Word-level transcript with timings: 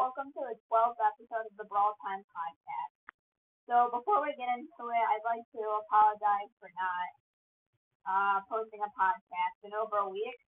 welcome 0.00 0.32
to 0.32 0.40
the 0.48 0.56
12th 0.72 0.96
episode 0.96 1.44
of 1.44 1.52
the 1.60 1.68
Brawl 1.68 1.92
Time 2.00 2.24
podcast. 2.32 2.96
So 3.68 3.92
before 3.92 4.24
we 4.24 4.32
get 4.32 4.48
into 4.48 4.88
it, 4.88 5.04
I'd 5.12 5.28
like 5.28 5.44
to 5.52 5.60
apologize 5.60 6.48
for 6.56 6.72
not 6.72 7.10
uh, 8.08 8.36
posting 8.48 8.80
a 8.80 8.88
podcast 8.96 9.60
in 9.60 9.76
over 9.76 10.00
a 10.00 10.08
week. 10.08 10.40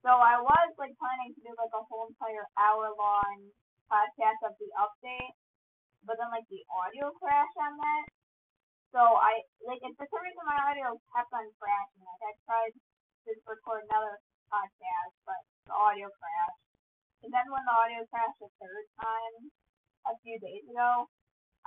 So 0.00 0.08
I 0.08 0.40
was 0.40 0.72
like 0.80 0.96
planning 0.96 1.36
to 1.36 1.44
do 1.44 1.52
like 1.60 1.76
a 1.76 1.84
whole 1.92 2.08
entire 2.08 2.48
hour 2.56 2.88
long 2.96 3.52
podcast 3.92 4.48
of 4.48 4.56
the 4.56 4.72
update, 4.80 5.36
but 6.08 6.16
then 6.16 6.32
like 6.32 6.48
the 6.48 6.64
audio 6.72 7.12
crashed 7.20 7.60
on 7.60 7.76
that. 7.76 8.04
So 8.96 9.04
I 9.04 9.44
like 9.60 9.84
for 9.84 10.08
some 10.08 10.24
reason 10.24 10.40
my 10.48 10.56
audio 10.72 10.96
kept 11.12 11.28
on 11.36 11.52
crashing. 11.60 12.00
Like 12.00 12.24
I 12.24 12.32
tried 12.48 12.72
to 13.28 13.30
record 13.44 13.84
another 13.92 14.16
podcast, 14.48 15.12
but 15.28 15.44
the 15.68 15.76
audio 15.76 16.08
crashed. 16.16 16.69
And 17.20 17.30
then 17.30 17.46
when 17.52 17.64
the 17.68 17.76
audio 17.76 18.00
crashed 18.08 18.40
a 18.40 18.48
third 18.56 18.86
time 18.96 19.52
a 20.08 20.14
few 20.24 20.40
days 20.40 20.64
ago, 20.64 21.04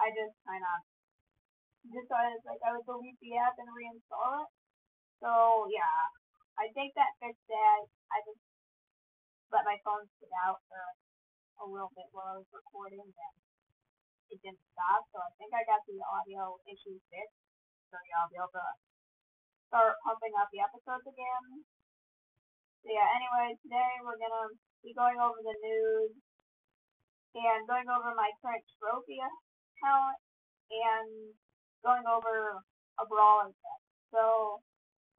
I 0.01 0.09
just 0.09 0.33
kind 0.49 0.65
of 0.65 0.77
just 1.93 2.09
was 2.09 2.41
like 2.47 2.61
I 2.65 2.73
would 2.73 2.87
delete 2.87 3.19
the 3.21 3.37
app 3.37 3.59
and 3.61 3.69
reinstall 3.69 4.41
it. 4.41 4.49
So 5.21 5.69
yeah, 5.69 6.09
I 6.57 6.73
think 6.73 6.97
that 6.97 7.13
fixed 7.21 7.45
that. 7.51 7.81
I 8.09 8.17
just 8.25 8.41
let 9.53 9.67
my 9.69 9.77
phone 9.85 10.09
sit 10.17 10.33
out 10.41 10.63
for 10.65 10.81
a 11.61 11.65
little 11.69 11.93
bit 11.93 12.09
while 12.09 12.33
I 12.33 12.41
was 12.41 12.49
recording, 12.49 13.05
and 13.05 13.37
it 14.33 14.41
didn't 14.41 14.63
stop. 14.73 15.05
So 15.13 15.21
I 15.21 15.31
think 15.37 15.53
I 15.53 15.61
got 15.69 15.85
the 15.85 16.01
audio 16.01 16.57
issue 16.65 16.97
fixed. 17.13 17.41
So 17.93 18.01
yeah, 18.09 18.25
I'll 18.25 18.33
be 18.33 18.41
able 18.41 18.57
to 18.57 18.67
start 19.69 20.01
pumping 20.01 20.33
out 20.33 20.49
the 20.49 20.65
episodes 20.65 21.05
again. 21.05 21.61
So 22.83 22.91
yeah, 22.91 23.07
anyway, 23.15 23.55
today 23.63 23.91
we're 24.03 24.19
gonna 24.19 24.51
be 24.83 24.91
going 24.91 25.15
over 25.15 25.39
the 25.39 25.55
news 25.63 26.11
and 27.31 27.63
going 27.63 27.87
over 27.87 28.11
my 28.11 28.27
current 28.43 28.67
trophy 28.75 29.23
count 29.79 30.19
and 30.67 31.31
going 31.79 32.03
over 32.03 32.59
a 32.99 33.05
brawl 33.07 33.47
set. 33.47 33.79
So, 34.11 34.59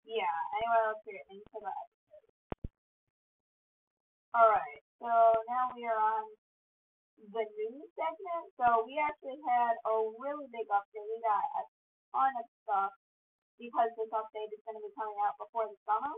yeah, 0.05 0.37
anyway, 0.61 0.93
let's 0.93 1.05
get 1.09 1.25
into 1.33 1.57
episode. 1.57 2.29
Alright, 4.37 4.85
so 5.01 5.11
now 5.49 5.65
we 5.73 5.89
are 5.89 5.99
on 5.99 6.25
the 7.33 7.45
news 7.49 7.89
segment. 7.97 8.45
So, 8.61 8.85
we 8.85 9.01
actually 9.01 9.41
had 9.41 9.75
a 9.89 9.95
really 10.21 10.53
big 10.53 10.69
update. 10.69 11.09
We 11.09 11.19
got 11.25 11.43
a 11.43 11.63
ton 12.13 12.33
of 12.39 12.47
stuff 12.63 12.93
because 13.57 13.89
this 13.97 14.13
update 14.13 14.53
is 14.53 14.63
going 14.69 14.77
to 14.77 14.85
be 14.85 14.93
coming 14.95 15.17
out 15.25 15.41
before 15.41 15.65
the 15.65 15.79
summer. 15.89 16.13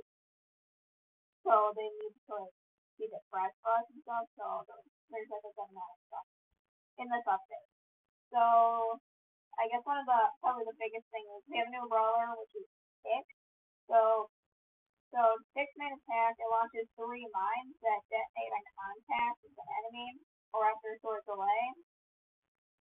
So, 1.47 1.71
they 1.79 1.87
need 1.87 2.15
to 2.27 2.51
see 2.99 3.07
the 3.07 3.23
fresh 3.31 3.55
bus 3.63 3.85
and 3.93 4.03
stuff, 4.03 4.27
so 4.35 4.67
there's 5.13 5.31
like 5.31 5.47
a 5.47 5.53
good 5.55 5.71
of 5.71 5.99
stuff 6.09 6.27
in 6.99 7.07
this 7.13 7.27
update. 7.29 7.71
So 8.33 8.43
I 9.61 9.69
guess 9.71 9.85
one 9.85 10.01
of 10.01 10.09
the 10.09 10.23
probably 10.41 10.67
the 10.67 10.81
biggest 10.81 11.07
thing 11.13 11.25
is 11.37 11.45
we 11.47 11.61
have 11.61 11.69
a 11.71 11.75
new 11.77 11.87
brawler 11.87 12.35
which 12.41 12.55
is 12.57 12.67
Tick. 13.05 13.27
So 13.87 14.29
so 15.15 15.21
Tick's 15.55 15.77
main 15.79 15.95
attack 15.95 16.35
it 16.41 16.49
launches 16.51 16.89
three 16.99 17.25
mines 17.31 17.77
that 17.85 18.01
detonate 18.11 18.53
on 18.57 18.65
contact 18.75 19.37
with 19.45 19.57
an 19.57 19.69
enemy 19.85 20.11
or 20.57 20.67
after 20.67 20.97
a 20.97 21.01
short 21.05 21.23
delay. 21.29 21.65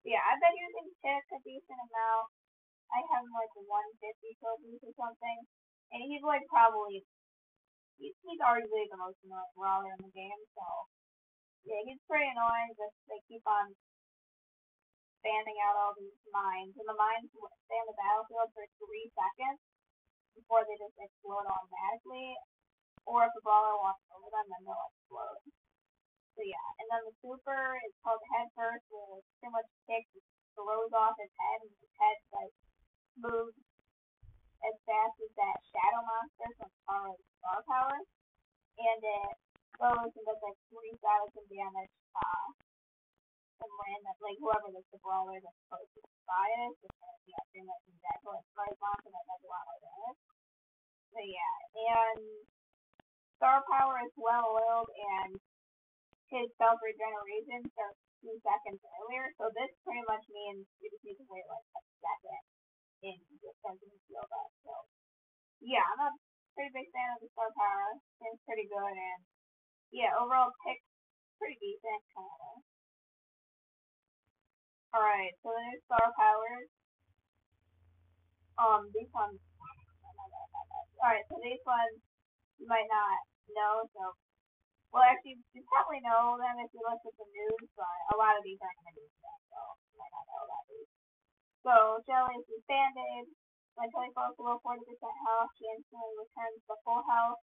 Yeah, 0.08 0.22
I've 0.22 0.42
been 0.42 0.58
using 0.58 0.88
Tick 1.04 1.24
a 1.36 1.40
decent 1.44 1.82
amount. 1.92 2.28
I 2.94 3.02
have 3.14 3.26
like 3.36 3.54
150 3.58 3.68
trophies 4.38 4.82
or 4.86 4.94
something, 4.96 5.40
and 5.92 6.02
he's 6.06 6.22
like 6.22 6.46
probably 6.50 7.02
he's, 8.00 8.16
he's 8.24 8.42
arguably 8.44 8.88
the 8.92 9.00
most 9.00 9.20
annoying 9.24 9.54
brawler 9.56 9.92
in 9.96 10.02
the 10.04 10.14
game, 10.14 10.42
so 10.56 10.66
yeah, 11.66 11.82
he's 11.88 12.02
pretty 12.06 12.30
annoying. 12.30 12.78
Just 12.78 12.96
they 13.10 13.20
keep 13.26 13.42
on 13.50 13.74
fanning 15.26 15.58
out 15.66 15.80
all 15.82 15.94
these 15.98 16.14
mines, 16.30 16.78
and 16.78 16.86
the 16.86 16.94
mines 16.94 17.26
stay 17.34 17.80
on 17.82 17.90
the 17.90 17.98
battlefield 17.98 18.54
for 18.54 18.66
three 18.78 19.10
seconds 19.18 19.58
before 20.38 20.62
they 20.70 20.78
just 20.78 20.94
explode 21.02 21.50
automatically. 21.50 22.38
Or 23.10 23.26
if 23.26 23.34
the 23.34 23.46
brawler 23.46 23.78
walks 23.82 24.06
over 24.14 24.30
them, 24.30 24.46
then 24.50 24.62
they'll 24.66 24.90
explode. 24.94 25.42
So 26.38 26.42
yeah, 26.46 26.68
and 26.82 26.88
then 26.90 27.02
the 27.10 27.16
super 27.22 27.78
is 27.86 27.94
called 28.06 28.22
head 28.34 28.50
first, 28.54 28.86
where 28.94 29.18
it 29.18 29.26
pretty 29.42 29.54
much 29.54 29.70
kicks, 29.90 30.14
throws 30.54 30.94
off 30.94 31.18
his 31.18 31.34
head, 31.34 31.60
and 31.66 31.74
his 31.74 31.94
head 31.98 32.18
like 32.34 32.54
moves 33.18 33.58
as 34.64 34.76
fast 34.88 35.16
as 35.20 35.32
that 35.36 35.58
shadow 35.72 36.02
monster 36.06 36.50
from 36.60 36.72
Star, 36.86 37.08
Star 37.42 37.60
Power, 37.68 37.98
and 38.80 39.00
it 39.02 39.34
goes 39.76 40.12
and 40.12 40.26
does 40.26 40.42
like 40.44 40.60
3,000 40.72 40.96
damage 41.52 41.96
uh, 42.16 42.48
from 43.60 43.72
random, 43.76 44.16
like 44.24 44.40
whoever 44.40 44.72
the 44.72 45.00
brawler 45.04 45.40
that's 45.40 45.60
supposed 45.68 45.92
to 45.96 46.02
spy 46.24 46.48
to 46.80 46.88
so 48.26 48.34
it 48.34 48.46
flies 48.58 48.80
off 48.82 49.02
and 49.06 49.14
it 49.14 49.26
does 49.30 49.44
a 49.46 49.50
lot 49.54 49.64
more 49.70 49.82
damage. 49.86 50.20
So 51.14 51.20
yeah, 51.22 51.56
and 51.78 52.22
Star 53.38 53.62
Power 53.70 54.02
is 54.02 54.14
well 54.18 54.50
oiled 54.50 54.90
and 54.90 55.38
his 56.34 56.50
self 56.58 56.82
regeneration 56.82 57.70
starts 57.78 58.02
two 58.26 58.34
seconds 58.42 58.82
earlier, 58.82 59.30
so 59.38 59.54
this 59.54 59.70
pretty 59.86 60.02
much 60.10 60.26
means 60.34 60.66
you 60.82 60.90
just 60.90 61.06
need 61.06 61.22
to 61.22 61.28
wait 61.30 61.46
like 61.46 61.62
a 61.78 61.82
second 62.02 62.42
in 63.06 63.22
defensive 63.38 63.94
field 64.10 64.32
up. 64.34 64.50
So 64.66 64.74
yeah, 65.62 65.86
I'm 65.86 66.10
a 66.10 66.12
pretty 66.58 66.74
big 66.74 66.90
fan 66.90 67.14
of 67.14 67.22
the 67.22 67.30
star 67.38 67.54
power. 67.54 68.02
It's 68.26 68.42
pretty 68.50 68.66
good 68.66 68.96
and 68.98 69.22
yeah, 69.94 70.18
overall 70.18 70.50
Tick 70.66 70.82
pretty 71.38 71.62
decent 71.62 72.02
kind 72.18 72.42
of. 72.50 72.58
Alright, 74.96 75.36
so 75.44 75.52
the 75.52 75.62
new 75.70 75.80
star 75.86 76.08
powers. 76.18 76.70
Um, 78.56 78.88
these 78.96 79.12
ones 79.12 79.38
Alright, 80.96 81.28
so 81.28 81.36
these 81.44 81.62
ones 81.68 82.00
you 82.58 82.66
might 82.66 82.88
not 82.88 83.20
know, 83.52 83.84
so 83.94 84.16
well 84.96 85.04
actually 85.04 85.38
you 85.52 85.62
probably 85.68 86.00
know 86.02 86.40
them 86.40 86.56
if 86.64 86.72
you 86.72 86.80
look 86.82 87.04
at 87.04 87.16
the 87.20 87.28
news, 87.30 87.68
but 87.76 87.98
a 88.10 88.16
lot 88.16 88.40
of 88.40 88.44
these 88.48 88.58
aren't 88.64 88.80
gonna 88.80 88.96
be 88.96 89.06
so 89.22 89.60
you 89.92 89.96
might 90.00 90.14
not 90.16 90.26
know 90.26 90.42
about 90.48 90.66
these. 90.72 91.05
So 91.66 91.98
Shelly 92.06 92.38
is 92.46 92.62
Band-Aid. 92.70 93.26
When 93.74 93.90
Shelly 93.90 94.14
falls 94.14 94.38
below 94.38 94.62
40% 94.62 94.86
health, 94.86 95.50
she 95.58 95.66
instantly 95.66 96.14
returns 96.14 96.62
to 96.70 96.78
full 96.86 97.02
health, 97.10 97.42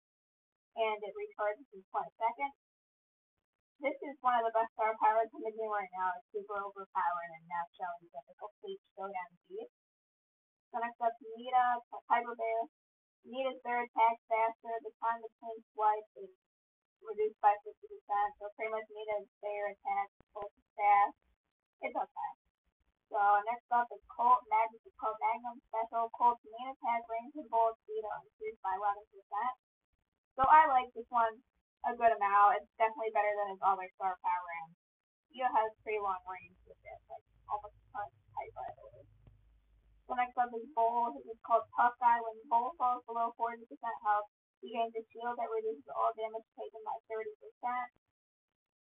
and 0.77 1.01
it 1.01 1.17
recharges 1.17 1.65
in 1.73 1.81
20 1.89 2.05
seconds. 2.21 2.57
This 3.81 3.97
is 3.97 4.21
one 4.21 4.37
of 4.37 4.45
the 4.45 4.53
best 4.53 4.77
star 4.77 4.93
powers 5.01 5.33
in 5.33 5.41
the 5.41 5.57
game 5.57 5.73
right 5.73 5.89
now. 5.97 6.13
It's 6.21 6.29
super 6.37 6.61
overpowered, 6.61 7.33
and 7.33 7.49
now 7.49 7.65
Shelly's 7.73 8.13
a 8.13 8.37
complete 8.37 8.85
showdown 8.93 9.41
beast. 9.49 9.73
So 10.69 10.85
next 10.85 11.01
up, 11.01 11.17
Nita, 11.17 11.81
Hyper 12.05 12.37
Bear. 12.37 12.61
Nita's 13.25 13.57
their 13.65 13.89
attack 13.89 14.21
faster. 14.29 14.75
The 14.85 14.93
time 15.01 15.25
between 15.25 15.65
swipes 15.73 16.13
is 16.21 16.33
reduced 17.01 17.41
by 17.41 17.57
50%, 17.57 17.73
so 18.37 18.53
pretty 18.53 18.69
much 18.69 18.85
Nita's 18.93 19.33
their 19.41 19.73
attack 19.73 20.13
is 20.13 20.69
fast. 20.77 21.17
It's 21.81 21.97
okay. 21.97 22.50
So 23.11 23.19
next 23.43 23.67
up 23.75 23.91
is 23.91 23.99
Colt 24.07 24.39
Magnum, 24.47 24.87
Colt 24.95 25.19
Magnum 25.19 25.59
Special. 25.67 26.07
Colt's 26.15 26.47
main 26.47 26.71
attack 26.71 27.03
range 27.11 27.35
and 27.35 27.51
bullet 27.51 27.75
speed 27.83 28.07
are 28.07 28.23
increased 28.23 28.63
by 28.63 28.79
11%. 28.79 29.03
So 30.39 30.47
I 30.47 30.71
like 30.71 30.95
this 30.95 31.11
one 31.11 31.43
a 31.91 31.93
good 31.99 32.15
amount. 32.15 32.63
It's 32.63 32.71
definitely 32.79 33.11
better 33.11 33.35
than 33.35 33.59
his 33.59 33.63
other 33.67 33.91
star 33.99 34.15
power 34.23 34.51
and 34.63 34.71
he 35.35 35.43
has 35.43 35.75
pretty 35.83 35.99
long 35.99 36.23
range 36.23 36.55
with 36.63 36.79
it, 36.79 37.01
like 37.11 37.27
almost 37.51 37.75
a 37.75 37.85
ton 37.91 38.07
type 38.07 38.55
I 38.55 38.71
believe. 38.79 39.11
So 40.07 40.15
next 40.15 40.39
up 40.39 40.55
is 40.55 40.67
Bull. 40.71 41.11
This 41.15 41.35
is 41.35 41.41
called 41.43 41.67
Tough 41.75 41.99
Guy. 41.99 42.19
When 42.23 42.39
Bull 42.47 42.79
falls 42.79 43.03
below 43.11 43.35
40% 43.35 43.59
health, 44.07 44.31
he 44.63 44.71
gains 44.71 44.95
a 44.95 45.03
shield 45.11 45.35
that 45.35 45.51
reduces 45.51 45.87
all 45.91 46.15
damage 46.15 46.47
taken 46.55 46.83
by 46.87 46.95
30%. 47.11 47.27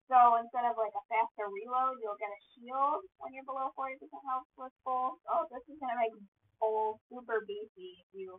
So 0.06 0.38
instead 0.38 0.70
of 0.70 0.78
like 0.78 0.94
a 0.94 1.04
faster 1.10 1.50
reload, 1.50 1.98
you'll 1.98 2.22
get 2.22 2.30
a 2.30 2.42
shield 2.54 3.02
when 3.18 3.34
you're 3.34 3.48
below 3.50 3.74
40% 3.74 3.98
health 4.30 4.46
with 4.54 4.76
Bull. 4.86 5.18
Oh, 5.26 5.50
this 5.50 5.66
is 5.66 5.82
gonna 5.82 5.98
make 5.98 6.14
Bull 6.62 7.02
super 7.10 7.42
beefy 7.50 8.06
if 8.06 8.10
you 8.14 8.38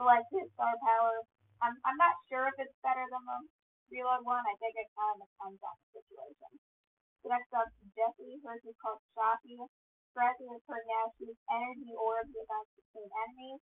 select 0.00 0.24
his 0.32 0.48
star 0.56 0.72
power. 0.80 1.28
I'm 1.60 1.76
I'm 1.84 1.98
not 2.00 2.16
sure 2.32 2.48
if 2.48 2.56
it's 2.56 2.72
better 2.80 3.04
than 3.04 3.20
the 3.20 3.38
reload 3.92 4.24
one. 4.24 4.40
I 4.40 4.56
think 4.56 4.80
it 4.80 4.88
kind 4.96 5.20
of 5.20 5.28
depends 5.28 5.60
on 5.60 5.76
the 5.76 6.00
situation. 6.00 6.52
So 7.20 7.36
next 7.36 7.52
up, 7.52 7.68
Jessie, 7.92 8.40
hers 8.40 8.64
is 8.64 8.78
called 8.80 9.04
Shocky. 9.12 9.60
Strategy 10.16 10.48
is 10.48 10.64
now 10.64 11.04
shoots 11.20 11.42
energy 11.52 11.92
orbs 11.92 12.32
against 12.32 12.72
between 12.80 13.10
enemies. 13.12 13.60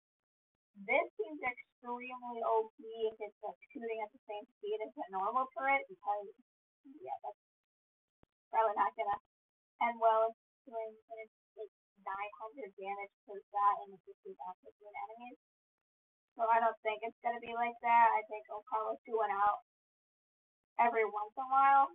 This 0.76 1.06
seems 1.18 1.42
extremely 1.42 2.38
OP 2.44 2.76
if 2.78 3.16
it's 3.18 3.40
like 3.42 3.58
shooting 3.72 3.98
at 4.04 4.12
the 4.12 4.22
same 4.28 4.46
speed 4.60 4.78
as 4.84 4.92
a 4.94 5.06
normal 5.10 5.48
turret 5.56 5.82
because 5.88 6.30
yeah, 7.02 7.18
that's 7.24 7.42
probably 8.50 8.76
not 8.78 8.92
gonna 8.94 9.18
end 9.86 9.98
well 10.00 10.30
It's 10.30 10.38
doing 10.66 10.92
like 11.10 11.72
900 12.06 12.74
damage 12.78 13.14
per 13.26 13.38
shot 13.50 13.74
and 13.86 13.94
it's 13.94 14.06
just 14.06 14.22
out 14.46 14.56
15 14.62 14.72
enemies. 14.86 15.38
So 16.36 16.44
I 16.46 16.60
don't 16.62 16.78
think 16.84 17.00
it's 17.02 17.18
gonna 17.24 17.42
be 17.42 17.54
like 17.56 17.76
that. 17.82 18.08
I 18.12 18.22
think 18.30 18.44
I'll 18.52 18.66
it 18.94 19.00
two 19.06 19.18
and 19.24 19.32
out 19.34 19.64
every 20.80 21.06
once 21.08 21.32
in 21.36 21.44
a 21.44 21.50
while. 21.50 21.88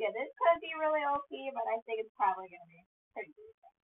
yeah, 0.00 0.10
this 0.14 0.30
could 0.40 0.58
be 0.62 0.72
really 0.78 1.04
OP, 1.04 1.30
but 1.52 1.66
I 1.68 1.78
think 1.84 2.02
it's 2.04 2.16
probably 2.16 2.48
gonna 2.48 2.70
be 2.70 2.82
pretty 3.12 3.32
decent. 3.36 3.76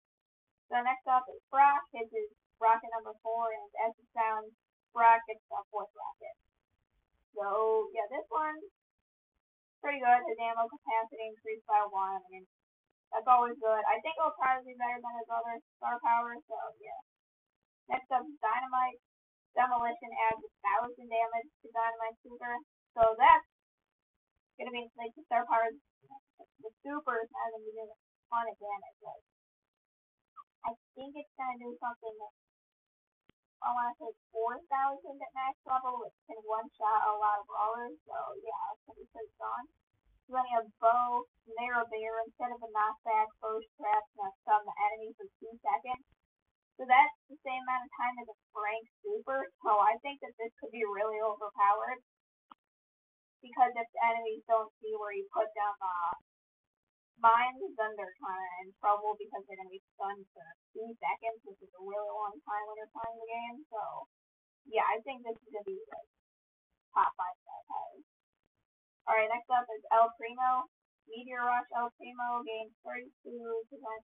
So 0.71 0.81
next 0.85 1.07
up 1.09 1.25
is 1.29 1.41
Brock. 1.53 1.85
His 1.93 2.09
is 2.13 2.31
rocket 2.61 2.91
number 2.97 3.15
four, 3.25 3.51
and 3.53 3.69
as 3.89 3.93
it 3.99 4.09
sounds, 4.17 4.53
Brock 4.95 5.21
gets 5.29 5.45
the 5.49 5.61
fourth 5.73 5.93
rocket. 5.93 6.37
So 7.37 7.89
yeah, 7.95 8.09
this 8.13 8.27
one's 8.33 8.65
pretty 9.83 10.01
good. 10.03 10.21
His 10.27 10.39
ammo 10.39 10.67
capacity 10.69 11.31
increased 11.31 11.67
by 11.67 11.83
one. 11.89 12.21
I 12.21 12.29
mean, 12.31 12.47
that's 13.11 13.29
always 13.29 13.57
good. 13.59 13.83
I 13.89 13.99
think 14.05 14.19
it'll 14.19 14.37
probably 14.37 14.75
be 14.75 14.81
better 14.81 15.01
than 15.01 15.15
his 15.19 15.31
other 15.31 15.57
star 15.81 15.97
power, 16.05 16.37
so 16.45 16.57
yeah. 16.83 17.01
Next 17.89 18.11
up 18.13 18.27
is 18.29 18.37
Dynamite. 18.45 19.01
Demolition 19.57 20.13
adds 20.29 20.45
a 20.45 20.51
thousand 20.61 21.09
damage 21.09 21.49
to 21.65 21.69
Dynamite 21.73 22.19
Super. 22.21 22.55
So 22.93 23.17
that's 23.17 23.49
gonna 24.61 24.75
be 24.75 24.87
like 24.99 25.15
the 25.17 25.25
star 25.25 25.47
power 25.49 25.73
the 26.63 26.71
super 26.83 27.17
is 27.23 27.31
not 27.31 27.49
gonna 27.55 27.65
be 27.65 27.73
doing 27.73 27.89
a 27.89 27.99
ton 28.29 28.45
of 28.45 28.57
damage. 28.59 28.99
Like 29.03 29.25
I 30.67 30.71
think 30.95 31.17
it's 31.17 31.35
gonna 31.39 31.59
do 31.63 31.73
something 31.81 32.17
I 33.59 33.75
wanna 33.75 33.95
say 33.99 34.11
four 34.31 34.59
thousand 34.71 35.19
at 35.19 35.33
max 35.35 35.59
level, 35.67 35.99
which 36.03 36.15
can 36.31 36.39
one 36.47 36.71
shot 36.79 37.11
a 37.11 37.19
lot 37.19 37.43
of 37.43 37.47
brawlers, 37.51 37.99
so 38.07 38.17
yeah, 38.39 38.73
it's 38.75 38.87
pretty 38.87 39.31
strong. 39.35 39.67
Then 40.29 40.45
you 40.45 40.61
have 40.61 40.69
Bo, 40.77 41.25
narrow 41.57 41.89
bear, 41.89 42.21
instead 42.29 42.53
of 42.53 42.61
a 42.61 42.69
knockback, 42.69 43.33
bow 43.41 43.57
straps 43.73 44.13
now 44.13 44.29
stun 44.45 44.61
the 44.61 44.77
enemy 44.93 45.17
for 45.17 45.25
two 45.41 45.57
seconds. 45.65 46.05
So 46.77 46.85
that's 46.85 47.17
the 47.33 47.41
same 47.43 47.65
amount 47.65 47.89
of 47.89 47.97
time 47.97 48.15
as 48.21 48.29
a 48.29 48.39
Frank 48.53 48.85
super. 49.01 49.49
So 49.65 49.73
I 49.81 49.97
think 50.05 50.21
that 50.21 50.37
this 50.37 50.53
could 50.61 50.71
be 50.71 50.85
really 50.85 51.19
overpowered. 51.19 52.05
Because 53.41 53.73
if 53.73 53.89
the 53.89 54.03
enemies 54.05 54.45
don't 54.47 54.71
see 54.85 54.93
where 55.01 55.17
you 55.17 55.25
put 55.33 55.49
down 55.57 55.75
the 55.81 55.97
mines, 57.19 57.63
then 57.75 57.95
they're 57.99 58.19
kind 58.23 58.39
of 58.39 58.53
in 58.63 58.69
trouble 58.79 59.19
because 59.19 59.43
they're 59.47 59.59
going 59.59 59.71
to 59.71 59.79
be 59.79 59.85
stunned 59.95 60.27
for 60.35 60.47
two 60.75 60.89
seconds, 60.99 61.41
which 61.45 61.61
is 61.63 61.73
a 61.75 61.83
really 61.83 62.11
long 62.11 62.35
time 62.47 62.65
when 62.67 62.79
you're 62.79 62.95
playing 62.95 63.19
the 63.19 63.29
game. 63.29 63.59
So 63.71 63.83
yeah, 64.69 64.87
I 64.87 65.03
think 65.03 65.25
this 65.25 65.37
is 65.39 65.51
going 65.51 65.65
to 65.65 65.71
be 65.71 65.81
like 65.91 66.11
top 66.93 67.11
five 67.17 67.37
star 67.43 67.61
powers. 67.67 68.07
Alright, 69.09 69.31
next 69.33 69.49
up 69.49 69.65
is 69.73 69.85
El 69.89 70.13
Primo. 70.21 70.69
Meteor 71.09 71.41
Rush 71.41 71.71
El 71.73 71.89
Primo 71.97 72.45
gains 72.45 72.77
32% 72.85 73.25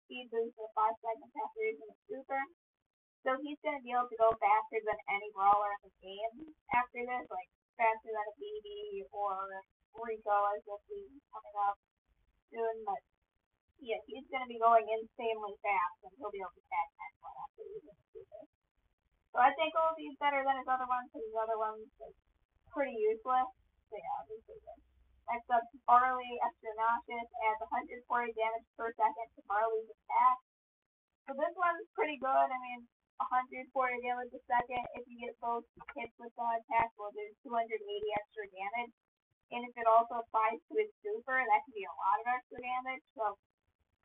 speed 0.03 0.27
boost 0.27 0.51
for 0.59 0.67
5 0.75 0.91
seconds 0.99 1.31
after 1.31 1.63
using 1.63 1.87
the 1.87 1.95
super. 2.11 2.41
So 3.23 3.39
he's 3.39 3.59
going 3.63 3.79
to 3.79 3.83
be 3.83 3.95
able 3.95 4.11
to 4.11 4.19
go 4.19 4.35
faster 4.35 4.79
than 4.83 4.99
any 5.07 5.31
brawler 5.31 5.71
in 5.79 5.87
the 5.87 5.95
game 6.03 6.51
after 6.75 6.99
this, 6.99 7.23
like 7.31 7.47
faster 7.79 8.11
than 8.11 8.27
a 8.27 8.35
Bibi 8.35 9.07
or 9.15 9.63
Rico 9.95 10.37
as 10.51 10.59
we'll 10.67 10.83
see 10.91 11.07
coming 11.31 11.55
up 11.63 11.79
soon. 12.49 12.75
But 12.83 13.01
yeah, 13.79 14.01
he's 14.05 14.27
going 14.27 14.43
to 14.43 14.51
be 14.51 14.59
going 14.59 14.85
insanely 14.89 15.55
fast 15.63 15.97
and 16.03 16.13
he'll 16.19 16.33
be 16.33 16.43
able 16.43 16.53
to 16.53 16.65
catch 16.67 16.91
anyone 16.99 17.35
after 17.39 17.63
using 17.63 17.97
the. 18.13 18.43
So 19.29 19.37
I 19.37 19.53
think 19.53 19.71
be 19.95 20.09
better 20.17 20.41
than 20.41 20.57
his 20.57 20.67
other 20.67 20.89
ones 20.89 21.07
because 21.13 21.23
his 21.23 21.37
other 21.37 21.59
ones 21.61 21.85
are 22.01 22.15
pretty 22.73 22.97
useless. 22.97 23.49
So 23.87 23.95
yeah, 23.95 24.19
this 24.25 24.43
is 24.49 24.61
it. 24.61 24.79
Next 25.29 25.45
up, 25.53 25.61
Barley 25.85 26.41
Extra 26.41 26.73
Noxious 26.73 27.29
adds 27.45 27.61
140 27.61 28.33
damage 28.33 28.67
per 28.73 28.89
second 28.97 29.27
to 29.37 29.41
Barley's 29.45 29.85
attack. 29.85 30.37
So 31.29 31.37
this 31.37 31.53
one's 31.53 31.85
pretty 31.93 32.17
good. 32.17 32.49
I 32.49 32.57
mean, 32.57 32.89
140 33.21 33.69
damage 34.01 34.33
a 34.33 34.41
second. 34.49 34.83
If 34.97 35.05
you 35.05 35.21
get 35.21 35.37
both 35.37 35.67
hits 35.93 36.15
with 36.17 36.33
the 36.33 36.47
attack, 36.49 36.89
well, 36.97 37.13
there's 37.13 37.37
280 37.45 37.77
extra 38.17 38.49
damage. 38.49 38.93
And 39.49 39.65
if 39.65 39.73
it 39.73 39.89
also 39.89 40.21
applies 40.21 40.61
to 40.69 40.73
his 40.77 40.93
super, 41.01 41.37
that 41.37 41.61
can 41.65 41.73
be 41.73 41.85
a 41.85 41.97
lot 41.97 42.21
of 42.21 42.29
extra 42.29 42.61
damage. 42.61 43.01
So 43.17 43.33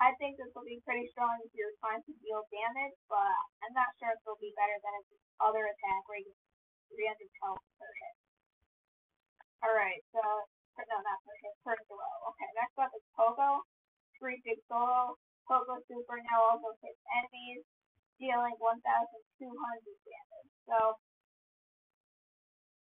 I 0.01 0.17
think 0.17 0.41
this 0.41 0.49
will 0.57 0.65
be 0.65 0.81
pretty 0.83 1.07
strong 1.13 1.37
if 1.45 1.53
you're 1.53 1.77
trying 1.85 2.01
to 2.05 2.13
deal 2.25 2.43
damage, 2.49 2.97
but 3.07 3.37
I'm 3.61 3.77
not 3.77 3.93
sure 4.01 4.13
if 4.13 4.25
it'll 4.25 4.41
be 4.41 4.57
better 4.57 4.79
than 4.81 4.95
his 5.05 5.21
other 5.39 5.69
attack 5.69 6.03
where 6.09 6.25
he 6.25 6.33
gets 6.33 6.41
300 6.97 7.29
health 7.45 7.65
per 7.77 7.89
hit. 7.89 8.17
Alright, 9.65 10.03
so 10.13 10.21
no, 10.83 10.99
not 11.07 11.23
Persian, 11.23 11.55
Percival. 11.63 12.03
Okay, 12.35 12.51
next 12.59 12.75
up 12.83 12.91
is 12.99 13.07
Poco. 13.15 13.63
Three 14.19 14.43
big 14.43 14.59
solo. 14.67 15.15
Poco 15.47 15.79
Super 15.87 16.19
now 16.33 16.57
also 16.57 16.75
hits 16.83 16.99
enemies, 17.15 17.63
dealing 18.19 18.57
1,200 18.59 18.81
damage. 18.83 20.51
So, 20.67 20.99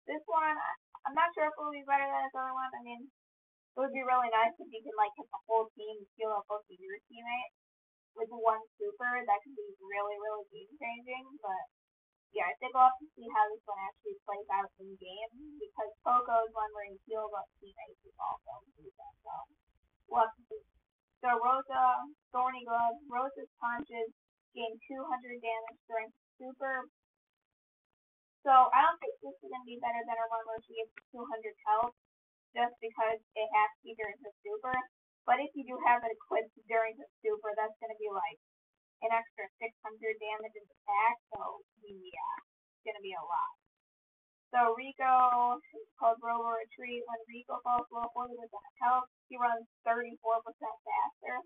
this 0.08 0.24
one, 0.26 0.56
I'm 1.04 1.16
not 1.16 1.32
sure 1.36 1.48
if 1.48 1.54
it 1.54 1.60
will 1.60 1.74
be 1.74 1.84
better 1.84 2.08
than 2.08 2.24
his 2.24 2.36
other 2.36 2.56
one. 2.56 2.72
I 2.72 2.80
mean, 2.80 3.02
it 3.04 3.78
would 3.78 3.92
be 3.92 4.04
really 4.04 4.32
nice 4.32 4.56
if 4.56 4.68
you 4.72 4.80
could, 4.80 4.96
like, 4.96 5.12
hit 5.16 5.28
the 5.28 5.42
whole 5.44 5.68
team 5.76 6.00
heal 6.16 6.32
up 6.32 6.48
both 6.48 6.64
of 6.64 6.78
your 6.80 6.98
teammates 7.08 7.56
with 8.16 8.30
one 8.30 8.62
super. 8.78 9.20
That 9.26 9.40
could 9.42 9.58
be 9.58 9.68
really, 9.82 10.16
really 10.16 10.46
game 10.54 10.72
changing, 10.78 11.26
but 11.42 11.64
yeah, 12.34 12.50
I 12.50 12.54
think 12.58 12.74
we'll 12.74 12.90
have 12.90 12.98
to 12.98 13.06
see 13.14 13.30
how 13.30 13.46
this 13.46 13.62
one 13.62 13.78
actually 13.78 14.18
plays 14.26 14.48
out 14.50 14.70
in 14.82 14.90
game 14.98 15.32
because 15.62 15.90
Poco 16.02 16.34
is 16.42 16.50
one 16.50 16.72
where 16.74 16.90
he 16.90 16.98
heals 17.06 17.30
up 17.30 17.46
teammates 17.62 18.02
is 18.02 18.18
also 18.18 18.66
decent. 18.74 19.14
So 19.22 19.34
we'll 20.10 20.26
have 20.26 20.34
to 20.34 20.42
see. 20.50 20.62
So 21.22 21.30
Rosa, 21.38 22.10
Thorny 22.34 22.66
Glove, 22.66 22.98
Rosa's 23.06 23.50
punches 23.62 24.10
gain 24.50 24.74
200 24.82 25.06
damage 25.38 25.80
during 25.86 26.10
super. 26.38 26.90
So 28.44 28.52
I 28.52 28.84
don't 28.84 29.00
think 29.00 29.16
this 29.24 29.32
is 29.40 29.48
gonna 29.48 29.64
be 29.64 29.80
better 29.80 30.04
than 30.04 30.20
her 30.20 30.28
one 30.28 30.44
where 30.44 30.60
she 30.68 30.76
gets 30.76 30.92
200 31.16 31.24
health, 31.64 31.96
just 32.52 32.76
because 32.76 33.16
it 33.16 33.48
has 33.56 33.70
to 33.72 33.80
be 33.80 33.96
during 33.96 34.20
her 34.20 34.32
super. 34.44 34.76
But 35.24 35.40
if 35.40 35.48
you 35.56 35.64
do 35.64 35.80
have 35.88 36.04
it 36.04 36.12
equipped 36.12 36.52
during 36.68 36.92
the 37.00 37.08
super, 37.24 37.56
that's 37.56 37.72
gonna 37.80 37.96
be 37.96 38.12
like 38.12 38.36
an 39.00 39.16
extra 39.16 39.48
600 39.56 39.72
damage 40.20 40.52
in 40.60 40.64
the 40.68 40.78
pack, 40.84 41.16
so 41.32 41.64
yeah, 41.88 42.36
it's 42.44 42.84
gonna 42.84 43.00
be 43.00 43.16
a 43.16 43.24
lot. 43.24 43.56
So 44.52 44.76
Rico 44.76 45.58
is 45.58 45.88
called 45.98 46.20
Robo 46.20 46.54
Retreat. 46.54 47.02
When 47.08 47.20
Rico 47.26 47.58
falls 47.64 47.88
below 47.90 48.12
40% 48.12 48.36
health, 48.84 49.08
he 49.26 49.40
runs 49.40 49.66
34% 49.82 50.04
faster. 50.84 51.40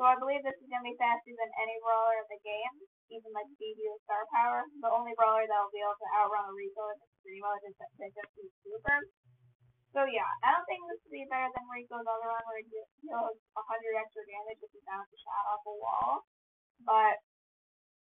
So 0.00 0.08
I 0.08 0.16
believe 0.16 0.40
this 0.42 0.56
is 0.56 0.68
gonna 0.72 0.88
be 0.88 0.96
faster 0.96 1.32
than 1.36 1.50
any 1.60 1.76
brawler 1.84 2.16
in 2.24 2.28
the 2.32 2.40
game, 2.40 2.74
even 3.12 3.30
like 3.36 3.48
Bibi 3.60 3.84
with 3.92 4.02
star 4.08 4.24
power. 4.32 4.64
The 4.80 4.88
only 4.88 5.12
brawler 5.14 5.44
that 5.44 5.60
will 5.60 5.74
be 5.74 5.84
able 5.84 6.00
to 6.00 6.08
outrun 6.16 6.48
a 6.48 6.54
Rico 6.56 6.82
is 6.96 7.00
Extremo, 7.04 7.52
just 7.60 7.76
that 7.78 8.12
use 8.40 8.56
super. 8.64 8.98
So 9.92 10.08
yeah, 10.08 10.28
I 10.40 10.56
don't 10.56 10.64
think 10.64 10.80
this 10.88 11.04
will 11.04 11.20
be 11.20 11.28
better 11.28 11.52
than 11.52 11.68
Rico's 11.68 12.08
other 12.08 12.32
one 12.32 12.44
where 12.48 12.64
he 12.64 12.80
deals 13.04 13.36
100 13.52 14.00
extra 14.00 14.24
damage 14.24 14.64
if 14.64 14.72
he 14.72 14.80
bounces 14.88 15.12
a 15.12 15.18
shot 15.20 15.44
off 15.52 15.68
a 15.68 15.74
wall. 15.76 16.24
But 16.80 17.20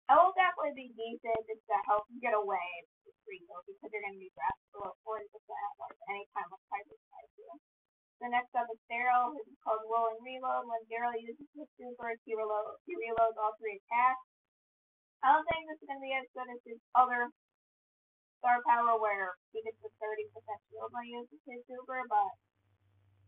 it 0.10 0.16
will 0.18 0.34
definitely 0.34 0.74
be 0.74 0.98
decent 0.98 1.46
just 1.46 1.62
to 1.70 1.78
help 1.86 2.10
you 2.10 2.18
get 2.18 2.34
away 2.34 2.70
with 3.06 3.14
Rico 3.30 3.62
because 3.70 3.94
you're 3.94 4.02
going 4.02 4.18
to 4.18 4.24
be 4.26 4.34
dressed 4.34 4.66
below 4.74 4.98
40% 5.06 5.30
like 5.30 6.00
any 6.10 6.26
time 6.34 6.50
of 6.50 6.58
Piper 6.72 6.98
tries 7.12 7.30
to. 7.38 7.77
The 8.18 8.34
next 8.34 8.50
up 8.58 8.66
is 8.74 8.82
Daryl, 8.90 9.30
who's 9.34 9.46
called 9.62 9.86
Rolling 9.86 10.18
Reload. 10.26 10.66
When 10.66 10.82
Daryl 10.90 11.14
uses 11.14 11.46
his 11.54 11.70
super, 11.78 12.18
he, 12.26 12.34
reload, 12.34 12.82
he 12.90 12.98
reloads 12.98 13.38
all 13.38 13.54
three 13.62 13.78
attacks. 13.78 14.26
I 15.22 15.34
don't 15.34 15.46
think 15.46 15.70
this 15.70 15.82
is 15.82 15.88
going 15.90 16.02
to 16.02 16.08
be 16.08 16.18
as 16.18 16.28
good 16.34 16.50
as 16.50 16.62
his 16.66 16.82
other 16.98 17.30
star 18.42 18.62
power 18.66 18.98
where 18.98 19.38
he 19.54 19.62
gets 19.62 19.78
a 19.82 19.90
30% 20.02 20.30
shield 20.70 20.90
when 20.94 21.06
he 21.06 21.18
uses 21.18 21.42
his 21.46 21.62
super, 21.70 22.06
but 22.10 22.32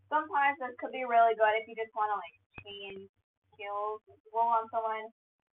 sometimes 0.09 0.57
this 0.57 0.77
could 0.77 0.93
be 0.93 1.05
really 1.05 1.33
good 1.37 1.53
if 1.57 1.65
you 1.65 1.77
just 1.77 1.93
want 1.97 2.09
to 2.13 2.17
like 2.17 2.37
change 2.65 3.09
kills, 3.57 4.01
roll 4.33 4.53
on 4.53 4.65
someone 4.69 5.09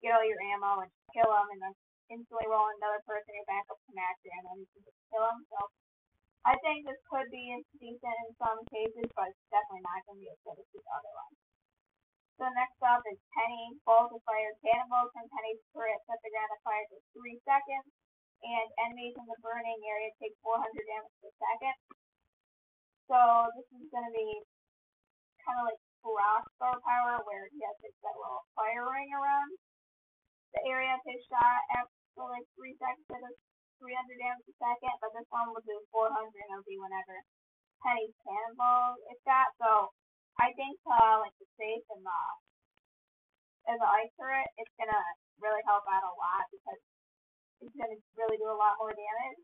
get 0.03 0.11
all 0.11 0.27
your 0.27 0.41
ammo 0.51 0.83
and 0.83 0.91
kill 1.15 1.31
them, 1.31 1.47
and 1.55 1.61
then 1.63 1.73
instantly 2.11 2.43
roll 2.51 2.67
another 2.75 2.99
person 3.07 3.31
your 3.31 3.47
backup 3.47 3.79
to 3.87 3.91
max 3.95 4.19
ammo 4.27 4.59
and 4.59 4.67
you 4.67 4.69
can 4.75 4.83
just 4.83 4.99
kill 5.07 5.23
them. 5.23 5.39
So 5.47 5.57
I 6.43 6.59
think 6.59 6.83
this 6.83 6.99
could 7.07 7.31
be 7.31 7.55
decent 7.79 8.17
in 8.27 8.31
some 8.35 8.59
cases, 8.67 9.07
but 9.15 9.31
it's 9.31 9.47
definitely 9.47 9.83
not 9.87 10.03
going 10.03 10.19
to 10.19 10.23
be 10.27 10.31
as 10.31 10.39
good 10.43 10.59
as 10.59 10.67
the 10.75 10.83
other 10.91 11.13
one. 11.15 11.33
So 12.35 12.43
next 12.51 12.79
up 12.83 12.99
is 13.07 13.19
Penny. 13.31 13.79
Balls 13.87 14.11
of 14.11 14.19
fire 14.27 14.51
cannonballs 14.59 15.15
from 15.15 15.31
Penny's 15.31 15.63
turret 15.71 16.03
set 16.03 16.19
the 16.19 16.33
ground 16.35 16.51
on 16.51 16.59
fire 16.67 16.87
for 16.91 16.99
3 17.15 17.39
seconds, 17.47 17.87
and 18.43 18.67
enemies 18.83 19.15
in 19.15 19.23
the 19.23 19.39
burning 19.39 19.79
area 19.87 20.11
take 20.19 20.35
400 20.43 20.59
damage 20.67 21.15
per 21.23 21.31
second. 21.39 21.77
So 23.07 23.19
this 23.55 23.67
is 23.79 23.87
going 23.87 24.03
to 24.03 24.11
be 24.11 24.29
kind 25.47 25.63
of 25.63 25.71
like 25.71 25.79
rock 26.03 26.43
star 26.59 26.75
power, 26.83 27.23
where 27.23 27.47
he 27.55 27.63
has 27.63 27.77
this 27.79 27.95
that 28.03 28.19
little 28.19 28.43
fire 28.59 28.83
ring 28.91 29.07
around 29.15 29.55
the 30.53 30.61
area 30.69 30.93
takes 31.01 31.25
shot 31.31 31.61
after 31.73 32.27
like 32.29 32.45
three 32.53 32.77
seconds 32.77 33.07
a 33.09 33.31
300 33.83 34.15
damage 34.15 34.47
a 34.47 34.55
second, 34.55 34.95
but 35.03 35.11
this 35.11 35.27
one 35.27 35.51
will 35.51 35.63
do 35.67 35.75
400 35.91 36.07
and 36.15 36.55
it'll 36.55 36.63
be 36.63 36.79
whenever 36.79 37.19
Penny's 37.83 38.15
cannonball 38.23 38.95
is 39.11 39.19
shot. 39.27 39.51
So 39.59 39.91
I 40.39 40.55
think 40.55 40.79
uh, 40.87 41.19
like 41.19 41.35
the 41.35 41.47
safe 41.59 41.83
and 41.91 41.99
the 41.99 42.21
and 43.67 43.79
the 43.79 43.89
ice 43.91 44.11
turret, 44.15 44.47
it's 44.55 44.71
gonna 44.79 45.03
really 45.43 45.63
help 45.67 45.83
out 45.91 46.07
a 46.07 46.15
lot 46.15 46.47
because 46.47 46.79
it's 47.59 47.75
gonna 47.75 47.99
really 48.15 48.39
do 48.39 48.47
a 48.47 48.55
lot 48.55 48.79
more 48.79 48.95
damage. 48.95 49.43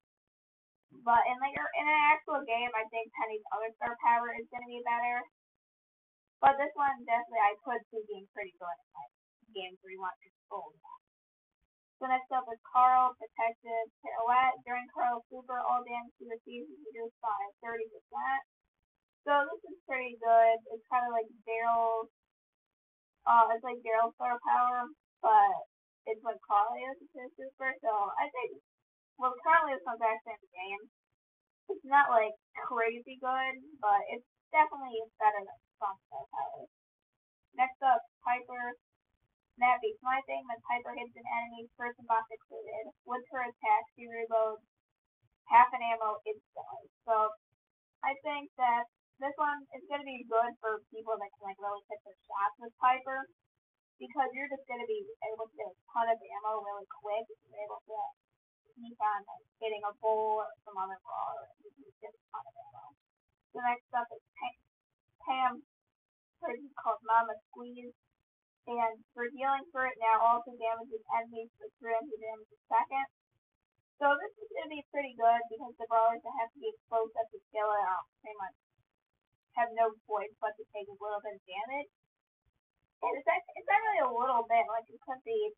But 1.04 1.28
in 1.28 1.36
like 1.44 1.56
in 1.60 1.86
an 1.86 2.02
actual 2.08 2.40
game, 2.48 2.72
I 2.72 2.88
think 2.88 3.12
Penny's 3.20 3.44
other 3.52 3.76
star 3.76 4.00
power 4.00 4.32
is 4.40 4.48
gonna 4.48 4.72
be 4.72 4.80
better. 4.88 5.20
But 6.40 6.56
this 6.56 6.72
one 6.80 7.04
definitely 7.04 7.44
I 7.44 7.60
could 7.60 7.84
see 7.92 8.08
being 8.08 8.28
pretty 8.32 8.56
good 8.56 8.72
in 8.72 8.88
like 8.96 9.12
games 9.52 9.76
where 9.84 9.92
you 9.92 10.00
want 10.00 10.16
to 10.24 10.30
So 12.00 12.08
next 12.08 12.32
up 12.32 12.48
is 12.48 12.64
Carl 12.64 13.12
Protective 13.20 13.92
Pirouette. 14.00 14.56
During 14.64 14.88
Carl's 14.96 15.28
super, 15.28 15.60
all 15.60 15.84
damage 15.84 16.16
he 16.16 16.32
receives 16.32 16.72
is 16.72 16.80
reduced 16.88 17.20
by 17.20 17.36
30%. 17.60 17.76
So 19.28 19.44
this 19.52 19.62
is 19.68 19.84
pretty 19.84 20.16
good. 20.16 20.58
It's 20.72 20.88
kind 20.88 21.04
of 21.04 21.12
like 21.12 21.28
Daryl's, 21.44 22.08
uh, 23.28 23.52
it's 23.52 23.68
like 23.68 23.84
Daryl's 23.84 24.16
star 24.16 24.40
power, 24.48 24.88
but 25.20 25.56
it's 26.08 26.24
what 26.24 26.40
Carl 26.48 26.72
is 26.80 27.04
his 27.12 27.36
super. 27.36 27.76
So 27.84 27.92
I 27.92 28.32
think, 28.32 28.64
well, 29.20 29.36
currently 29.44 29.76
it's 29.76 29.84
not 29.84 30.00
actually 30.00 30.40
in 30.40 30.44
the 30.48 30.56
game. 30.56 30.84
It's 31.68 31.84
not 31.84 32.16
like 32.16 32.32
crazy 32.64 33.20
good, 33.20 33.56
but 33.84 34.00
it's 34.16 34.24
definitely 34.56 35.04
better 35.20 35.44
than 35.44 35.60
some 35.84 36.00
star 36.08 36.24
powers. 36.32 36.72
Next 37.60 37.84
up, 37.84 38.00
Piper 38.24 38.72
my 39.60 40.20
thing 40.26 40.42
when 40.48 40.60
Piper 40.66 40.96
hits 40.96 41.14
an 41.14 41.28
enemy, 41.28 41.68
person 41.76 42.08
box 42.08 42.26
included. 42.32 42.96
With 43.04 43.24
her 43.36 43.44
attack, 43.44 43.84
she 43.94 44.08
reloads 44.08 44.64
half 45.52 45.70
an 45.76 45.84
ammo 45.84 46.18
instantly. 46.24 46.88
So 47.04 47.34
I 48.02 48.16
think 48.24 48.50
that 48.56 48.88
this 49.20 49.36
one 49.36 49.68
is 49.76 49.84
going 49.92 50.00
to 50.00 50.08
be 50.08 50.24
good 50.26 50.56
for 50.64 50.80
people 50.90 51.20
that 51.20 51.30
can 51.36 51.44
like 51.44 51.60
really 51.60 51.84
hit 51.92 52.00
their 52.08 52.16
shots 52.24 52.56
with 52.64 52.72
Piper 52.80 53.28
because 54.00 54.32
you're 54.32 54.48
just 54.48 54.64
going 54.64 54.80
to 54.80 54.88
be 54.88 55.04
able 55.28 55.52
to 55.52 55.56
get 55.60 55.68
a 55.68 55.76
ton 55.92 56.08
of 56.08 56.16
ammo 56.16 56.64
really 56.64 56.88
quick 56.88 57.28
if 57.28 57.40
you're 57.44 57.60
able 57.68 57.84
to 57.84 58.00
keep 58.80 58.96
on 58.96 59.20
like, 59.28 59.44
hitting 59.60 59.84
a 59.84 59.92
bull 60.00 60.40
or 60.40 60.48
some 60.64 60.80
other 60.80 60.96
brawler 61.04 61.52
and 61.60 61.76
you 61.76 61.92
get 62.00 62.16
a 62.16 62.22
ton 62.32 62.48
of 62.48 62.56
ammo. 62.56 62.96
The 63.52 63.60
next 63.60 63.92
up 63.92 64.08
is 64.16 64.24
Pam, 64.40 65.60
Pam 66.40 66.64
called 66.80 67.04
Mama 67.04 67.36
Squeeze 67.52 67.92
and 68.70 69.02
for 69.18 69.26
healing 69.34 69.66
for 69.74 69.90
it 69.90 69.98
now 69.98 70.22
also 70.22 70.54
damages 70.54 71.02
enemies 71.18 71.50
for 71.58 71.66
300 71.82 72.06
damage 72.06 72.54
a 72.54 72.60
second. 72.70 73.08
So 73.98 74.14
this 74.14 74.32
is 74.38 74.48
going 74.54 74.70
to 74.70 74.78
be 74.78 74.86
pretty 74.94 75.18
good 75.18 75.42
because 75.50 75.74
the 75.82 75.90
brawlers 75.90 76.22
that 76.22 76.38
have 76.38 76.54
to 76.54 76.62
be 76.62 76.70
exposed 76.70 77.18
up 77.18 77.28
to 77.34 77.40
kill 77.50 77.68
it 77.74 77.86
um, 77.90 78.06
pretty 78.22 78.38
much 78.38 78.56
have 79.58 79.74
no 79.74 79.92
choice 80.06 80.32
but 80.38 80.54
to 80.56 80.64
take 80.72 80.88
a 80.88 81.00
little 81.02 81.20
bit 81.20 81.36
of 81.36 81.44
damage. 81.50 81.92
And 83.02 83.12
it's 83.18 83.28
actually, 83.28 83.58
it's 83.58 83.68
not 83.68 83.82
really 83.82 84.06
a 84.06 84.14
little 84.14 84.46
bit, 84.46 84.64
like 84.70 84.88
it 84.88 85.02
could 85.02 85.24
be 85.26 85.52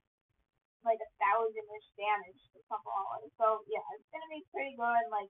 like 0.81 0.97
a 0.97 1.11
thousand-ish 1.21 1.89
damage 1.99 2.41
to 2.55 2.59
some 2.65 2.81
brawlers. 2.81 3.29
So 3.37 3.61
yeah, 3.69 3.85
it's 3.93 4.09
going 4.09 4.25
to 4.25 4.33
be 4.33 4.41
pretty 4.49 4.73
good. 4.73 5.05
Like 5.11 5.29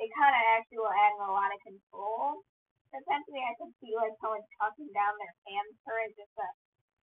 it 0.00 0.10
kind 0.18 0.34
of 0.34 0.42
actually 0.56 0.80
will 0.82 0.90
add 0.90 1.14
a 1.20 1.30
lot 1.30 1.54
of 1.54 1.60
control. 1.62 2.42
Essentially, 2.90 3.42
I 3.42 3.54
could 3.58 3.74
see 3.78 3.94
like 3.94 4.14
someone 4.18 4.42
tucking 4.58 4.90
down 4.90 5.14
their 5.18 5.34
hand 5.46 5.68
turret 5.86 6.14
just 6.18 6.34
to 6.34 6.46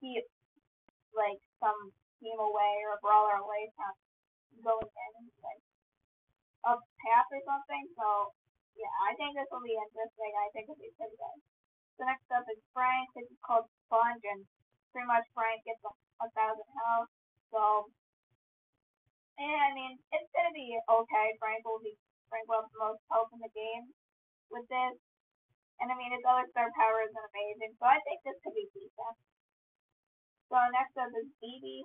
keep 0.04 0.28
like 1.16 1.40
some 1.56 1.88
team 2.20 2.36
away 2.36 2.74
or 2.84 3.00
a 3.00 3.00
brawler 3.00 3.40
away 3.40 3.72
from 3.72 3.96
going 4.60 4.84
in 4.84 5.32
like 5.40 5.64
a 6.68 6.76
path 6.76 7.28
or 7.32 7.40
something. 7.48 7.84
So 7.96 8.36
yeah, 8.76 8.92
I 9.08 9.16
think 9.16 9.32
this 9.32 9.48
will 9.48 9.64
be 9.64 9.72
interesting. 9.72 10.32
I 10.36 10.52
think 10.52 10.68
it'll 10.68 10.76
be 10.76 10.92
pretty 11.00 11.16
good. 11.16 11.38
The 11.96 12.04
next 12.10 12.28
up 12.34 12.44
is 12.50 12.60
Frank. 12.76 13.06
This 13.14 13.30
is 13.30 13.40
called 13.40 13.70
Sponge, 13.86 14.20
and 14.26 14.42
pretty 14.90 15.06
much 15.06 15.24
Frank 15.30 15.62
gets 15.62 15.80
a, 15.86 15.92
a 16.20 16.28
thousand 16.34 16.66
health. 16.74 17.10
So, 17.54 17.86
and 19.38 19.54
I 19.62 19.70
mean, 19.72 19.94
it's 20.10 20.30
gonna 20.34 20.52
be 20.52 20.74
okay. 20.74 21.26
Frank 21.38 21.62
will 21.62 21.80
be 21.80 21.94
Frank 22.26 22.50
will 22.50 22.66
have 22.66 22.72
the 22.74 22.82
most 22.82 23.02
health 23.06 23.30
in 23.30 23.38
the 23.38 23.54
game 23.54 23.94
with 24.50 24.66
this. 24.66 24.98
And 25.78 25.90
I 25.90 25.94
mean, 25.94 26.10
his 26.10 26.26
other 26.26 26.46
star 26.50 26.70
power 26.74 27.02
isn't 27.06 27.30
amazing, 27.30 27.78
so 27.78 27.86
I 27.86 27.98
think 28.02 28.22
this 28.22 28.38
could 28.42 28.58
be 28.58 28.66
decent. 28.74 29.16
So 30.54 30.62
next 30.70 30.94
up 30.94 31.10
is 31.18 31.26
Bibi, 31.42 31.82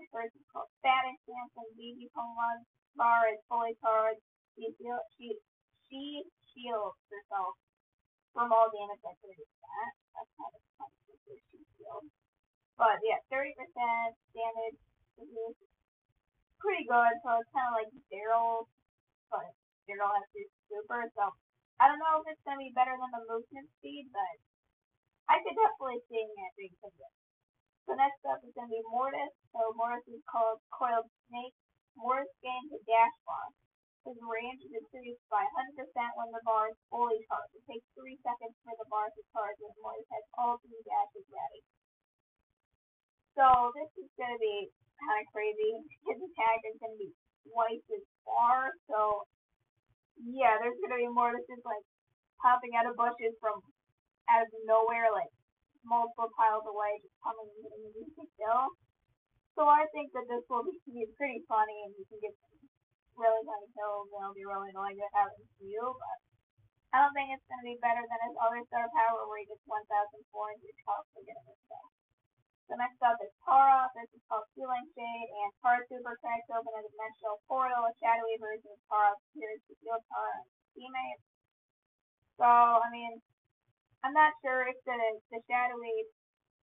called 0.54 0.70
Static 0.78 1.18
Samson. 1.26 1.66
Bibi 1.74 2.06
Pokemon 2.14 2.70
bar 2.94 3.26
is 3.34 3.42
fully 3.50 3.74
charged. 3.82 4.22
She, 4.54 4.70
she, 5.18 5.34
she 5.90 6.22
shields 6.54 7.02
herself 7.10 7.58
from 8.30 8.54
all 8.54 8.70
damage 8.70 9.02
that 9.02 9.18
could 9.26 9.34
that. 9.34 9.92
That's 10.14 10.30
kind 10.38 10.54
of 10.54 10.62
fun 10.78 10.94
she 11.50 11.66
shield. 11.82 12.14
But 12.78 13.02
yeah, 13.02 13.18
30% 13.34 13.58
damage 14.38 14.78
is 15.18 15.58
pretty 16.62 16.86
good. 16.86 17.14
So 17.26 17.42
it's 17.42 17.50
kind 17.50 17.74
of 17.74 17.82
like 17.82 17.90
Daryl, 18.14 18.70
but 19.34 19.50
Daryl 19.90 20.14
has 20.14 20.30
his 20.38 20.46
super. 20.70 21.10
So 21.18 21.34
I 21.82 21.90
don't 21.90 21.98
know 21.98 22.22
if 22.22 22.38
it's 22.38 22.46
to 22.62 22.62
be 22.62 22.70
better 22.78 22.94
than 22.94 23.10
the 23.18 23.26
movement 23.34 23.66
speed, 23.82 24.14
but 24.14 24.38
I 25.26 25.42
could 25.42 25.58
definitely 25.58 26.06
see 26.06 26.22
it 26.22 26.54
being 26.54 26.78
good. 26.86 27.18
So 27.90 27.98
next 27.98 28.22
up 28.30 28.38
is 28.46 28.54
going 28.54 28.70
to 28.70 28.78
be 28.78 28.86
Mortis. 28.86 29.34
So 29.50 29.74
Mortis 29.74 30.06
is 30.14 30.22
called 30.30 30.62
Coiled 30.70 31.10
Snake. 31.26 31.58
Mortis 31.98 32.30
gains 32.46 32.70
a 32.70 32.78
dash 32.86 33.18
bar. 33.26 33.50
His 34.06 34.14
range 34.22 34.62
is 34.62 34.78
increased 34.78 35.26
by 35.34 35.42
100% 35.42 35.74
when 36.14 36.30
the 36.30 36.46
bar 36.46 36.70
is 36.70 36.78
fully 36.94 37.18
charged. 37.26 37.58
It 37.58 37.66
takes 37.66 37.90
3 37.98 38.14
seconds 38.22 38.54
for 38.62 38.78
the 38.78 38.86
bar 38.94 39.10
to 39.10 39.22
charge 39.34 39.58
when 39.58 39.74
Mortis 39.82 40.06
has 40.14 40.22
all 40.38 40.62
three 40.62 40.86
dashes 40.86 41.26
ready. 41.34 41.66
So 43.34 43.74
this 43.74 43.90
is 44.06 44.10
going 44.22 44.38
to 44.38 44.42
be 44.42 44.70
kind 45.02 45.26
of 45.26 45.34
crazy. 45.34 45.82
His 46.06 46.22
attack 46.30 46.62
is 46.70 46.78
going 46.78 46.94
to 46.94 47.02
be 47.02 47.14
twice 47.50 47.86
as 47.90 48.06
far. 48.22 48.70
So 48.86 49.26
yeah, 50.22 50.62
there's 50.62 50.78
going 50.78 50.94
to 50.94 51.02
be 51.02 51.10
Mortis 51.10 51.50
like 51.66 51.86
popping 52.38 52.78
out 52.78 52.86
of 52.86 52.94
bushes 52.94 53.34
from 53.42 53.66
out 54.30 54.46
of 54.46 54.54
nowhere, 54.70 55.10
like 55.10 55.34
multiple 55.84 56.32
piles 56.36 56.66
away, 56.68 57.00
just 57.04 57.16
coming 57.24 57.48
and 57.48 57.60
hitting 57.64 57.84
music 57.96 58.28
still. 58.36 58.72
So 59.58 59.68
I 59.68 59.84
think 59.92 60.16
that 60.16 60.28
this 60.28 60.44
will 60.48 60.64
be, 60.64 60.76
pretty 61.20 61.44
funny 61.48 61.78
and 61.88 61.92
you 61.96 62.06
can 62.08 62.20
get 62.24 62.36
really 63.20 63.44
funny 63.44 63.70
kills 63.76 64.08
and 64.16 64.24
it'll 64.24 64.38
be 64.38 64.48
really 64.48 64.72
annoying 64.72 64.96
to 64.96 65.08
have 65.16 65.32
him 65.36 65.44
to 65.44 65.64
you, 65.68 65.84
but 65.84 66.18
I 66.90 67.06
don't 67.06 67.14
think 67.14 67.30
it's 67.30 67.46
going 67.46 67.62
to 67.62 67.70
be 67.70 67.78
better 67.84 68.02
than 68.02 68.20
his 68.26 68.38
other 68.40 68.64
star 68.72 68.88
power 68.90 69.22
where 69.30 69.44
he 69.44 69.46
gets 69.46 69.62
1,400 69.68 70.26
health 70.88 71.06
for 71.14 71.22
getting 71.22 71.46
this 71.46 71.62
stuff. 71.70 71.90
So 72.70 72.78
next 72.78 73.02
up 73.02 73.18
is 73.18 73.34
Tara. 73.42 73.90
This 73.98 74.10
is 74.14 74.22
called 74.30 74.46
Healing 74.54 74.86
Shade, 74.94 75.30
and 75.42 75.50
Tara 75.58 75.82
Super 75.90 76.14
cracks 76.22 76.50
open 76.54 76.70
a 76.70 76.86
dimensional 76.86 77.42
portal. 77.50 77.82
A 77.82 77.94
shadowy 77.98 78.38
version 78.38 78.70
of 78.70 78.82
Tara 78.86 79.18
appears 79.18 79.58
to 79.66 79.74
heal 79.82 79.98
Tara 80.06 80.46
and 80.46 80.50
teammates. 80.78 81.26
So, 82.38 82.46
I 82.46 82.86
mean, 82.94 83.18
I'm 84.04 84.16
not 84.16 84.32
sure 84.40 84.64
if 84.68 84.80
the 84.88 84.96
the 85.32 85.40
shadowy 85.50 86.08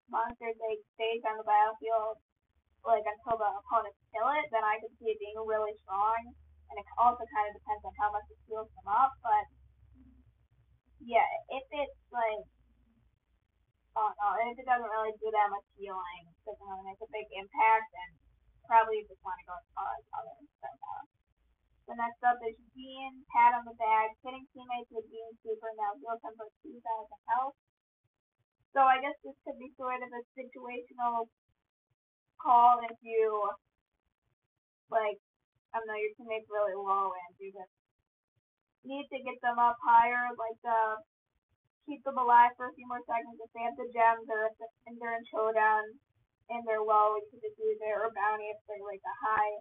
monsters 0.09 0.57
they 0.57 0.75
stay 0.97 1.21
on 1.27 1.37
the 1.37 1.45
battlefield 1.45 2.17
like 2.81 3.03
until 3.03 3.35
the 3.35 3.51
opponents 3.51 3.99
kill 4.15 4.31
it, 4.31 4.47
then 4.49 4.63
I 4.63 4.79
could 4.79 4.95
see 4.97 5.11
it 5.11 5.19
being 5.19 5.37
really 5.43 5.75
strong. 5.83 6.33
And 6.71 6.75
it 6.79 6.87
also 6.99 7.23
kind 7.31 7.47
of 7.47 7.55
depends 7.55 7.83
on 7.83 7.93
how 7.99 8.09
much 8.11 8.27
it 8.31 8.39
heals 8.47 8.71
them 8.75 8.87
up. 8.89 9.11
But 9.23 9.45
yeah, 11.03 11.27
if 11.51 11.65
it's 11.71 12.01
like 12.09 12.43
oh 13.97 14.11
no, 14.17 14.27
and 14.41 14.53
if 14.53 14.57
it 14.57 14.67
doesn't 14.69 14.93
really 14.93 15.13
do 15.17 15.29
that 15.33 15.49
much 15.49 15.67
healing, 15.77 16.23
doesn't 16.45 16.67
really 16.69 16.85
make 16.89 17.01
a 17.01 17.09
big 17.09 17.27
impact, 17.33 17.87
then 17.93 18.09
probably 18.69 19.01
just 19.05 19.21
want 19.25 19.37
to 19.41 19.45
go 19.49 19.55
as 19.57 19.67
far 19.73 19.89
as 19.93 20.05
other 20.13 20.37
stuff. 20.57 21.16
The 21.87 21.95
next 21.95 22.19
up 22.19 22.35
is 22.43 22.59
Gene, 22.75 23.23
pat 23.31 23.55
on 23.55 23.63
the 23.63 23.71
back, 23.79 24.11
hitting 24.19 24.43
teammates 24.51 24.91
with 24.91 25.07
Gene 25.07 25.39
Super 25.39 25.71
now 25.79 25.95
heals 25.95 26.19
them 26.19 26.35
for 26.35 26.51
2,000 26.59 26.83
health. 27.31 27.55
So 28.75 28.83
I 28.83 28.99
guess 28.99 29.15
this 29.23 29.39
could 29.47 29.55
be 29.55 29.71
sort 29.79 30.03
of 30.03 30.11
a 30.11 30.21
situational 30.35 31.31
call 32.43 32.83
if 32.83 32.99
you, 32.99 33.55
like, 34.91 35.15
I 35.71 35.79
don't 35.79 35.87
know, 35.87 35.95
your 35.95 36.11
teammates 36.19 36.51
really 36.51 36.75
low 36.75 37.15
and 37.15 37.31
you 37.39 37.55
just 37.55 37.71
need 38.83 39.07
to 39.07 39.23
get 39.23 39.39
them 39.39 39.55
up 39.55 39.79
higher, 39.79 40.27
like, 40.35 40.59
uh, 40.67 40.99
keep 41.87 42.03
them 42.03 42.19
alive 42.19 42.51
for 42.59 42.67
a 42.67 42.75
few 42.75 42.83
more 42.83 43.01
seconds 43.07 43.39
if 43.39 43.47
they 43.55 43.63
have 43.63 43.79
the 43.79 43.87
gems 43.95 44.27
or 44.27 44.51
if 44.51 44.59
they're 44.59 45.15
in 45.15 45.23
showdown 45.31 45.87
and 46.51 46.67
they're 46.67 46.83
low, 46.83 47.15
you 47.15 47.23
can 47.31 47.39
just 47.39 47.55
use 47.55 47.79
it, 47.79 47.95
or 47.95 48.11
bounty 48.11 48.51
if 48.51 48.59
they're 48.67 48.83
like 48.83 49.03
a 49.07 49.15
high 49.23 49.55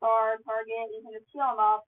star 0.00 0.40
target, 0.48 0.88
you 0.96 1.04
can 1.04 1.12
just 1.12 1.28
heal 1.28 1.44
them 1.44 1.60
up. 1.60 1.84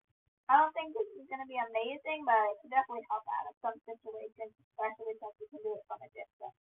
I 0.52 0.60
don't 0.60 0.74
think 0.76 0.92
this 0.92 1.08
is 1.16 1.24
going 1.32 1.40
to 1.40 1.48
be 1.48 1.56
amazing, 1.56 2.28
but 2.28 2.36
it 2.36 2.60
can 2.60 2.70
definitely 2.76 3.08
help 3.08 3.24
out 3.24 3.48
in 3.48 3.56
some 3.64 3.78
situations, 3.88 4.52
especially 4.52 5.16
since 5.16 5.36
you 5.40 5.48
can 5.48 5.64
do 5.64 5.72
it 5.72 5.84
from 5.88 6.04
a 6.04 6.10
distance. 6.12 6.58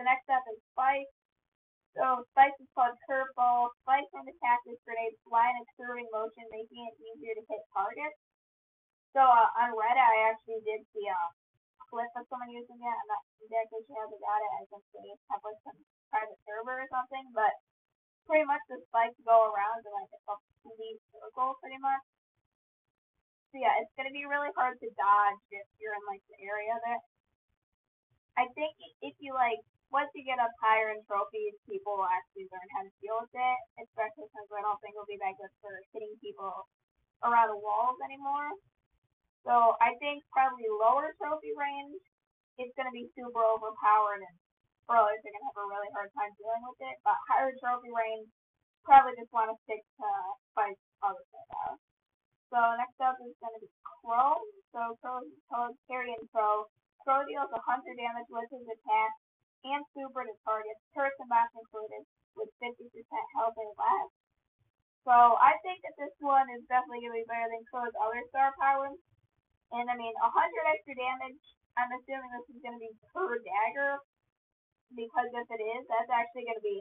The 0.00 0.08
next 0.08 0.24
step 0.24 0.40
is 0.48 0.56
Spike. 0.72 1.12
So 1.92 2.24
Spike 2.32 2.56
is 2.56 2.72
called 2.72 2.96
Curveball. 3.04 3.76
Spike 3.84 4.08
and 4.16 4.24
attack 4.32 4.64
this 4.64 4.80
grenade 4.88 5.12
fly 5.28 5.44
in 5.44 5.60
a 5.60 5.66
curving 5.76 6.08
motion, 6.08 6.48
making 6.48 6.88
it 6.88 6.96
easier 6.96 7.36
to 7.36 7.44
hit 7.44 7.62
targets. 7.76 8.16
So 9.12 9.20
uh, 9.20 9.60
on 9.60 9.76
Reddit, 9.76 10.00
I 10.00 10.32
actually 10.32 10.64
did 10.64 10.80
see 10.96 11.04
a 11.04 11.20
clip 11.92 12.08
of 12.16 12.24
someone 12.32 12.48
using 12.48 12.80
it. 12.80 12.96
I'm 12.96 13.10
not 13.12 13.20
exactly 13.44 13.84
sure 13.84 14.00
how 14.00 14.08
they 14.08 14.16
got 14.24 14.40
it. 14.40 14.52
I 14.56 14.64
think 14.72 14.84
they 14.96 15.04
have 15.28 15.44
like 15.44 15.60
some 15.68 15.76
private 16.08 16.40
server 16.48 16.80
or 16.80 16.88
something, 16.88 17.28
but 17.36 17.52
pretty 18.26 18.46
much 18.46 18.62
the 18.70 18.78
spikes 18.88 19.18
go 19.26 19.50
around 19.50 19.82
in 19.82 19.92
like 19.92 20.12
a 20.14 20.20
complete 20.62 21.00
circle 21.10 21.58
pretty 21.58 21.78
much. 21.78 22.04
So 23.52 23.60
yeah, 23.60 23.76
it's 23.82 23.92
gonna 23.98 24.14
be 24.14 24.24
really 24.24 24.52
hard 24.56 24.80
to 24.80 24.88
dodge 24.96 25.42
if 25.52 25.66
you're 25.76 25.92
in 25.92 26.04
like 26.08 26.24
the 26.32 26.40
area 26.40 26.72
I 26.72 26.96
I 28.32 28.44
think 28.56 28.72
if 29.04 29.12
you 29.20 29.36
like 29.36 29.60
once 29.92 30.08
you 30.16 30.24
get 30.24 30.40
up 30.40 30.48
higher 30.56 30.88
in 30.88 31.04
trophies, 31.04 31.52
people 31.68 32.00
will 32.00 32.08
actually 32.08 32.48
learn 32.48 32.68
how 32.72 32.82
to 32.88 32.92
deal 33.04 33.20
with 33.20 33.34
it. 33.36 33.58
Especially 33.84 34.24
since 34.32 34.48
I 34.48 34.64
don't 34.64 34.80
think 34.80 34.96
it'll 34.96 35.04
be 35.04 35.20
that 35.20 35.36
good 35.36 35.52
for 35.60 35.76
hitting 35.92 36.16
people 36.24 36.64
around 37.20 37.52
the 37.52 37.60
walls 37.60 38.00
anymore. 38.00 38.48
So 39.44 39.76
I 39.84 39.92
think 40.00 40.24
probably 40.32 40.64
lower 40.70 41.12
trophy 41.20 41.52
range, 41.52 42.00
it's 42.56 42.72
gonna 42.78 42.94
be 42.94 43.12
super 43.12 43.44
overpowered 43.44 44.24
and 44.24 44.36
brawlers 44.86 45.22
are 45.22 45.32
gonna 45.32 45.48
have 45.50 45.62
a 45.62 45.70
really 45.70 45.90
hard 45.94 46.10
time 46.16 46.32
dealing 46.38 46.64
with 46.66 46.80
it. 46.82 46.96
But 47.06 47.18
higher 47.28 47.52
trophy 47.58 47.90
range, 47.92 48.28
probably 48.82 49.14
just 49.18 49.30
want 49.30 49.50
to 49.52 49.56
stick 49.66 49.80
to 49.80 50.08
fight 50.54 50.78
other 51.02 51.22
stuff. 51.28 51.78
So 52.52 52.58
next 52.76 52.98
up 53.00 53.16
is 53.22 53.36
gonna 53.40 53.60
be 53.62 53.70
Crow. 53.82 54.36
So 54.74 54.98
Crow 55.00 55.22
is 55.22 55.32
called 55.48 55.78
Carrion 55.86 56.20
Crow. 56.34 56.66
Crow 57.02 57.22
deals 57.26 57.50
100 57.50 57.58
damage 57.98 58.30
with 58.30 58.50
his 58.50 58.66
attack 58.66 59.12
and 59.62 59.82
super 59.94 60.26
to 60.26 60.34
targets, 60.42 60.82
turrets 60.94 61.18
and 61.22 61.30
bots 61.30 61.54
included, 61.54 62.02
with 62.34 62.50
50% 62.58 62.82
health 63.38 63.54
and 63.58 63.74
less. 63.78 64.10
So 65.02 65.14
I 65.38 65.58
think 65.66 65.82
that 65.82 65.98
this 65.98 66.14
one 66.22 66.46
is 66.54 66.62
definitely 66.70 67.02
going 67.02 67.18
to 67.18 67.22
be 67.26 67.30
better 67.30 67.50
than 67.50 67.66
Crow's 67.70 67.94
other 67.98 68.22
star 68.30 68.54
powers. 68.58 68.98
And 69.74 69.86
I 69.90 69.94
mean, 69.98 70.14
100 70.14 70.30
extra 70.70 70.94
damage, 70.94 71.42
I'm 71.74 71.90
assuming 71.90 72.30
this 72.30 72.54
is 72.54 72.62
going 72.62 72.78
to 72.78 72.82
be 72.82 72.92
per 73.10 73.38
dagger, 73.42 73.98
because 74.94 75.30
if 75.32 75.48
it 75.48 75.62
is, 75.62 75.82
that's 75.88 76.12
actually 76.12 76.46
going 76.46 76.60
to 76.60 76.68
be 76.68 76.80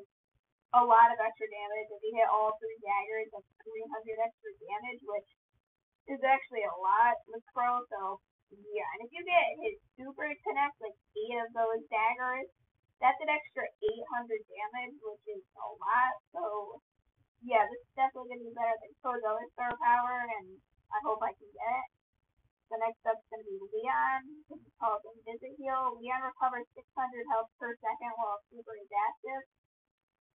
a 0.75 0.83
lot 0.83 1.11
of 1.11 1.19
extra 1.19 1.47
damage. 1.51 1.89
If 1.91 2.01
you 2.03 2.13
hit 2.15 2.31
all 2.31 2.55
three 2.59 2.79
daggers, 2.79 3.27
that's 3.31 3.51
300 3.63 4.27
extra 4.27 4.51
damage, 4.61 5.01
which 5.03 5.29
is 6.15 6.21
actually 6.23 6.63
a 6.63 6.77
lot 6.79 7.15
with 7.27 7.43
Crow, 7.51 7.83
so 7.91 8.19
yeah, 8.51 8.87
and 8.95 9.07
if 9.07 9.11
you 9.15 9.23
get 9.23 9.47
his 9.63 9.79
super 9.95 10.27
connect, 10.43 10.75
like 10.83 10.97
eight 11.15 11.39
of 11.39 11.49
those 11.55 11.87
daggers, 11.87 12.51
that's 12.99 13.19
an 13.23 13.31
extra 13.31 13.63
800 13.63 14.27
damage, 14.27 14.95
which 14.99 15.25
is 15.39 15.43
a 15.55 15.67
lot. 15.79 16.13
So, 16.35 16.43
yeah, 17.41 17.63
this 17.63 17.79
is 17.79 17.95
definitely 17.95 18.35
going 18.35 18.43
to 18.43 18.49
be 18.51 18.59
better 18.59 18.75
than 18.75 18.91
Crow's 18.99 19.23
other 19.23 19.47
star 19.55 19.71
power, 19.79 20.27
and 20.27 20.59
I 20.91 20.99
hope 21.07 21.23
I 21.23 21.31
can 21.31 21.47
get 21.47 21.71
it. 21.79 21.87
The 22.71 22.79
next 22.79 23.03
up's 23.03 23.19
going 23.27 23.43
to 23.43 23.47
be 23.51 23.59
Leon. 23.59 24.47
This 24.47 24.63
is 24.63 24.73
called 24.79 25.03
Invisi-Heal. 25.03 25.99
Leon 25.99 26.23
recovers 26.23 26.63
600 26.71 26.87
health 27.27 27.51
per 27.59 27.75
second 27.83 28.15
while 28.15 28.39
super 28.47 28.71
is 28.79 28.87
active. 28.87 29.43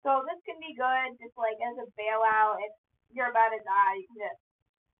So 0.03 0.19
this 0.27 0.35
can 0.43 0.59
be 0.59 0.75
good, 0.75 1.15
just 1.15 1.31
like 1.39 1.55
as 1.63 1.79
a 1.79 1.87
bailout. 1.95 2.59
If 2.59 2.75
you're 3.15 3.31
about 3.31 3.55
to 3.55 3.61
die, 3.63 3.95
you 3.95 4.05
can 4.11 4.19
just 4.19 4.43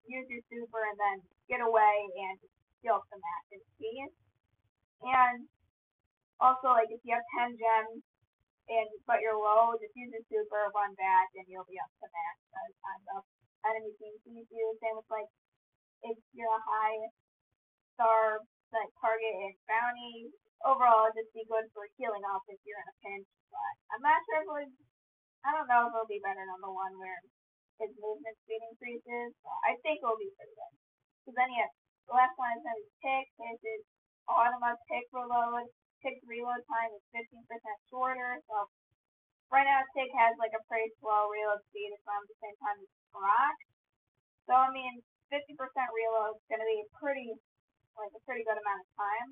use 0.07 0.27
your 0.31 0.43
super 0.47 0.79
and 0.87 0.95
then 0.95 1.17
get 1.51 1.59
away 1.59 2.07
and 2.23 2.39
skill 2.79 3.03
some 3.11 3.19
active 3.43 3.67
keys. 3.75 4.15
And 5.03 5.43
also, 6.39 6.71
like 6.71 6.87
if 6.87 7.03
you 7.03 7.19
have 7.19 7.51
10 7.51 7.59
gems 7.59 7.99
and 8.71 8.89
but 9.03 9.19
you're 9.19 9.35
low, 9.35 9.75
just 9.75 9.91
use 9.91 10.09
your 10.09 10.23
super, 10.31 10.71
run 10.71 10.95
back, 10.95 11.29
and 11.35 11.43
you'll 11.51 11.67
be 11.67 11.77
up 11.83 11.91
to 11.99 12.07
max 12.07 12.35
by 12.55 12.63
the 12.63 12.75
time 12.79 13.27
enemy 13.67 13.91
team 13.97 14.15
sees 14.23 14.47
you. 14.49 14.65
Same 14.79 14.95
with 14.95 15.09
like 15.09 15.29
if 16.05 16.17
you're 16.37 16.49
a 16.49 16.63
high 16.63 17.11
star 17.95 18.43
like 18.75 18.91
target 18.99 19.33
and 19.33 19.55
bounty. 19.65 20.29
Overall, 20.63 21.11
just 21.13 21.31
be 21.31 21.45
good 21.47 21.67
for 21.71 21.87
healing 21.95 22.23
off 22.27 22.43
if 22.51 22.59
you're 22.67 22.79
in 22.79 22.91
a 22.91 22.97
pinch. 23.01 23.27
But 23.51 23.73
I'm 23.95 24.03
not 24.03 24.21
sure 24.27 24.43
if 24.43 24.67
it. 24.67 24.71
I 25.45 25.53
don't 25.53 25.69
know 25.69 25.87
if 25.87 25.93
it'll 25.93 26.09
be 26.09 26.23
better 26.23 26.41
than 26.41 26.61
the 26.61 26.73
one 26.73 26.97
where 26.97 27.21
his 27.77 27.93
movement 28.01 28.35
speed 28.43 28.61
increases. 28.65 29.35
But 29.45 29.57
I 29.63 29.77
think 29.85 30.01
it'll 30.01 30.19
be 30.19 30.33
pretty 30.33 30.55
good. 30.57 30.75
Because 31.21 31.37
then 31.37 31.51
have 31.61 31.71
the 32.05 32.17
last 32.17 32.35
one 32.37 32.53
is 32.53 32.65
be 32.65 32.85
tick. 33.01 33.25
This 33.37 33.61
is 33.61 33.81
automatic 34.29 34.81
tick 34.89 35.05
reload. 35.13 35.69
Tick 36.01 36.17
reload 36.25 36.61
time 36.69 36.93
is 36.93 37.03
15% 37.13 37.45
shorter. 37.89 38.41
So 38.45 38.55
right 39.49 39.65
now 39.65 39.85
tick 39.93 40.09
has 40.17 40.37
like 40.37 40.53
a 40.53 40.65
pretty 40.69 40.89
slow 41.01 41.29
reload 41.29 41.61
speed. 41.69 41.93
It's 41.93 42.05
around 42.05 42.25
the 42.29 42.37
same 42.41 42.57
time 42.61 42.77
as 42.81 42.89
Brock. 43.13 43.57
So 44.45 44.53
I 44.53 44.69
mean, 44.69 45.01
50% 45.33 45.57
reload 45.57 46.37
is 46.37 46.45
going 46.49 46.61
to 46.61 46.69
be 46.69 46.85
pretty, 47.01 47.33
like 47.99 48.13
a 48.15 48.21
pretty 48.27 48.43
good 48.43 48.59
amount 48.59 48.83
of 48.83 48.89
time. 48.95 49.29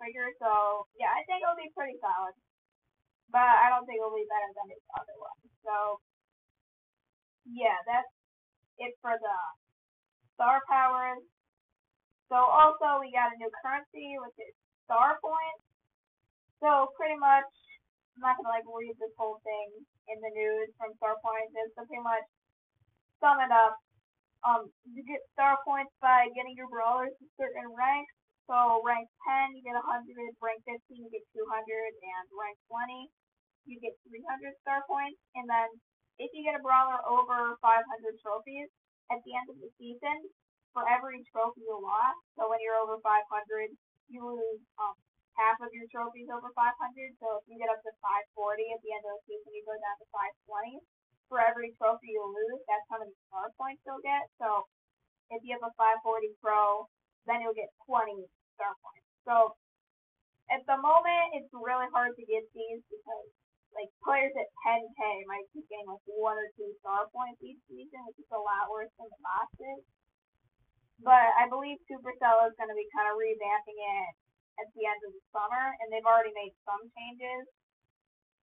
Figure. 0.00 0.32
So 0.40 0.86
yeah, 0.96 1.12
I 1.12 1.24
think 1.28 1.44
it'll 1.44 1.60
be 1.60 1.72
pretty 1.76 2.00
solid. 2.00 2.32
But 3.28 3.46
I 3.46 3.70
don't 3.70 3.84
think 3.86 4.00
it'll 4.00 4.16
be 4.16 4.26
better 4.26 4.50
than 4.56 4.72
its 4.72 4.86
other 4.96 5.16
one. 5.20 5.40
So 5.62 6.00
yeah, 7.48 7.78
that's 7.84 8.10
it 8.80 8.96
for 9.04 9.14
the 9.14 9.38
star 10.34 10.64
powers. 10.66 11.20
So 12.32 12.38
also 12.38 13.02
we 13.02 13.12
got 13.12 13.34
a 13.34 13.40
new 13.40 13.50
currency, 13.60 14.16
which 14.22 14.38
is 14.40 14.54
star 14.88 15.20
points. 15.20 15.64
So 16.64 16.92
pretty 16.96 17.16
much, 17.16 17.48
I'm 18.16 18.24
not 18.24 18.36
gonna 18.40 18.52
like 18.52 18.66
read 18.68 18.96
this 18.96 19.12
whole 19.20 19.40
thing 19.44 19.68
in 20.08 20.18
the 20.20 20.32
news 20.32 20.72
from 20.80 20.96
star 20.96 21.20
points. 21.20 21.52
Just 21.52 21.76
to 21.76 21.84
pretty 21.84 22.02
much 22.02 22.24
sum 23.20 23.38
it 23.44 23.52
up. 23.52 23.76
Um, 24.44 24.72
you 24.88 25.04
get 25.04 25.20
star 25.36 25.60
points 25.66 25.92
by 26.00 26.28
getting 26.32 26.56
your 26.56 26.70
brawlers 26.72 27.12
to 27.20 27.24
certain 27.36 27.68
ranks. 27.76 28.12
So 28.48 28.82
rank 28.82 29.06
10, 29.28 29.54
you 29.54 29.62
get 29.62 29.78
100. 29.78 29.86
Rank 30.42 30.60
15, 30.66 30.80
you 30.96 31.10
get 31.12 31.22
200, 31.36 31.44
and 31.46 32.24
rank 32.34 32.56
20, 32.66 33.06
you 33.68 33.76
get 33.78 33.94
300 34.08 34.24
star 34.64 34.82
points. 34.90 35.20
And 35.38 35.46
then 35.46 35.68
if 36.18 36.32
you 36.34 36.42
get 36.42 36.58
a 36.58 36.62
brawler 36.64 36.98
over 37.06 37.54
500 37.62 37.84
trophies 38.18 38.68
at 39.12 39.22
the 39.22 39.32
end 39.38 39.48
of 39.52 39.58
the 39.62 39.70
season, 39.78 40.18
for 40.72 40.86
every 40.86 41.22
trophy 41.30 41.66
you 41.66 41.78
lost. 41.78 42.18
So 42.38 42.46
when 42.46 42.62
you're 42.62 42.78
over 42.78 42.98
500, 43.02 43.26
you 44.10 44.22
lose 44.22 44.62
um, 44.78 44.94
half 45.34 45.58
of 45.62 45.70
your 45.74 45.86
trophies 45.90 46.30
over 46.30 46.50
500. 46.54 46.74
So 47.18 47.42
if 47.42 47.44
you 47.50 47.58
get 47.58 47.70
up 47.70 47.82
to 47.82 47.92
540 48.02 48.74
at 48.74 48.80
the 48.82 48.90
end 48.94 49.04
of 49.06 49.12
the 49.18 49.22
season, 49.26 49.50
you 49.54 49.62
go 49.66 49.74
down 49.74 49.96
to 49.98 50.06
520. 50.46 50.78
For 51.30 51.38
every 51.38 51.70
trophy 51.78 52.10
you 52.10 52.26
lose, 52.26 52.60
that's 52.66 52.84
how 52.90 52.98
many 52.98 53.14
star 53.30 53.54
points 53.54 53.80
you'll 53.86 54.02
get. 54.02 54.26
So 54.42 54.66
if 55.30 55.40
you 55.46 55.54
have 55.54 55.62
a 55.62 55.70
540 55.78 56.34
pro, 56.42 56.90
then 57.30 57.38
you'll 57.40 57.54
get 57.54 57.70
20 57.86 58.26
star 58.58 58.74
points. 58.82 59.06
So 59.22 59.54
at 60.50 60.66
the 60.66 60.74
moment, 60.82 61.38
it's 61.38 61.54
really 61.54 61.86
hard 61.94 62.18
to 62.18 62.24
get 62.26 62.42
these 62.50 62.82
because 62.90 63.30
like 63.70 63.90
players 64.02 64.34
at 64.34 64.50
10k 64.66 65.00
might 65.30 65.46
be 65.54 65.62
getting 65.70 65.86
like 65.86 66.02
one 66.10 66.34
or 66.34 66.50
two 66.58 66.74
star 66.82 67.06
points 67.14 67.38
each 67.38 67.62
season, 67.70 68.02
which 68.10 68.18
is 68.18 68.30
a 68.34 68.42
lot 68.42 68.66
worse 68.66 68.90
than 68.98 69.06
the 69.06 69.20
boxes. 69.22 69.80
But 71.00 71.30
I 71.38 71.46
believe 71.46 71.78
Supercell 71.86 72.50
is 72.50 72.58
going 72.58 72.68
to 72.68 72.76
be 72.76 72.90
kind 72.92 73.08
of 73.08 73.16
revamping 73.16 73.78
it 73.78 74.10
at 74.60 74.68
the 74.76 74.84
end 74.84 75.00
of 75.06 75.14
the 75.16 75.24
summer, 75.32 75.72
and 75.80 75.88
they've 75.88 76.04
already 76.04 76.34
made 76.36 76.52
some 76.66 76.82
changes, 76.92 77.48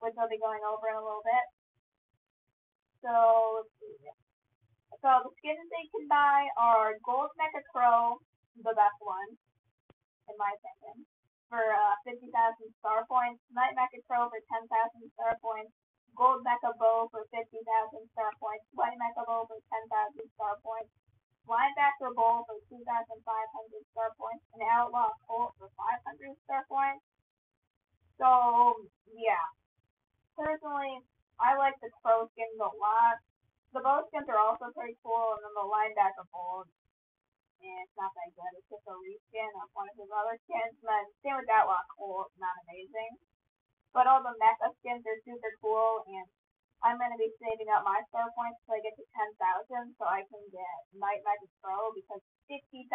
which 0.04 0.14
I'll 0.20 0.30
be 0.30 0.38
going 0.38 0.62
over 0.62 0.92
in 0.94 1.00
a 1.00 1.02
little 1.02 1.26
bit. 1.26 1.46
So, 3.06 3.70
so 4.98 5.10
the 5.22 5.32
skins 5.38 5.70
they 5.70 5.86
can 5.94 6.10
buy 6.10 6.50
are 6.58 6.98
Gold 7.06 7.30
Mecha 7.38 7.62
Crow, 7.70 8.18
the 8.58 8.74
best 8.74 8.98
one, 8.98 9.38
in 10.26 10.36
my 10.42 10.50
opinion, 10.58 11.06
for 11.46 11.62
uh, 11.62 11.94
50,000 12.10 12.26
star 12.82 13.06
points. 13.06 13.38
Night 13.54 13.78
Mecha 13.78 14.02
Crow 14.10 14.26
for 14.34 14.42
10,000 14.50 14.66
star 15.14 15.38
points. 15.38 15.70
Gold 16.18 16.42
Mecha 16.42 16.74
Bo 16.82 17.06
for 17.14 17.30
50,000 17.30 17.46
star 18.18 18.34
points. 18.42 18.66
White 18.74 18.98
Mecha 18.98 19.22
Bo 19.22 19.46
for 19.46 19.62
10,000 19.70 20.26
star 20.34 20.58
points 20.66 20.90
linebacker 21.46 22.10
Bull 22.14 22.42
for 22.50 22.58
2,500 22.74 23.22
star 23.94 24.10
points, 24.18 24.42
and 24.54 24.66
Outlaw 24.66 25.14
Colt 25.30 25.54
for 25.62 25.70
500 25.78 26.34
star 26.46 26.66
points. 26.66 27.06
So, 28.18 28.90
yeah. 29.14 29.46
Personally, 30.34 31.06
I 31.40 31.60
like 31.60 31.76
the 31.84 31.92
Crow 32.00 32.28
skins 32.32 32.60
a 32.60 32.72
lot. 32.80 33.20
The 33.76 33.84
Bo 33.84 34.08
skins 34.08 34.32
are 34.32 34.40
also 34.40 34.72
pretty 34.72 34.96
cool, 35.04 35.36
and 35.36 35.44
then 35.44 35.52
the 35.52 35.68
linebacker 35.68 36.24
Bull, 36.32 36.64
and 37.60 37.78
it's 37.84 37.98
not 38.00 38.16
that 38.16 38.32
good. 38.32 38.54
It's 38.56 38.72
just 38.72 38.88
a 38.88 38.96
reskin 38.96 39.52
of 39.60 39.68
one 39.76 39.92
of 39.92 40.00
his 40.00 40.12
other 40.12 40.40
skins. 40.48 40.80
And 40.80 40.88
then, 40.88 41.06
same 41.20 41.36
with 41.36 41.52
Outlaw 41.52 41.84
Colt, 41.92 42.32
oh, 42.32 42.40
not 42.40 42.56
amazing. 42.68 43.20
But 43.92 44.08
all 44.08 44.24
the 44.24 44.36
mecha 44.40 44.72
skins 44.80 45.04
are 45.04 45.26
super 45.28 45.52
cool, 45.60 46.08
and 46.08 46.28
I'm 46.84 47.00
to 47.00 47.18
be 47.20 47.32
saving 47.42 47.72
up 47.74 47.84
my 47.88 48.00
star 48.12 48.30
points 48.36 48.62
till 48.64 48.78
I 48.78 48.84
get 48.84 48.96
to 48.96 49.06
10,000 49.08 49.98
so 49.98 50.04
I 50.06 50.22
can 50.28 50.44
get 50.54 50.78
Night 50.96 51.24
Mecha 51.26 51.50
Crow 51.60 51.92
because 51.96 52.22
50,000, 52.48 52.86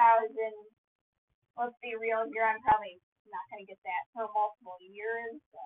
let's 1.59 1.77
be 1.83 1.99
real 1.99 2.25
here, 2.31 2.47
I'm 2.47 2.61
probably 2.63 3.01
not 3.27 3.45
to 3.65 3.67
get 3.67 3.81
that 3.83 4.03
for 4.15 4.29
multiple 4.31 4.79
years. 4.81 5.41
So, 5.51 5.61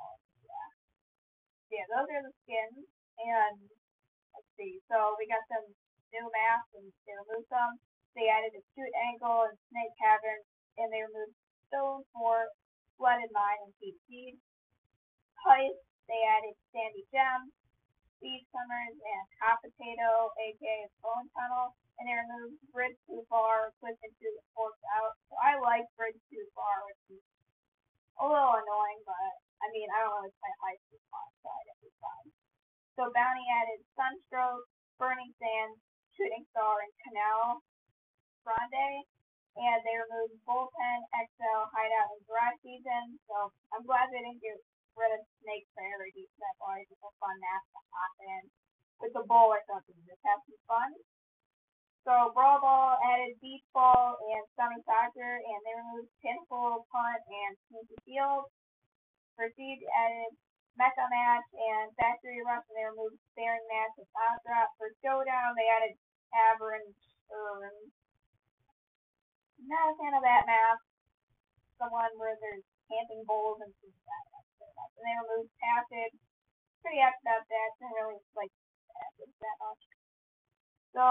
yeah. 1.75 1.87
Those 1.91 2.09
are 2.09 2.25
the 2.25 2.35
skins. 2.47 2.87
And 3.19 3.59
let's 4.35 4.51
see. 4.55 4.79
So 4.87 5.19
we 5.19 5.27
got 5.27 5.43
some 5.51 5.67
new 6.15 6.27
masks 6.31 6.75
and 6.79 6.89
they 7.07 7.15
removed 7.15 7.51
some. 7.51 7.79
They 8.15 8.31
added 8.31 8.55
a 8.55 8.63
shoot 8.75 8.93
angle 9.11 9.51
and 9.51 9.59
snake 9.71 9.95
cavern 9.99 10.43
and 10.79 10.89
they 10.95 11.03
removed 11.03 11.35
stone 11.67 12.07
for 12.15 12.47
flooded 12.95 13.31
mine 13.35 13.59
and 13.67 13.75
deep 13.83 13.99
seed. 14.07 14.39
Heist, 15.43 15.83
they 16.07 16.23
added 16.31 16.55
sandy 16.71 17.05
gem 17.11 17.51
Speed 18.25 18.49
Summers 18.57 18.97
and 18.97 19.27
Hot 19.45 19.61
Potato, 19.61 20.33
aka 20.41 20.89
Bone 21.05 21.29
Tunnel, 21.37 21.77
and 22.01 22.09
they 22.09 22.17
removed 22.17 22.57
Bridge 22.73 22.97
Too 23.05 23.21
Far, 23.29 23.69
Twisted 23.85 24.17
to 24.17 24.29
Forks 24.57 24.81
Out. 24.97 25.13
So 25.29 25.37
I 25.37 25.61
like 25.61 25.85
Bridge 25.93 26.17
Too 26.33 26.41
Far, 26.57 26.89
which 26.89 27.21
is 27.21 27.25
a 28.17 28.25
little 28.25 28.57
annoying, 28.57 29.01
but 29.05 29.44
I 29.64 29.72
mean, 29.72 29.88
I 29.88 30.05
don't 30.05 30.12
really 30.20 30.37
play 30.37 30.53
high 30.61 30.77
speed 30.85 31.00
mod, 31.09 31.33
so 31.40 31.48
I 31.48 31.61
guess 31.64 31.81
it's 31.88 31.96
fine. 32.05 32.29
So 33.00 33.09
Bounty 33.16 33.46
added 33.48 33.81
Sunstroke, 33.96 34.68
Burning 35.00 35.33
Sands, 35.40 35.81
Shooting 36.12 36.44
Star, 36.53 36.85
and 36.85 36.92
Canal 37.00 37.64
Grande, 38.44 39.09
and 39.57 39.79
they 39.88 39.96
removed 39.96 40.37
Bullpen, 40.44 41.00
XL, 41.16 41.61
Hideout, 41.72 42.12
and 42.12 42.22
Dry 42.29 42.53
Season. 42.61 43.16
So 43.24 43.48
I'm 43.72 43.88
glad 43.88 44.12
they 44.12 44.20
didn't 44.20 44.44
get 44.44 44.61
rid 45.00 45.16
of 45.16 45.24
Snake 45.40 45.64
Prairie. 45.72 46.12
That's 46.12 46.61
always 46.61 46.85
just 46.92 47.00
a 47.00 47.11
fun 47.16 47.35
map 47.40 47.62
to 47.72 47.81
hop 47.88 48.14
in 48.20 48.42
with 49.00 49.12
the 49.16 49.24
bowl 49.24 49.48
or 49.48 49.64
something. 49.64 49.96
Just 50.05 50.22
have 50.29 50.44
some 50.44 50.61
fun. 50.68 50.92
So 52.05 52.37
Brawl 52.37 52.61
Ball 52.61 53.00
added 53.00 53.40
Beach 53.40 53.64
Ball 53.72 54.12
and 54.12 54.44
Sunny 54.61 54.77
Soccer, 54.85 55.40
and 55.40 55.59
they 55.64 55.72
removed 55.72 56.12
Pinfall, 56.20 56.85
Punt, 56.92 57.22
and 57.33 57.53
Sneaky 57.72 57.96
Field. 58.05 58.44
Siege 59.38 59.83
added 59.90 60.31
Mecha 60.79 61.07
Match 61.11 61.49
and 61.55 61.90
Factory 61.99 62.42
Rush, 62.47 62.66
and 62.70 62.77
they 62.79 62.87
removed 62.87 63.18
Sparing 63.35 63.62
Match 63.70 63.94
and 63.99 64.09
Drop. 64.47 64.70
For 64.79 64.90
Showdown, 65.03 65.59
they 65.59 65.66
added 65.70 65.94
Tavern. 66.31 66.83
Um, 67.31 67.75
not 69.66 69.90
a 69.90 69.99
fan 69.99 70.14
of 70.14 70.23
that 70.23 70.47
map. 70.47 70.79
The 71.83 71.90
one 71.90 72.14
where 72.18 72.38
there's 72.38 72.66
camping 72.87 73.27
bowls 73.27 73.59
and 73.62 73.75
things 73.83 73.99
like 74.07 74.27
that. 74.35 74.90
And 74.99 75.03
they 75.03 75.16
removed 75.27 75.51
Passage. 75.59 76.14
Pretty 76.83 77.03
happy 77.03 77.18
about 77.27 77.42
that. 77.47 77.68
Didn't 77.79 77.99
really 77.99 78.23
like 78.38 78.55
Passage 78.94 79.35
that 79.42 79.59
much. 79.59 79.83
So 80.94 81.05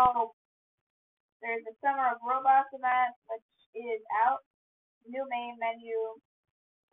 there's 1.44 1.64
the 1.68 1.76
Summer 1.84 2.16
of 2.16 2.24
Robots 2.24 2.72
event, 2.72 3.16
which 3.28 3.48
is 3.76 4.00
out. 4.24 4.40
New 5.04 5.28
main 5.28 5.60
menu, 5.60 6.16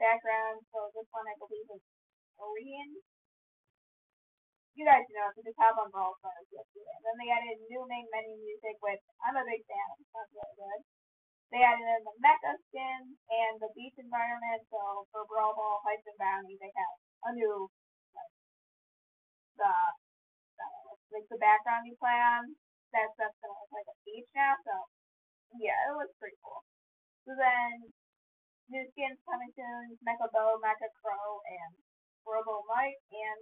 background. 0.00 0.64
So 0.72 0.88
this 0.96 1.06
one 1.12 1.28
I 1.28 1.36
believe 1.36 1.68
is 1.70 1.84
Korean. 2.40 2.90
You 4.74 4.88
guys 4.88 5.04
know, 5.12 5.28
so 5.36 5.44
just 5.44 5.60
have 5.60 5.76
on 5.76 5.92
Brawl 5.92 6.16
Stars 6.24 6.48
then 7.10 7.16
they 7.18 7.32
added 7.32 7.58
new 7.66 7.82
main 7.90 8.06
menu 8.14 8.38
music, 8.38 8.78
which 8.80 9.02
I'm 9.26 9.34
a 9.34 9.42
big 9.42 9.66
fan 9.66 9.86
of. 9.90 9.98
Sounds 10.14 10.30
really 10.30 10.56
good. 10.56 10.80
They 11.50 11.66
added 11.66 11.82
in 11.82 12.06
the 12.06 12.14
mecha 12.22 12.54
skin 12.70 13.18
and 13.18 13.54
the 13.58 13.74
beach 13.74 13.98
environment. 13.98 14.62
So 14.70 15.10
for 15.10 15.26
Brawl 15.26 15.58
Ball, 15.58 15.82
Heist 15.82 16.06
and 16.06 16.14
Bounty, 16.22 16.54
they 16.62 16.70
have 16.70 16.96
a 17.26 17.30
new 17.34 17.66
like, 18.14 18.34
the 19.58 19.72
uh, 19.74 20.90
like 21.10 21.26
the 21.26 21.42
background 21.42 21.90
you 21.90 21.98
play 21.98 22.14
on. 22.14 22.54
That's 22.94 23.10
that's 23.18 23.34
gonna 23.42 23.58
look 23.58 23.74
like 23.74 23.90
a 23.90 23.98
beach 24.06 24.30
now. 24.38 24.54
So 24.62 24.74
yeah, 25.58 25.90
it 25.90 25.98
looks 25.98 26.14
pretty 26.22 26.38
cool. 26.46 26.62
So 27.26 27.34
then 27.34 27.90
new 28.70 28.87
skins 28.94 29.18
coming 29.26 29.52
soon: 29.52 29.98
Mecha 30.06 30.30
Bo, 30.30 30.56
Mecha 30.62 30.88
Crow, 31.02 31.42
and 31.44 31.70
Robo 32.24 32.62
Mike 32.70 32.98
and 33.11 33.40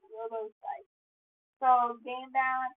Robo 0.00 0.48
Sight. 0.58 0.88
So 1.60 2.00
game 2.02 2.32
balance 2.32 2.76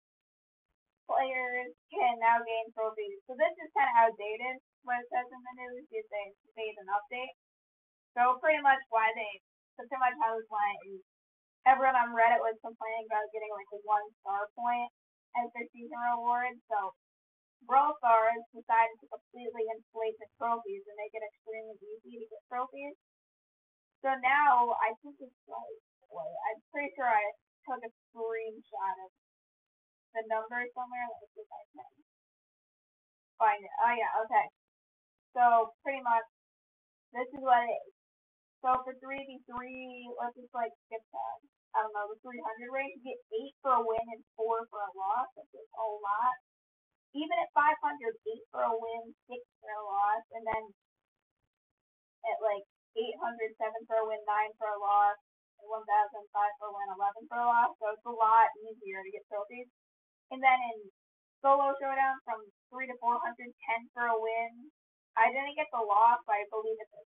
players 1.05 1.71
can 1.93 2.17
now 2.17 2.41
gain 2.41 2.65
trophies. 2.73 3.21
So 3.29 3.37
this 3.37 3.53
is 3.61 3.69
kind 3.77 3.89
of 3.89 4.09
outdated, 4.09 4.57
what 4.83 5.01
it 5.01 5.07
says 5.13 5.29
in 5.29 5.41
the 5.41 5.55
news 5.61 5.85
is 5.93 6.05
they 6.09 6.27
made 6.57 6.75
an 6.81 6.89
update. 6.89 7.33
So 8.17 8.37
pretty 8.41 8.61
much 8.61 8.81
why 8.89 9.09
they, 9.13 9.33
so 9.77 9.85
pretty 9.85 10.01
much 10.01 10.17
how 10.21 10.33
this 10.33 10.49
went 10.49 10.79
is 10.89 11.01
everyone 11.65 11.97
on 11.97 12.13
Reddit 12.13 12.41
was 12.41 12.57
complaining 12.61 13.05
about 13.09 13.29
getting 13.33 13.53
like 13.53 13.69
a 13.73 13.79
one 13.85 14.05
star 14.21 14.49
point 14.57 14.89
as 15.37 15.49
their 15.53 15.67
season 15.73 15.97
reward. 16.15 16.57
So 16.69 16.93
Brawl 17.65 17.97
Stars 17.97 18.45
decided 18.53 18.95
to 19.01 19.07
completely 19.09 19.65
inflate 19.73 20.17
the 20.21 20.29
trophies 20.37 20.85
and 20.85 20.95
make 20.97 21.13
it 21.13 21.25
extremely 21.25 21.77
easy 21.81 22.21
to 22.21 22.27
get 22.29 22.41
trophies. 22.49 22.95
So 24.05 24.13
now 24.21 24.69
I 24.85 24.93
think 25.01 25.17
it's 25.17 25.41
like, 25.49 25.81
I'm 26.13 26.61
pretty 26.69 26.93
sure 26.93 27.09
I 27.09 27.25
took 27.65 27.81
a 27.81 27.91
screenshot 28.13 28.95
of 29.01 29.11
the 30.13 30.23
number 30.29 30.61
somewhere. 30.77 31.05
Let 31.09 31.25
me 31.25 31.27
see 31.33 31.43
if 31.43 31.49
I 31.49 31.63
can 31.73 31.91
find 33.41 33.61
it. 33.65 33.75
Oh 33.81 33.93
yeah, 33.97 34.11
okay. 34.23 34.47
So 35.33 35.43
pretty 35.81 36.05
much 36.05 36.23
this 37.11 37.27
is 37.33 37.41
what 37.41 37.65
it 37.65 37.73
is. 37.73 37.93
So 38.61 38.77
for 38.85 38.93
3v3, 39.01 39.49
let's 40.21 40.37
just 40.37 40.53
like 40.53 40.71
skip 40.85 41.01
that. 41.01 41.37
I 41.75 41.83
don't 41.83 41.91
know, 41.91 42.07
the 42.07 42.15
300 42.23 42.71
range, 42.71 43.03
you 43.03 43.11
get 43.11 43.19
8 43.35 43.59
for 43.59 43.73
a 43.75 43.83
win 43.83 44.05
and 44.15 44.23
4 44.39 44.63
for 44.71 44.79
a 44.79 44.91
loss. 44.95 45.27
That's 45.35 45.51
just 45.51 45.67
a 45.75 45.87
lot. 45.99 46.37
Even 47.15 47.35
at 47.39 47.55
500, 47.55 47.79
8 47.79 48.51
for 48.51 48.63
a 48.67 48.75
win, 48.75 49.15
6 49.31 49.39
for 49.63 49.71
a 49.71 49.83
loss. 49.87 50.23
And 50.35 50.43
then 50.43 50.63
at 52.27 52.39
like 52.43 52.65
800, 52.93 53.55
7 53.55 53.87
for 53.87 54.03
a 54.03 54.07
win, 54.07 54.19
9 54.27 54.59
for 54.59 54.67
a 54.69 54.79
loss. 54.79 55.15
1005 55.65 56.59
for 56.61 56.69
a 56.69 56.75
win, 56.75 56.89
11 56.93 57.31
for 57.31 57.39
a 57.41 57.47
loss. 57.47 57.71
So 57.79 57.89
it's 57.95 58.05
a 58.05 58.13
lot 58.13 58.51
easier 58.61 59.01
to 59.01 59.09
get 59.09 59.25
trophies. 59.31 59.71
And 60.29 60.43
then 60.43 60.59
in 60.75 60.77
solo 61.45 61.77
showdown 61.77 62.17
from 62.25 62.41
three 62.73 62.89
to 62.89 62.97
four 62.97 63.21
hundred, 63.21 63.53
ten 63.69 63.85
for 63.93 64.09
a 64.09 64.17
win. 64.17 64.73
I 65.13 65.29
didn't 65.29 65.55
get 65.55 65.69
the 65.69 65.85
loss, 65.85 66.19
but 66.25 66.41
I 66.41 66.49
believe 66.49 66.75
it's 66.81 67.07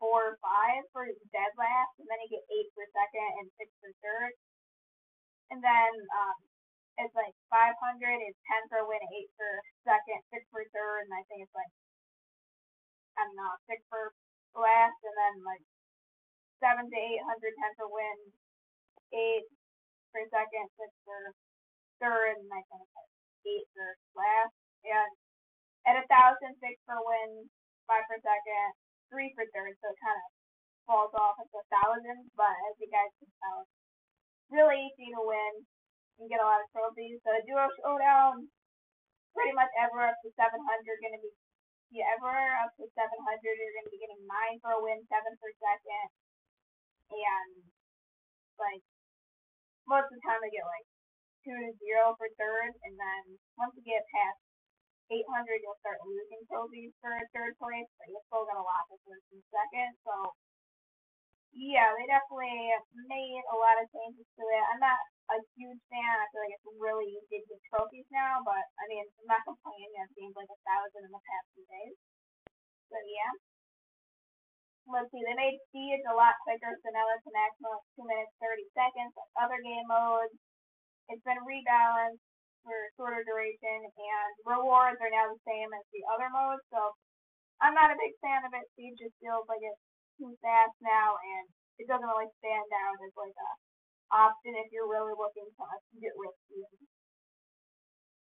four 0.00 0.32
or 0.32 0.36
five 0.40 0.82
for 0.96 1.04
dead 1.30 1.52
last, 1.60 1.92
and 2.00 2.08
then 2.08 2.18
you 2.24 2.40
get 2.40 2.44
eight 2.48 2.72
for 2.72 2.88
second 2.90 3.28
and 3.44 3.46
six 3.60 3.68
for 3.78 3.92
third. 4.00 4.32
And 5.52 5.60
then 5.62 5.92
um, 6.10 6.36
it's 7.00 7.16
like 7.16 7.34
500 7.52 7.72
is 8.24 8.36
10 8.48 8.72
for 8.72 8.80
a 8.82 8.88
win, 8.88 9.00
8 9.00 9.36
for 9.36 9.50
second, 9.84 10.20
6 10.32 10.44
for 10.52 10.64
third, 10.72 11.08
and 11.08 11.12
I 11.12 11.22
think 11.28 11.44
it's 11.44 11.56
like, 11.56 11.72
I 13.20 13.24
don't 13.28 13.36
know, 13.36 13.52
6 13.68 13.76
for 13.92 14.12
last, 14.56 14.98
and 15.04 15.16
then 15.16 15.34
like 15.44 15.64
7 16.60 16.80
to 16.88 16.98
800, 16.98 17.52
10 17.52 17.80
for 17.80 17.88
win, 17.92 18.18
8 19.12 19.44
for 20.12 20.22
second, 20.32 20.66
6 20.76 20.88
for 21.04 21.36
third, 22.00 22.36
and 22.36 22.48
I 22.52 22.62
think 22.68 22.84
like 22.92 23.12
eight 23.48 23.66
for 23.72 23.96
last. 24.16 24.52
And 24.84 25.12
at 25.86 26.00
a 26.00 26.04
thousand, 26.10 26.58
six 26.60 26.76
for 26.84 26.98
win, 27.00 27.48
five 27.88 28.04
for 28.10 28.18
second, 28.20 28.68
three 29.10 29.32
for 29.34 29.46
third, 29.54 29.74
so 29.80 29.90
it 29.90 29.98
kind 30.02 30.18
of 30.18 30.28
falls 30.86 31.14
off 31.16 31.38
at 31.40 31.48
a 31.50 31.64
thousand. 31.72 32.30
But 32.36 32.54
as 32.70 32.74
you 32.78 32.88
guys 32.90 33.10
can 33.18 33.30
tell, 33.40 33.66
really 34.52 34.78
easy 34.92 35.14
to 35.14 35.22
win. 35.22 35.52
You 36.16 36.26
get 36.28 36.40
a 36.40 36.48
lot 36.48 36.64
of 36.64 36.68
trophies. 36.72 37.20
So 37.22 37.30
duo 37.44 37.68
showdown, 37.80 38.48
pretty 39.36 39.52
much 39.52 39.70
ever 39.76 40.08
up 40.08 40.16
to 40.24 40.28
700 40.32 40.56
going 40.56 41.16
to 41.16 41.22
be 41.22 41.32
yeah, 41.94 42.18
ever 42.18 42.34
up 42.66 42.74
to 42.76 42.84
700, 42.90 42.98
you're 42.98 43.76
going 43.78 43.86
to 43.86 43.94
be 43.94 44.02
getting 44.02 44.26
9 44.26 44.58
for 44.58 44.74
a 44.74 44.82
win, 44.82 45.06
7 45.06 45.22
for 45.38 45.50
second, 45.62 46.08
and, 47.14 47.50
like, 48.58 48.82
most 49.86 50.10
of 50.10 50.18
the 50.18 50.24
time 50.26 50.42
I 50.42 50.50
get, 50.50 50.66
like, 50.66 50.88
two 51.46 51.54
to 51.54 51.70
zero 51.78 52.18
for 52.18 52.26
third, 52.34 52.74
and 52.82 52.98
then 52.98 53.22
once 53.54 53.70
you 53.78 53.86
get 53.86 54.02
past 54.10 54.42
800, 55.06 55.62
you'll 55.62 55.78
start 55.78 56.02
losing 56.02 56.42
trophies 56.50 56.90
for 56.98 57.14
third 57.30 57.54
place, 57.62 57.86
but 58.02 58.10
you're 58.10 58.26
still 58.26 58.42
gonna 58.50 58.66
lock 58.66 58.90
the 58.90 58.98
first 59.06 59.22
and 59.30 59.46
second. 59.54 59.94
So 60.02 60.34
yeah, 61.56 61.88
they 61.96 62.04
definitely 62.04 62.68
made 63.08 63.44
a 63.48 63.56
lot 63.56 63.80
of 63.80 63.88
changes 63.88 64.28
to 64.36 64.44
it. 64.44 64.64
I'm 64.68 64.82
not 64.84 65.00
a 65.32 65.40
huge 65.56 65.80
fan. 65.88 66.16
I 66.20 66.28
feel 66.28 66.44
like 66.44 66.54
it's 66.54 66.68
really 66.76 67.08
easy 67.16 67.40
to 67.40 67.48
get 67.48 67.60
trophies 67.72 68.06
now, 68.12 68.44
but 68.44 68.60
I 68.76 68.84
mean, 68.92 69.02
I'm 69.24 69.30
not 69.32 69.48
complaining. 69.48 69.96
I've 69.96 70.12
gained 70.12 70.36
like 70.36 70.52
a 70.52 70.60
thousand 70.68 71.08
in 71.08 71.12
the 71.12 71.24
past 71.24 71.46
few 71.56 71.64
days. 71.64 71.96
So 72.92 72.96
yeah. 73.08 73.32
Let's 74.86 75.10
see, 75.10 75.18
they 75.26 75.34
made 75.34 75.58
Siege 75.74 76.06
a 76.06 76.14
lot 76.14 76.38
quicker, 76.46 76.70
so 76.78 76.86
now 76.94 77.10
it's 77.10 77.26
a 77.26 77.34
maximum 77.34 77.74
of 77.74 77.82
2 77.98 78.06
minutes 78.06 78.30
30 78.38 78.62
seconds. 78.70 79.10
Other 79.34 79.58
game 79.58 79.82
modes, 79.90 80.30
it's 81.10 81.26
been 81.26 81.42
rebalanced 81.42 82.22
for 82.62 82.76
shorter 82.94 83.26
duration, 83.26 83.82
and 83.82 84.30
rewards 84.46 85.02
are 85.02 85.10
now 85.10 85.26
the 85.26 85.42
same 85.42 85.74
as 85.74 85.82
the 85.90 86.06
other 86.14 86.30
modes. 86.30 86.62
So 86.70 86.94
I'm 87.58 87.74
not 87.74 87.90
a 87.90 87.98
big 87.98 88.14
fan 88.22 88.46
of 88.46 88.54
it. 88.54 88.62
Siege 88.78 88.94
just 88.94 89.18
feels 89.18 89.42
like 89.50 89.58
it's 89.58 89.85
too 90.16 90.32
fast 90.40 90.76
now, 90.82 91.16
and 91.20 91.44
it 91.80 91.86
doesn't 91.88 92.08
really 92.08 92.32
stand 92.40 92.68
out 92.72 92.96
as 93.00 93.14
like 93.16 93.36
a 93.36 93.50
option 94.12 94.54
if 94.56 94.68
you're 94.72 94.88
really 94.88 95.14
looking 95.16 95.48
to 95.52 95.96
get 96.00 96.14
risky. 96.16 96.62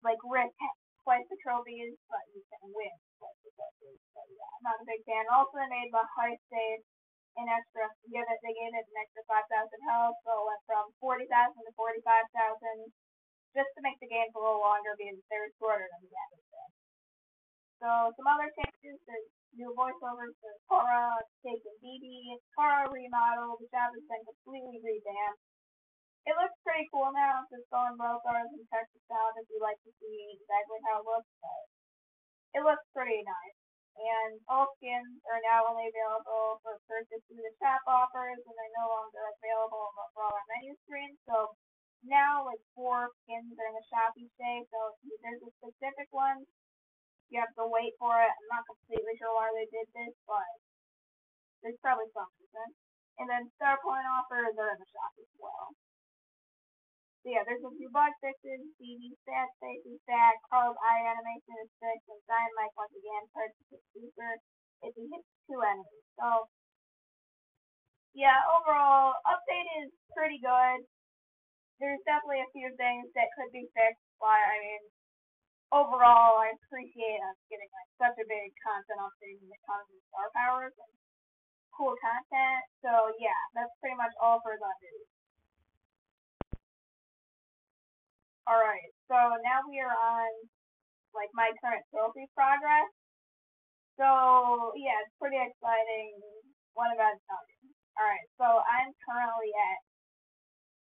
Like 0.03 0.19
risk 0.27 0.57
twice 1.07 1.27
the 1.31 1.39
trophies, 1.43 1.95
but 2.11 2.25
you 2.35 2.43
can 2.51 2.63
win 2.75 2.95
twice 3.19 3.39
the 3.43 3.51
trophies. 3.55 4.01
So 4.15 4.21
yeah, 4.35 4.51
I'm 4.59 4.65
not 4.67 4.83
a 4.83 4.87
big 4.89 5.03
fan. 5.07 5.25
Also, 5.31 5.59
they 5.59 5.71
made 5.71 5.91
the 5.95 6.03
high 6.19 6.37
stage 6.51 6.83
an 7.41 7.49
extra 7.49 7.89
give 8.13 8.29
it 8.29 8.41
they 8.45 8.53
gave 8.53 8.73
it 8.77 8.85
an 8.93 8.99
extra 9.01 9.23
five 9.25 9.47
thousand 9.49 9.81
health, 9.89 10.17
so 10.27 10.33
it 10.37 10.47
went 10.49 10.63
from 10.69 10.85
forty 11.01 11.27
thousand 11.33 11.63
to 11.65 11.73
forty 11.79 12.03
five 12.05 12.29
thousand 12.37 12.93
just 13.57 13.71
to 13.77 13.81
make 13.85 13.97
the 14.01 14.09
games 14.11 14.33
a 14.37 14.41
little 14.41 14.61
longer 14.61 14.93
because 14.99 15.21
they're 15.33 15.49
shorter 15.61 15.87
than 15.89 16.03
the 16.05 16.13
game. 16.13 16.42
So 17.83 18.15
some 18.15 18.29
other 18.31 18.47
changes, 18.55 19.03
there's 19.11 19.31
new 19.59 19.75
voiceovers 19.75 20.39
for 20.39 20.55
Cora, 20.71 21.19
Jake 21.43 21.67
and 21.67 21.79
Bibi, 21.83 22.39
Cora 22.55 22.87
remodel, 22.87 23.59
the 23.59 23.67
shop 23.75 23.91
has 23.91 24.07
been 24.07 24.23
completely 24.23 24.79
revamped. 24.79 25.43
It 26.23 26.39
looks 26.39 26.55
pretty 26.63 26.87
cool 26.95 27.11
now, 27.11 27.43
just 27.51 27.67
going 27.75 27.99
both 27.99 28.23
ours 28.23 28.55
and 28.55 28.63
Texas 28.71 29.03
style 29.11 29.35
if 29.35 29.51
you 29.51 29.59
like 29.59 29.83
to 29.83 29.91
see 29.99 30.39
exactly 30.39 30.79
how 30.87 31.03
it 31.03 31.11
looks, 31.11 31.27
but 31.43 31.63
it 32.55 32.63
looks 32.63 32.87
pretty 32.95 33.19
nice. 33.27 33.59
and 33.97 34.41
all 34.49 34.73
skins 34.81 35.21
are 35.29 35.41
now 35.45 35.69
only 35.69 35.89
available 35.93 36.61
for 36.65 36.81
purchase 36.89 37.21
through 37.29 37.45
the 37.45 37.55
shop 37.61 37.85
offers, 37.85 38.41
and 38.41 38.55
they're 38.57 38.79
no 38.81 38.89
longer 38.89 39.23
available 39.37 39.93
on 39.93 39.95
the 39.97 40.07
brawler 40.17 40.45
menu 40.49 40.73
screen. 40.85 41.13
So 41.29 41.53
now, 42.03 42.45
like 42.49 42.63
four 42.75 43.13
skins 43.25 43.53
are 43.53 43.69
in 43.69 43.77
the 43.77 43.87
shop 43.93 44.17
each 44.17 44.33
day. 44.41 44.65
So 44.73 44.79
if 45.05 45.19
there's 45.21 45.45
a 45.45 45.53
specific 45.61 46.09
one, 46.11 46.43
you 47.33 47.41
have 47.41 47.57
to 47.57 47.65
wait 47.65 47.97
for 47.97 48.13
it. 48.21 48.29
I'm 48.29 48.51
not 48.53 48.69
completely 48.69 49.17
sure 49.17 49.33
why 49.33 49.49
they 49.57 49.65
did 49.73 49.89
this, 49.97 50.13
but 50.29 50.45
there's 51.65 51.81
probably 51.81 52.13
some 52.13 52.29
reason. 52.37 52.69
And 53.17 53.27
then 53.33 53.49
star 53.57 53.81
point 53.81 54.05
offers 54.05 54.53
are 54.61 54.73
in 54.77 54.79
the 54.79 54.91
shop 54.93 55.13
as 55.17 55.33
well. 55.41 55.73
So 57.25 57.33
yeah, 57.33 57.47
there's 57.49 57.65
a 57.65 57.73
few 57.79 57.89
bug 57.89 58.13
fixes, 58.21 58.67
CD 58.77 59.15
stat, 59.25 59.49
safety 59.63 59.97
stat, 60.05 60.37
Carl's 60.51 60.77
eye 60.83 61.07
animation 61.07 61.55
is 61.65 61.73
fixed, 61.81 62.11
and 62.11 62.21
Dynamite 62.29 62.75
once 62.77 62.93
again 62.99 63.25
turns 63.33 63.57
to 63.71 63.79
super 63.97 64.33
if 64.83 64.93
he 64.99 65.07
hits 65.07 65.29
two 65.49 65.63
enemies. 65.63 66.07
So 66.19 66.51
yeah, 68.13 68.43
overall, 68.61 69.17
update 69.25 69.71
is 69.87 69.91
pretty 70.13 70.43
good. 70.43 70.85
There's 71.81 72.03
definitely 72.05 72.45
a 72.45 72.53
few 72.53 72.69
things 72.77 73.09
that 73.17 73.33
could 73.39 73.55
be 73.55 73.71
fixed, 73.73 74.05
but 74.21 74.37
I 74.37 74.59
mean, 74.61 74.83
overall, 75.73 76.37
I 76.39 76.53
appreciate 76.53 77.19
us 77.25 77.39
getting 77.49 77.73
like 77.73 77.91
such 77.97 78.17
a 78.21 78.29
big 78.29 78.53
content 78.61 79.01
update 79.01 79.41
when 79.41 79.51
it 79.51 79.63
comes 79.65 79.89
to 79.89 79.97
star 80.13 80.29
powers 80.37 80.77
and 80.77 80.93
cool 81.73 81.97
content. 81.99 82.63
So 82.85 82.93
yeah, 83.17 83.41
that's 83.57 83.73
pretty 83.81 83.97
much 83.97 84.13
all 84.21 84.45
for 84.45 84.53
the 84.53 84.73
news. 84.85 85.09
Alright, 88.45 88.93
so 89.09 89.17
now 89.41 89.65
we 89.65 89.81
are 89.81 89.97
on 89.97 90.29
like 91.17 91.33
my 91.33 91.49
current 91.65 91.83
trophy 91.89 92.29
progress. 92.37 92.91
So 93.97 94.77
yeah, 94.77 95.01
it's 95.01 95.17
pretty 95.17 95.41
exciting. 95.41 96.21
What 96.77 96.93
about 96.93 97.17
you? 97.17 97.73
Alright, 97.97 98.29
so 98.37 98.45
I'm 98.45 98.93
currently 99.09 99.53
at 99.57 99.81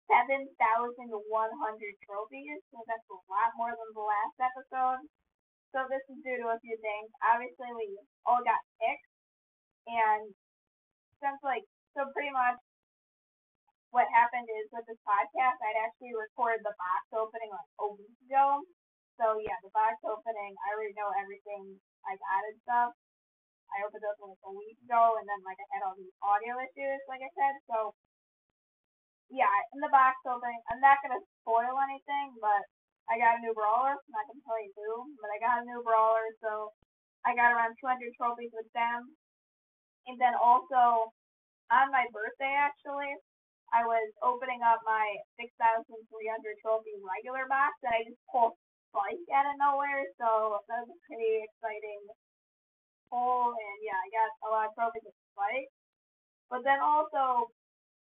7,100 0.09 1.13
trophies, 2.05 2.61
so 2.73 2.81
that's 2.89 3.09
a 3.13 3.21
lot 3.29 3.53
more 3.61 3.73
than 3.77 3.91
the 3.93 4.05
last 4.05 4.37
episode. 4.41 5.05
So 5.77 5.85
this 5.93 6.01
is 6.09 6.19
due 6.25 6.41
to 6.41 6.57
a 6.57 6.61
few 6.65 6.77
things. 6.81 7.13
Obviously, 7.21 7.69
we 7.77 7.93
all 8.25 8.41
got 8.41 8.61
picked, 8.81 9.13
and 9.85 10.33
since 11.21 11.41
like, 11.45 11.65
so 11.93 12.09
pretty 12.17 12.33
much 12.33 12.57
what 13.93 14.09
happened 14.13 14.49
is 14.49 14.69
with 14.73 14.85
this 14.89 15.01
podcast, 15.05 15.61
I'd 15.61 15.85
actually 15.85 16.13
recorded 16.17 16.61
the 16.65 16.77
box 16.77 17.03
opening 17.13 17.53
like 17.53 17.73
a 17.81 17.89
week 17.93 18.17
ago. 18.29 18.65
So 19.21 19.37
yeah, 19.45 19.57
the 19.65 19.73
box 19.73 19.97
opening, 20.05 20.53
I 20.65 20.77
already 20.77 20.95
know 20.97 21.11
everything 21.21 21.77
I've 22.05 22.23
added 22.39 22.57
stuff. 22.65 22.93
I 23.69 23.85
opened 23.85 24.05
up 24.09 24.17
like 24.25 24.41
a 24.49 24.53
week 24.53 24.81
ago, 24.89 25.21
and 25.21 25.29
then 25.29 25.41
like 25.45 25.61
I 25.61 25.67
had 25.77 25.85
all 25.85 25.97
these 25.97 26.15
audio 26.25 26.57
issues, 26.65 27.01
like 27.09 27.21
I 27.21 27.33
said. 27.37 27.55
So 27.69 27.93
yeah, 29.29 29.53
in 29.77 29.81
the 29.81 29.93
box 29.93 30.17
opening, 30.25 30.61
I'm 30.73 30.81
not 30.81 31.01
gonna 31.05 31.21
spoil 31.45 31.77
anything, 31.85 32.37
but 32.41 32.65
I 33.09 33.21
got 33.21 33.41
a 33.41 33.45
new 33.45 33.53
brawler. 33.53 33.97
I'm 33.97 34.13
not 34.13 34.29
gonna 34.29 34.45
tell 34.45 34.61
you 34.61 34.73
who, 34.73 35.13
but 35.21 35.29
I 35.33 35.39
got 35.41 35.63
a 35.63 35.69
new 35.69 35.81
brawler, 35.85 36.29
so 36.41 36.73
I 37.25 37.37
got 37.37 37.53
around 37.53 37.77
200 37.81 38.13
trophies 38.17 38.53
with 38.53 38.69
them. 38.73 39.17
And 40.09 40.17
then 40.17 40.33
also 40.41 41.13
on 41.69 41.93
my 41.93 42.09
birthday, 42.13 42.53
actually, 42.57 43.13
I 43.73 43.85
was 43.85 44.09
opening 44.25 44.65
up 44.65 44.81
my 44.89 45.05
6,300 45.37 45.93
trophy 46.65 46.97
regular 47.05 47.45
box, 47.53 47.77
and 47.85 47.93
I 47.93 48.01
just 48.09 48.21
pulled 48.33 48.57
Spike 48.89 49.21
out 49.37 49.45
of 49.45 49.61
nowhere, 49.61 50.09
so 50.17 50.57
that 50.65 50.89
was 50.89 50.97
a 50.97 51.01
pretty 51.05 51.45
exciting 51.45 52.01
pull, 53.13 53.53
and 53.53 53.79
yeah, 53.85 54.01
I 54.01 54.09
got 54.09 54.31
a 54.45 54.49
lot 54.49 54.69
of 54.69 54.75
trophies 54.77 55.05
with 55.05 55.17
Spike. 55.37 55.69
But 56.49 56.65
then 56.65 56.81
also, 56.81 57.53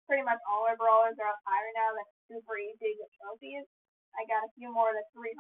pretty 0.07 0.25
much 0.27 0.41
all 0.49 0.67
our 0.67 0.79
brawlers 0.79 1.19
are 1.19 1.31
up 1.31 1.43
higher 1.47 1.73
now, 1.77 1.91
that's 1.95 2.15
super 2.29 2.57
easy 2.59 2.93
to 2.93 3.01
get 3.01 3.11
trophies. 3.19 3.67
I 4.13 4.29
got 4.29 4.45
a 4.45 4.55
few 4.61 4.69
more 4.69 4.93
than 4.93 5.07
300, 5.17 5.33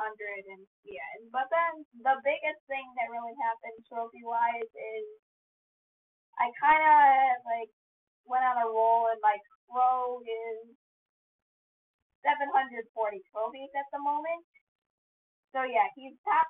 and 0.48 0.64
yeah. 0.88 1.12
But 1.28 1.52
then, 1.52 1.84
the 2.00 2.16
biggest 2.24 2.60
thing 2.66 2.86
that 2.96 3.12
really 3.12 3.36
happened 3.44 3.84
trophy-wise 3.84 4.72
is 4.72 5.04
I 6.40 6.48
kind 6.56 6.80
of, 6.80 7.44
like, 7.44 7.68
went 8.24 8.48
on 8.48 8.64
a 8.64 8.68
roll 8.68 9.10
and 9.10 9.20
my 9.20 9.36
Crow 9.72 10.20
is 10.20 10.76
740 12.20 12.84
trophies 13.32 13.72
at 13.72 13.88
the 13.88 14.00
moment. 14.04 14.44
So 15.56 15.64
yeah, 15.64 15.88
he's 15.96 16.16
top 16.24 16.48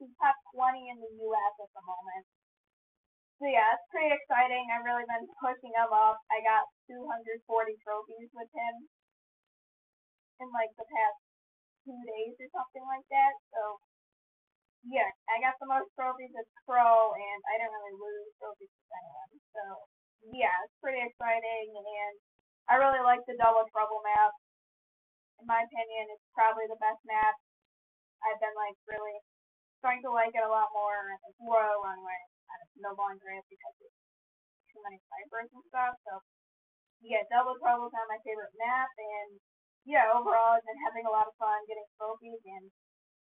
he's 0.00 0.12
top 0.20 0.36
20 0.56 0.88
in 0.92 0.98
the 1.00 1.12
U.S. 1.28 1.54
at 1.60 1.72
the 1.72 1.84
moment. 1.84 2.24
So 3.42 3.50
yeah, 3.50 3.74
it's 3.74 3.90
pretty 3.90 4.14
exciting. 4.14 4.70
I've 4.70 4.86
really 4.86 5.02
been 5.02 5.26
pushing 5.42 5.74
him 5.74 5.90
up. 5.90 6.22
I 6.30 6.38
got 6.46 6.62
240 6.86 7.42
trophies 7.82 8.30
with 8.30 8.46
him 8.54 8.74
in 10.38 10.46
like 10.54 10.70
the 10.78 10.86
past 10.86 11.18
two 11.82 11.98
days 12.06 12.38
or 12.38 12.46
something 12.54 12.86
like 12.86 13.02
that. 13.10 13.34
So 13.50 13.82
yeah, 14.86 15.10
I 15.26 15.42
got 15.42 15.58
the 15.58 15.66
most 15.66 15.90
trophies 15.98 16.30
with 16.30 16.46
Crow, 16.62 17.18
and 17.18 17.40
I 17.50 17.58
didn't 17.58 17.74
really 17.74 17.98
lose 17.98 18.30
trophies 18.38 18.70
with 18.70 18.94
anyone. 18.94 19.32
So 19.50 19.62
yeah, 20.30 20.54
it's 20.62 20.78
pretty 20.78 21.02
exciting, 21.02 21.66
and 21.74 22.14
I 22.70 22.78
really 22.78 23.02
like 23.02 23.26
the 23.26 23.34
Double 23.42 23.66
Trouble 23.74 24.06
map. 24.06 24.38
In 25.42 25.50
my 25.50 25.66
opinion, 25.66 26.14
it's 26.14 26.30
probably 26.30 26.70
the 26.70 26.78
best 26.78 27.02
map. 27.10 27.34
I've 28.22 28.38
been 28.38 28.54
like 28.54 28.78
really 28.86 29.18
starting 29.82 30.06
to 30.06 30.14
like 30.14 30.30
it 30.30 30.46
a 30.46 30.50
lot 30.50 30.70
more. 30.70 31.18
It's 31.26 31.42
Royal 31.42 31.82
Runway. 31.82 32.31
It's 32.64 32.76
no 32.82 32.92
longer 32.94 33.32
because 33.48 33.76
it's 33.80 34.00
too 34.72 34.80
many 34.84 35.00
snipers 35.08 35.48
and 35.52 35.64
stuff. 35.72 35.94
So 36.04 36.20
yeah, 37.02 37.26
Double 37.28 37.58
Trouble 37.58 37.90
is 37.90 37.94
not 37.96 38.06
my 38.06 38.20
favorite 38.22 38.54
map, 38.62 38.90
and 38.94 39.30
yeah, 39.82 40.12
overall 40.14 40.54
I've 40.54 40.66
been 40.66 40.84
having 40.86 41.04
a 41.06 41.14
lot 41.14 41.26
of 41.26 41.34
fun 41.40 41.66
getting 41.66 41.86
trophies, 41.98 42.38
and 42.46 42.70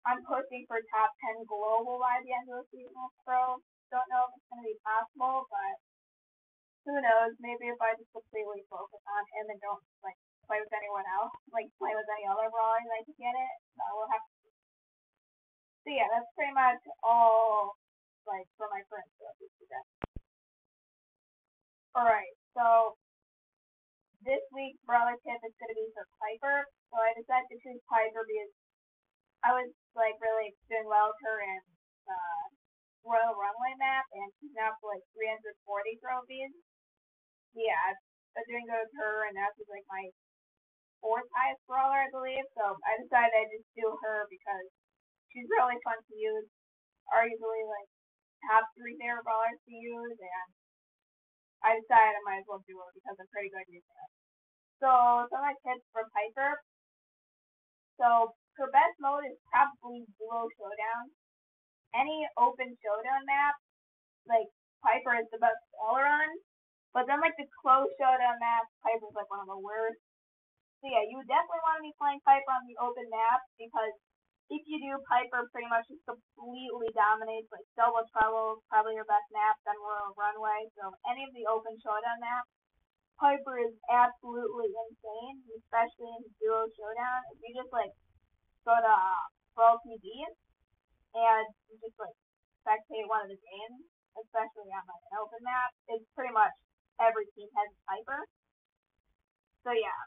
I'm 0.03 0.27
pushing 0.27 0.67
for 0.67 0.83
top 0.91 1.15
10 1.31 1.47
global 1.47 2.03
by 2.03 2.19
the 2.27 2.35
end 2.35 2.51
of 2.51 2.67
the 2.67 2.67
season 2.75 3.07
Pro. 3.23 3.63
Don't 3.95 4.11
know 4.11 4.27
if 4.27 4.35
it's 4.35 4.49
going 4.51 4.65
to 4.65 4.71
be 4.73 4.79
possible, 4.83 5.47
but 5.47 5.75
who 6.89 6.99
knows? 6.99 7.39
Maybe 7.39 7.71
if 7.71 7.79
I 7.79 7.95
just 7.95 8.11
completely 8.11 8.67
focus 8.67 9.03
on 9.07 9.23
him 9.39 9.47
and 9.55 9.61
don't 9.63 9.85
like 10.03 10.19
play 10.51 10.59
with 10.59 10.75
anyone 10.75 11.07
else, 11.07 11.31
like 11.57 11.71
play 11.79 11.95
with 11.95 12.09
any 12.19 12.27
other 12.27 12.51
brawlers, 12.51 12.89
I 12.91 13.07
could 13.07 13.19
get 13.21 13.37
it. 13.37 13.55
So 13.79 13.83
we'll 13.95 14.11
have 14.11 14.25
to. 14.27 14.47
So 15.87 15.89
yeah, 15.95 16.09
that's 16.11 16.31
pretty 16.35 16.55
much 16.55 16.83
all 17.07 17.79
like 18.27 18.49
for 18.57 18.69
my 18.71 18.83
current 18.89 19.11
trophies 19.19 19.55
today. 19.59 19.87
Alright, 21.93 22.35
so 22.57 22.97
this 24.25 24.43
week's 24.55 24.81
tip 24.87 25.41
is 25.43 25.55
gonna 25.59 25.77
be 25.77 25.89
for 25.93 26.07
Piper. 26.19 26.67
So 26.93 26.97
I 27.01 27.13
decided 27.17 27.49
to 27.51 27.59
choose 27.61 27.83
Piper 27.89 28.23
because 28.25 28.53
I 29.43 29.51
was 29.57 29.71
like 29.99 30.17
really 30.23 30.55
doing 30.71 30.87
well 30.87 31.11
with 31.11 31.21
her 31.27 31.39
in 31.43 31.61
uh 32.07 32.45
Royal 33.03 33.35
Runway 33.35 33.75
map 33.83 34.07
and 34.15 34.31
she's 34.39 34.55
now 34.55 34.71
for 34.79 34.95
like 34.95 35.03
340 35.19 35.59
trophies 35.99 36.55
yeah, 37.53 37.77
I've 37.77 38.01
been 38.33 38.49
doing 38.49 38.67
good 38.69 38.81
with 38.89 38.97
her, 39.01 39.29
and 39.29 39.37
now 39.37 39.49
she's 39.57 39.69
like 39.69 39.85
my 39.89 40.05
fourth 41.05 41.29
highest 41.37 41.61
brawler, 41.69 42.01
I 42.01 42.09
believe. 42.09 42.45
So 42.57 42.77
I 42.81 42.97
decided 43.01 43.33
I'd 43.33 43.53
just 43.53 43.69
do 43.77 43.93
her 43.93 44.25
because 44.33 44.69
she's 45.33 45.49
really 45.53 45.77
fun 45.85 46.01
to 46.01 46.15
use. 46.17 46.49
Arguably, 47.13 47.63
like 47.69 47.91
top 48.49 48.67
three 48.75 48.99
favorite 48.99 49.27
brawlers 49.27 49.61
to 49.63 49.73
use, 49.73 50.19
and 50.19 50.49
I 51.63 51.79
decided 51.79 52.19
I 52.19 52.23
might 52.27 52.43
as 52.43 52.49
well 52.51 52.63
do 52.67 52.75
it 52.75 52.93
because 52.99 53.17
I'm 53.19 53.31
pretty 53.31 53.51
good 53.55 53.63
at 53.63 53.71
it. 53.71 54.11
So 54.83 54.91
some 55.31 55.43
of 55.43 55.47
my 55.47 55.57
tips 55.63 55.87
for 55.95 56.03
Piper. 56.11 56.59
So 58.03 58.35
her 58.59 58.69
best 58.75 58.99
mode 58.99 59.23
is 59.31 59.39
probably 59.47 60.03
Duo 60.19 60.51
Showdown. 60.59 61.15
Any 61.95 62.27
open 62.41 62.73
showdown 62.83 63.23
map, 63.29 63.55
like 64.27 64.49
Piper 64.83 65.23
is 65.23 65.29
the 65.31 65.39
best 65.39 65.61
all 65.79 66.01
around. 66.01 66.35
But 66.91 67.07
then 67.07 67.23
like 67.23 67.37
the 67.39 67.47
closed 67.63 67.95
showdown 67.97 68.37
map, 68.43 68.67
Piper's 68.83 69.15
like 69.15 69.31
one 69.31 69.41
of 69.41 69.49
the 69.49 69.61
worst. 69.61 70.03
So 70.83 70.91
yeah, 70.91 71.07
you 71.07 71.23
definitely 71.31 71.63
want 71.63 71.79
to 71.79 71.87
be 71.87 71.95
playing 71.95 72.21
Piper 72.27 72.53
on 72.53 72.67
the 72.67 72.77
open 72.83 73.07
map 73.07 73.39
because 73.55 73.95
if 74.53 74.63
you 74.69 74.77
do, 74.85 74.93
Piper 75.09 75.49
pretty 75.49 75.69
much 75.73 75.89
just 75.89 76.05
completely 76.05 76.93
dominates. 76.93 77.49
Like 77.49 77.65
Double 77.73 78.05
Trouble 78.13 78.61
probably 78.69 79.01
your 79.01 79.09
best 79.09 79.25
map, 79.33 79.57
then 79.65 79.81
Royal 79.81 80.13
Runway. 80.13 80.69
So 80.77 80.93
any 81.09 81.25
of 81.25 81.33
the 81.33 81.49
open 81.49 81.73
showdown 81.81 82.21
maps, 82.21 82.53
Piper 83.17 83.57
is 83.65 83.73
absolutely 83.89 84.69
insane, 84.69 85.37
especially 85.57 86.13
in 86.21 86.23
duo 86.37 86.69
showdown. 86.77 87.21
If 87.33 87.39
you 87.49 87.53
just 87.57 87.73
like 87.73 87.93
go 88.69 88.77
to 88.77 88.93
uh, 88.93 89.25
Brawl 89.57 89.81
TV 89.81 90.05
and 91.17 91.49
you 91.73 91.81
just 91.81 91.97
like 91.97 92.17
spectate 92.61 93.09
one 93.09 93.25
of 93.25 93.33
the 93.33 93.41
games, 93.41 93.89
especially 94.21 94.69
on 94.69 94.85
like 94.85 95.05
an 95.09 95.17
open 95.17 95.41
map, 95.49 95.73
it's 95.89 96.05
pretty 96.13 96.37
much 96.37 96.53
every 97.01 97.25
team 97.33 97.49
has 97.57 97.73
Piper. 97.89 98.21
So 99.65 99.73
yeah, 99.73 100.01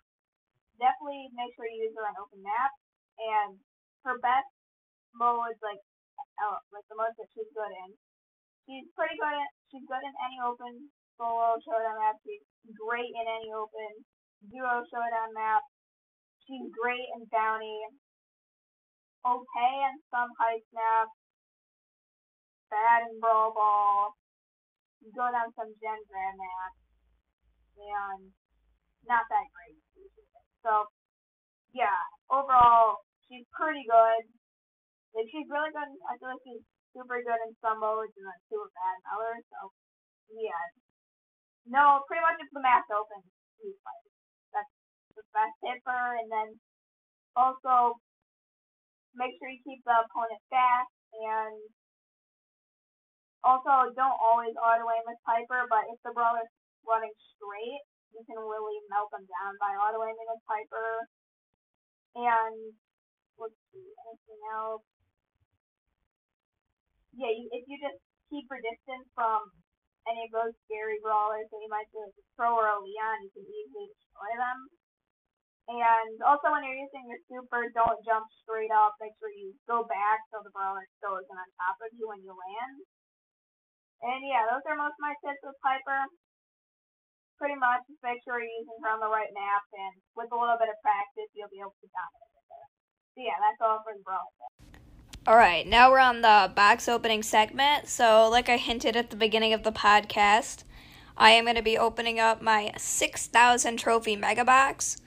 definitely 0.77 1.33
make 1.33 1.49
sure 1.57 1.65
you 1.65 1.89
use 1.89 1.97
her 1.97 2.05
on 2.05 2.13
open 2.21 2.45
map. 2.45 2.71
And 3.15 3.55
her 4.05 4.17
best 4.21 4.49
modes, 5.17 5.57
like 5.65 5.81
uh, 6.39 6.61
like 6.69 6.85
the 6.87 6.97
most 6.97 7.17
that 7.17 7.29
she's 7.33 7.49
good 7.51 7.73
in, 7.73 7.89
she's 8.69 8.87
pretty 8.93 9.17
good 9.17 9.33
at 9.33 9.51
she's 9.73 9.85
good 9.89 10.03
in 10.03 10.15
any 10.29 10.37
open 10.45 10.89
solo 11.17 11.57
showdown 11.65 11.97
map. 11.99 12.15
She's 12.23 12.45
great 12.75 13.09
in 13.09 13.25
any 13.25 13.49
open 13.51 13.91
duo 14.45 14.85
showdown 14.87 15.31
map. 15.33 15.63
She's 16.45 16.69
great 16.71 17.07
in 17.17 17.25
bounty. 17.33 17.81
Okay 19.25 19.73
in 19.89 19.95
some 20.13 20.29
heist 20.37 20.69
maps. 20.69 21.15
Bad 22.69 23.09
in 23.09 23.17
brawl 23.17 23.53
ball. 23.53 24.13
Good 25.01 25.33
on 25.33 25.49
some 25.57 25.73
gem 25.81 26.01
grab 26.09 26.35
maps. 26.37 26.79
And 27.75 28.21
not 29.05 29.25
that 29.29 29.47
great. 29.53 29.77
So 30.61 30.89
yeah, 31.73 32.01
overall 32.29 33.04
she's 33.35 33.47
pretty 33.51 33.83
good. 33.83 34.23
Like 35.11 35.27
she's 35.27 35.51
really 35.51 35.75
good. 35.75 35.91
I 36.07 36.15
feel 36.15 36.31
like 36.31 36.43
she's 36.47 36.63
super 36.95 37.19
good 37.19 37.41
in 37.43 37.51
some 37.59 37.83
modes 37.83 38.15
and 38.15 38.23
then 38.23 38.39
super 38.47 38.71
bad 38.71 38.95
in 38.95 39.03
others. 39.11 39.43
So 39.51 39.59
yeah, 40.39 40.63
no, 41.67 41.99
pretty 42.07 42.23
much 42.23 42.39
if 42.39 42.47
the 42.55 42.63
map's 42.63 42.87
open, 42.95 43.19
he's 43.59 43.75
fighting. 43.83 44.15
That's 44.55 44.71
the 45.19 45.27
best 45.35 45.55
hit 45.67 45.83
for 45.83 45.91
her. 45.91 46.15
And 46.15 46.31
then 46.31 46.47
also 47.35 47.99
make 49.19 49.35
sure 49.35 49.51
you 49.51 49.59
keep 49.67 49.83
the 49.83 50.07
opponent 50.07 50.39
fast 50.47 50.95
and 51.19 51.55
also 53.43 53.91
don't 53.95 54.19
always 54.19 54.55
auto 54.55 54.87
aim 54.87 55.05
with 55.05 55.19
Piper, 55.27 55.67
but 55.67 55.87
if 55.91 55.99
the 56.01 56.15
brawler's 56.15 56.49
running 56.87 57.13
straight, 57.35 57.83
you 58.15 58.23
can 58.25 58.39
really 58.39 58.79
melt 58.91 59.11
them 59.11 59.23
down 59.27 59.53
by 59.59 59.75
auto 59.75 59.99
aiming 60.03 60.27
with 60.31 60.43
Piper. 60.47 60.91
And 62.15 62.75
let's 63.39 63.59
see, 63.71 63.87
anything 64.07 64.41
else? 64.55 64.85
Yeah, 67.15 67.31
you, 67.31 67.47
if 67.51 67.63
you 67.67 67.79
just 67.79 67.99
keep 68.27 68.47
your 68.51 68.59
distance 68.59 69.07
from 69.15 69.47
any 70.05 70.27
of 70.27 70.31
those 70.35 70.53
scary 70.67 70.99
brawlers 71.01 71.47
that 71.49 71.61
you 71.63 71.71
might 71.71 71.89
do 71.89 72.03
a 72.03 72.11
Crow 72.35 72.59
or 72.59 72.67
a 72.69 72.77
Leon, 72.77 73.25
you 73.25 73.31
can 73.33 73.45
easily 73.47 73.87
destroy 73.89 74.31
them. 74.37 74.59
And 75.65 76.21
also 76.21 76.53
when 76.53 76.61
you're 76.61 76.77
using 76.77 77.09
your 77.09 77.21
super, 77.25 77.73
don't 77.73 77.97
jump 78.05 78.29
straight 78.45 78.69
up. 78.69 78.93
Make 79.01 79.17
sure 79.17 79.33
you 79.33 79.57
go 79.65 79.81
back 79.89 80.21
so 80.29 80.45
the 80.45 80.53
brawler 80.53 80.85
still 81.01 81.17
isn't 81.17 81.41
on 81.41 81.49
top 81.57 81.81
of 81.81 81.89
you 81.97 82.05
when 82.05 82.21
you 82.21 82.37
land. 82.37 82.85
And 84.05 84.21
yeah, 84.29 84.45
those 84.45 84.61
are 84.69 84.77
most 84.77 84.93
of 84.93 85.05
my 85.07 85.17
tips 85.25 85.41
with 85.41 85.57
Piper. 85.65 86.05
Pretty 87.41 87.57
much, 87.57 87.81
just 87.89 88.03
make 88.05 88.21
sure 88.21 88.37
you're 88.37 88.59
using 88.61 88.77
her 88.85 88.93
on 88.93 89.01
the 89.01 89.11
right 89.11 89.31
map, 89.35 89.65
and 89.75 89.95
with 90.15 90.31
a 90.31 90.37
little 90.39 90.55
bit 90.55 90.71
of 90.71 90.79
practice, 90.79 91.27
you'll 91.35 91.51
be 91.51 91.59
able 91.59 91.75
to 91.81 91.89
dominate. 91.91 92.34
Yeah, 93.17 93.31
that's 93.41 93.61
all 93.61 93.81
for 93.83 93.93
the. 93.95 95.31
All 95.31 95.37
right, 95.37 95.65
now 95.65 95.89
we're 95.89 95.99
on 95.99 96.21
the 96.21 96.51
box 96.53 96.87
opening 96.87 97.23
segment. 97.23 97.87
So, 97.87 98.29
like 98.29 98.49
I 98.49 98.57
hinted 98.57 98.95
at 98.95 99.09
the 99.09 99.15
beginning 99.15 99.53
of 99.53 99.63
the 99.63 99.71
podcast, 99.71 100.63
I 101.17 101.31
am 101.31 101.45
going 101.45 101.55
to 101.55 101.63
be 101.63 101.77
opening 101.77 102.19
up 102.19 102.41
my 102.41 102.71
6,000 102.77 103.77
trophy 103.77 104.15
mega 104.15 104.45
box 104.45 104.97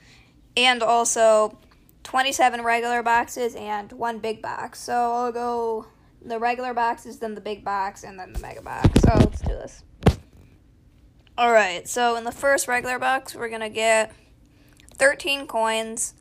and 0.57 0.83
also 0.83 1.59
27 2.03 2.62
regular 2.62 3.03
boxes 3.03 3.55
and 3.55 3.92
one 3.92 4.18
big 4.18 4.42
box. 4.42 4.81
So, 4.81 4.94
I'll 4.94 5.33
go 5.33 5.87
the 6.21 6.38
regular 6.38 6.75
boxes, 6.75 7.18
then 7.18 7.35
the 7.35 7.40
big 7.40 7.64
box, 7.64 8.03
and 8.03 8.18
then 8.18 8.33
the 8.33 8.40
mega 8.40 8.62
box. 8.62 9.01
So, 9.03 9.12
let's 9.18 9.40
do 9.42 9.49
this. 9.49 9.85
All 11.37 11.53
right, 11.53 11.87
so 11.87 12.16
in 12.16 12.25
the 12.25 12.33
first 12.33 12.66
regular 12.66 12.99
box, 12.99 13.37
we're 13.37 13.49
going 13.49 13.61
to 13.61 13.68
get 13.68 14.12
13 14.94 15.47
coins, 15.47 16.14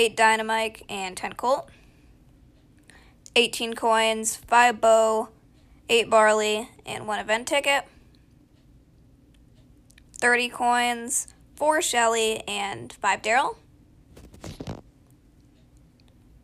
8 0.00 0.16
Dynamike, 0.16 0.82
and 0.88 1.14
10 1.14 1.34
colt. 1.34 1.68
18 3.36 3.74
coins, 3.74 4.34
5 4.34 4.80
Bo, 4.80 5.28
8 5.90 6.08
barley, 6.08 6.70
and 6.86 7.06
1 7.06 7.18
event 7.18 7.46
ticket. 7.46 7.84
30 10.18 10.48
coins, 10.48 11.28
4 11.54 11.82
Shelly, 11.82 12.38
and 12.48 12.94
5 12.94 13.20
Darryl. 13.20 13.56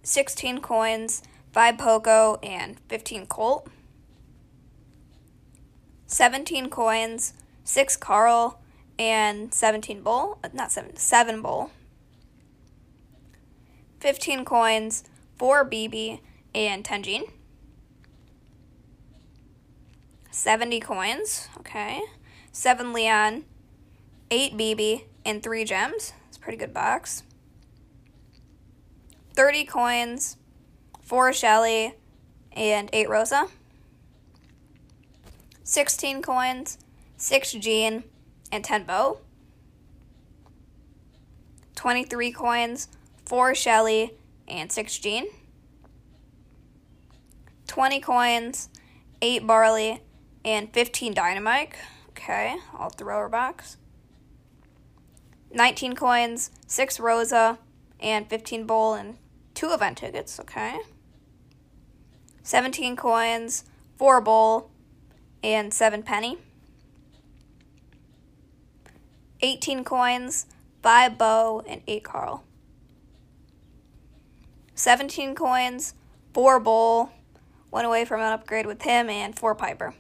16 0.03 0.61
coins, 0.61 1.23
5 1.53 1.79
Poco, 1.79 2.39
and 2.43 2.79
15 2.91 3.25
Colt. 3.25 3.69
17 6.09 6.69
coins, 6.69 7.33
6 7.65 7.97
Carl, 7.97 8.61
and 8.99 9.55
17 9.55 10.03
Bull. 10.03 10.39
Not 10.53 10.71
7, 10.73 10.97
7 10.99 11.41
Bull. 11.41 11.71
15 14.07 14.45
coins, 14.45 15.03
4 15.37 15.65
Bibi 15.65 16.23
and 16.55 16.85
10 16.85 17.03
Gene. 17.03 17.25
70 20.31 20.79
coins, 20.79 21.49
okay. 21.59 22.01
7 22.53 22.93
Leon, 22.93 23.45
8 24.31 24.57
Bibi, 24.57 25.07
and 25.25 25.43
3 25.43 25.65
gems. 25.65 26.13
It's 26.29 26.37
a 26.37 26.41
pretty 26.41 26.57
good 26.57 26.73
box. 26.73 27.25
30 29.35 29.65
coins, 29.65 30.37
4 31.03 31.33
Shelly, 31.33 31.95
and 32.53 32.89
8 32.93 33.09
Rosa. 33.09 33.49
16 35.65 36.23
coins, 36.23 36.79
6 37.17 37.53
Gene, 37.55 38.05
and 38.53 38.63
10 38.63 38.85
Bo. 38.85 39.19
23 41.75 42.31
coins, 42.31 42.87
4 43.27 43.55
Shelly, 43.55 44.13
and 44.49 44.71
6 44.71 44.99
Gene. 44.99 45.27
20 47.67 48.01
coins, 48.01 48.69
8 49.21 49.47
barley, 49.47 50.01
and 50.45 50.73
15 50.73 51.15
Dynamike. 51.15 51.75
Okay, 52.11 52.57
I'll 52.73 52.91
throw 52.91 53.19
her 53.19 53.29
box. 53.29 53.77
19 55.53 55.95
coins, 55.95 56.51
6 56.67 57.01
Rosa, 57.01 57.59
and 58.01 58.29
15 58.29 58.67
bowl 58.67 58.95
and 58.95 59.19
2 59.55 59.73
event 59.73 59.99
tickets. 59.99 60.39
Okay. 60.39 60.79
17 62.43 62.95
coins, 62.95 63.65
4 63.99 64.21
bowl, 64.21 64.71
and 65.43 65.75
7 65.75 66.03
penny. 66.03 66.39
18 69.41 69.83
coins, 69.83 70.47
5 70.83 71.19
Bo, 71.19 71.65
and 71.67 71.83
8 71.87 72.05
Carl. 72.05 72.45
17 74.77 75.35
coins, 75.35 75.95
4 76.35 76.61
Bull, 76.61 77.11
one 77.71 77.87
away 77.87 78.05
from 78.05 78.21
an 78.21 78.33
upgrade 78.33 78.67
with 78.67 78.83
him, 78.83 79.09
and 79.09 79.37
four 79.37 79.55
Piper. 79.55 79.95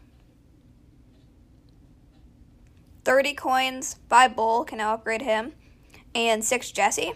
30 3.04 3.34
coins, 3.34 3.96
5 4.10 4.36
Bull 4.36 4.64
can 4.64 4.78
now 4.78 4.92
upgrade 4.92 5.22
him, 5.22 5.54
and 6.14 6.44
6 6.44 6.72
Jessie. 6.72 7.14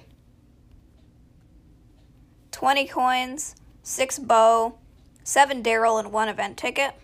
20 2.51 2.87
coins, 2.87 3.57
6 3.83 4.19
Bo, 4.21 4.79
7 5.23 5.63
Darryl, 5.63 5.99
and 6.01 6.13
1 6.13 6.29
event 6.29 6.57
ticket. 6.57 6.95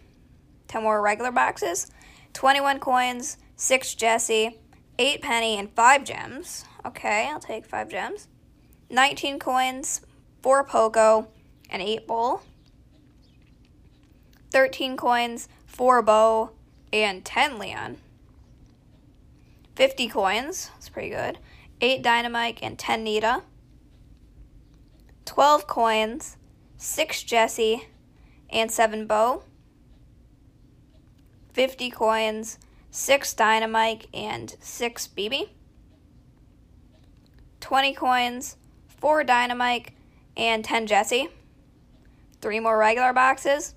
10 0.68 0.82
more 0.82 1.02
regular 1.02 1.32
boxes. 1.32 1.88
21 2.32 2.78
coins, 2.80 3.36
6 3.56 3.94
Jessie, 3.94 4.58
8 4.98 5.20
Penny, 5.20 5.58
and 5.58 5.70
5 5.74 6.04
gems. 6.04 6.64
Okay, 6.84 7.28
I'll 7.30 7.40
take 7.40 7.66
5 7.66 7.90
gems. 7.90 8.28
19 8.88 9.38
coins, 9.38 10.00
4 10.46 10.62
Poco, 10.62 11.26
an 11.70 11.80
8 11.80 12.06
Bull. 12.06 12.40
13 14.52 14.96
coins, 14.96 15.48
4 15.66 16.02
Bo, 16.02 16.52
and 16.92 17.24
10 17.24 17.59
Leon. 17.59 17.96
50 19.74 20.06
coins, 20.06 20.70
that's 20.74 20.88
pretty 20.88 21.09
good. 21.09 21.40
8 21.80 22.00
Dynamike 22.00 22.61
and 22.62 22.78
10 22.78 23.02
Nita. 23.02 23.42
12 25.24 25.66
coins, 25.66 26.37
6 26.76 27.24
Jessie, 27.24 27.88
and 28.49 28.70
7 28.70 29.05
Bo. 29.09 29.42
50 31.55 31.90
coins, 31.90 32.61
6 32.92 33.34
Dynamike, 33.34 34.07
and 34.14 34.55
6 34.61 35.09
Bibi. 35.09 35.51
20 37.59 37.94
coins, 37.94 38.57
4 38.86 39.24
Dynamike, 39.24 39.88
and 40.37 40.64
10 40.64 40.87
Jessie. 40.87 41.28
3 42.41 42.61
more 42.61 42.78
regular 42.78 43.12
boxes. 43.12 43.74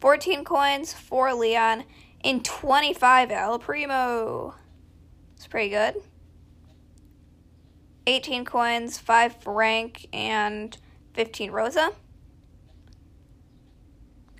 14 0.00 0.44
coins, 0.44 0.92
4 0.92 1.34
Leon, 1.34 1.84
and 2.24 2.44
25 2.44 3.30
El 3.30 3.58
Primo. 3.58 4.54
It's 5.36 5.46
pretty 5.46 5.70
good. 5.70 5.96
18 8.06 8.44
coins, 8.44 8.98
5 8.98 9.36
Frank, 9.42 10.06
and 10.12 10.76
15 11.14 11.50
Rosa. 11.50 11.92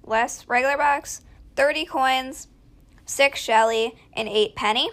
Last 0.02 0.46
regular 0.48 0.76
box, 0.76 1.20
30 1.56 1.84
coins, 1.84 2.48
6 3.04 3.38
Shelly, 3.38 3.96
and 4.12 4.28
8 4.28 4.56
Penny. 4.56 4.90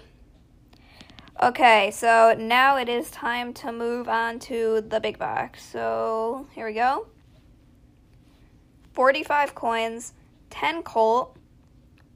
Okay, 1.40 1.92
so 1.92 2.36
now 2.36 2.78
it 2.78 2.90
is 2.90 3.12
time 3.12 3.54
to 3.54 3.72
move 3.72 4.10
on 4.10 4.40
to 4.40 4.82
the 4.82 5.00
big 5.00 5.20
box. 5.20 5.64
So 5.64 6.48
here 6.54 6.66
we 6.66 6.74
go 6.74 7.06
45 8.94 9.54
coins, 9.54 10.14
10 10.50 10.82
Colt, 10.82 11.38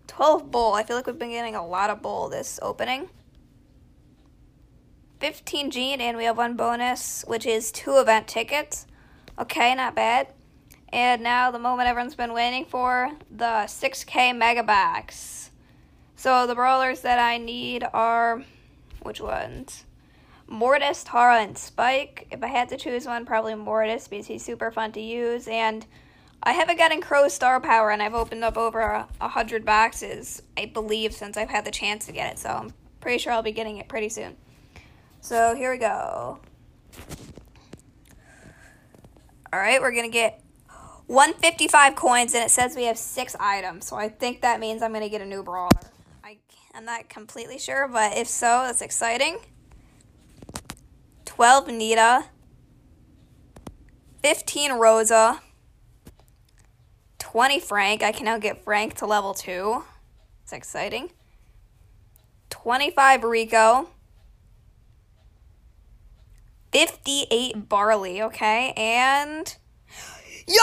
12 0.08 0.50
bull. 0.50 0.74
I 0.74 0.82
feel 0.82 0.96
like 0.96 1.06
we've 1.06 1.20
been 1.20 1.30
getting 1.30 1.54
a 1.54 1.64
lot 1.64 1.92
of 1.92 2.02
bull 2.02 2.30
this 2.30 2.60
opening. 2.64 3.10
15 5.20 5.70
gene, 5.70 6.02
and 6.02 6.18
we 6.18 6.24
have 6.24 6.38
one 6.38 6.56
bonus, 6.56 7.24
which 7.28 7.46
is 7.46 7.72
two 7.72 7.98
event 7.98 8.28
tickets. 8.28 8.88
Okay, 9.38 9.76
not 9.76 9.94
bad. 9.94 10.34
And 10.90 11.22
now 11.22 11.52
the 11.52 11.60
moment 11.60 11.88
everyone's 11.88 12.16
been 12.16 12.34
waiting 12.34 12.66
for 12.66 13.12
the 13.30 13.68
6K 13.68 14.36
mega 14.36 14.64
box. 14.64 15.52
So 16.16 16.48
the 16.48 16.56
brawlers 16.56 17.02
that 17.02 17.20
I 17.20 17.38
need 17.38 17.86
are 17.94 18.44
which 19.02 19.22
ones? 19.22 19.86
Mortis, 20.48 21.04
Tara, 21.04 21.42
and 21.42 21.58
Spike. 21.58 22.28
If 22.30 22.44
I 22.44 22.48
had 22.48 22.70
to 22.70 22.78
choose 22.78 23.06
one, 23.06 23.26
probably 23.26 23.56
Mortis 23.56 24.08
because 24.08 24.28
he's 24.28 24.44
super 24.44 24.70
fun 24.70 24.92
to 24.92 25.02
use. 25.02 25.48
And 25.48 25.86
I 26.44 26.54
haven't 26.54 26.78
gotten 26.78 27.02
Crow 27.02 27.28
Star 27.28 27.62
Power, 27.62 27.92
and 27.92 28.02
I've 28.02 28.16
opened 28.16 28.44
up 28.44 28.58
over 28.58 28.82
a, 28.82 29.08
hundred 29.28 29.64
boxes, 29.64 30.42
I 30.58 30.66
believe, 30.66 31.14
since 31.14 31.38
I've 31.38 31.50
had 31.50 31.66
the 31.66 31.72
chance 31.72 32.06
to 32.08 32.12
get 32.12 32.34
it. 32.34 32.40
So 32.40 32.50
I'm 32.50 32.74
pretty 33.00 33.20
sure 33.20 33.32
I'll 33.32 33.44
be 33.44 33.52
getting 33.52 33.78
it 33.78 33.88
pretty 33.88 34.10
soon. 34.10 34.36
So 35.22 35.56
here 35.56 35.72
we 35.72 35.78
go. 35.78 36.40
All 39.54 39.60
right, 39.60 39.80
we're 39.82 39.94
gonna 39.94 40.10
get 40.10 40.42
155 41.08 41.96
coins, 41.96 42.34
and 42.34 42.44
it 42.44 42.50
says 42.50 42.76
we 42.76 42.86
have 42.86 42.98
six 42.98 43.36
items. 43.40 43.86
So 43.86 43.96
I 43.96 44.10
think 44.10 44.42
that 44.42 44.60
means 44.60 44.82
I'm 44.82 44.92
gonna 44.94 45.10
get 45.10 45.22
a 45.22 45.26
new 45.26 45.44
brawler. 45.44 45.91
I'm 46.74 46.86
not 46.86 47.10
completely 47.10 47.60
sure, 47.60 47.88
but 47.88 48.18
if 48.18 48.28
so, 48.28 48.64
that's 48.66 48.82
exciting. 48.82 49.40
12 51.26 51.68
Nita, 51.68 52.26
15 54.24 54.74
Rosa, 54.74 55.42
20 57.20 57.60
Frank. 57.60 58.04
I 58.04 58.12
can 58.12 58.26
now 58.26 58.38
get 58.38 58.64
Frank 58.64 58.96
to 58.96 59.06
level 59.06 59.34
2. 59.34 59.84
It's 60.44 60.54
exciting. 60.54 61.12
25 62.50 63.24
Rico. 63.24 63.90
58 66.72 67.68
Barley, 67.68 68.22
okay? 68.22 68.74
And. 68.78 69.56
Yo, 70.48 70.56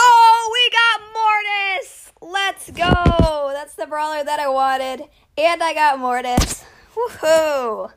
we 0.51 0.69
got 0.71 1.01
Mortis! 1.13 2.11
Let's 2.21 2.69
go! 2.71 3.51
That's 3.53 3.75
the 3.75 3.87
brawler 3.87 4.23
that 4.23 4.39
I 4.39 4.49
wanted. 4.49 5.03
And 5.39 5.63
I 5.63 5.73
got 5.73 5.99
Mortis. 5.99 6.65
Woohoo! 6.95 7.93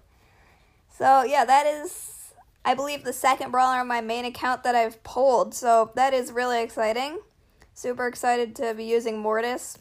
So, 0.96 1.24
yeah, 1.24 1.44
that 1.44 1.66
is 1.66 2.12
I 2.64 2.74
believe, 2.74 3.04
the 3.04 3.12
second 3.12 3.50
brawler 3.50 3.80
on 3.80 3.88
my 3.88 4.00
main 4.00 4.24
account 4.24 4.62
that 4.62 4.74
I've 4.74 5.02
pulled. 5.02 5.54
So 5.54 5.90
that 5.94 6.14
is 6.14 6.30
really 6.30 6.62
exciting. 6.62 7.18
Super 7.74 8.06
excited 8.06 8.54
to 8.56 8.74
be 8.74 8.84
using 8.84 9.18
Mortis. 9.18 9.78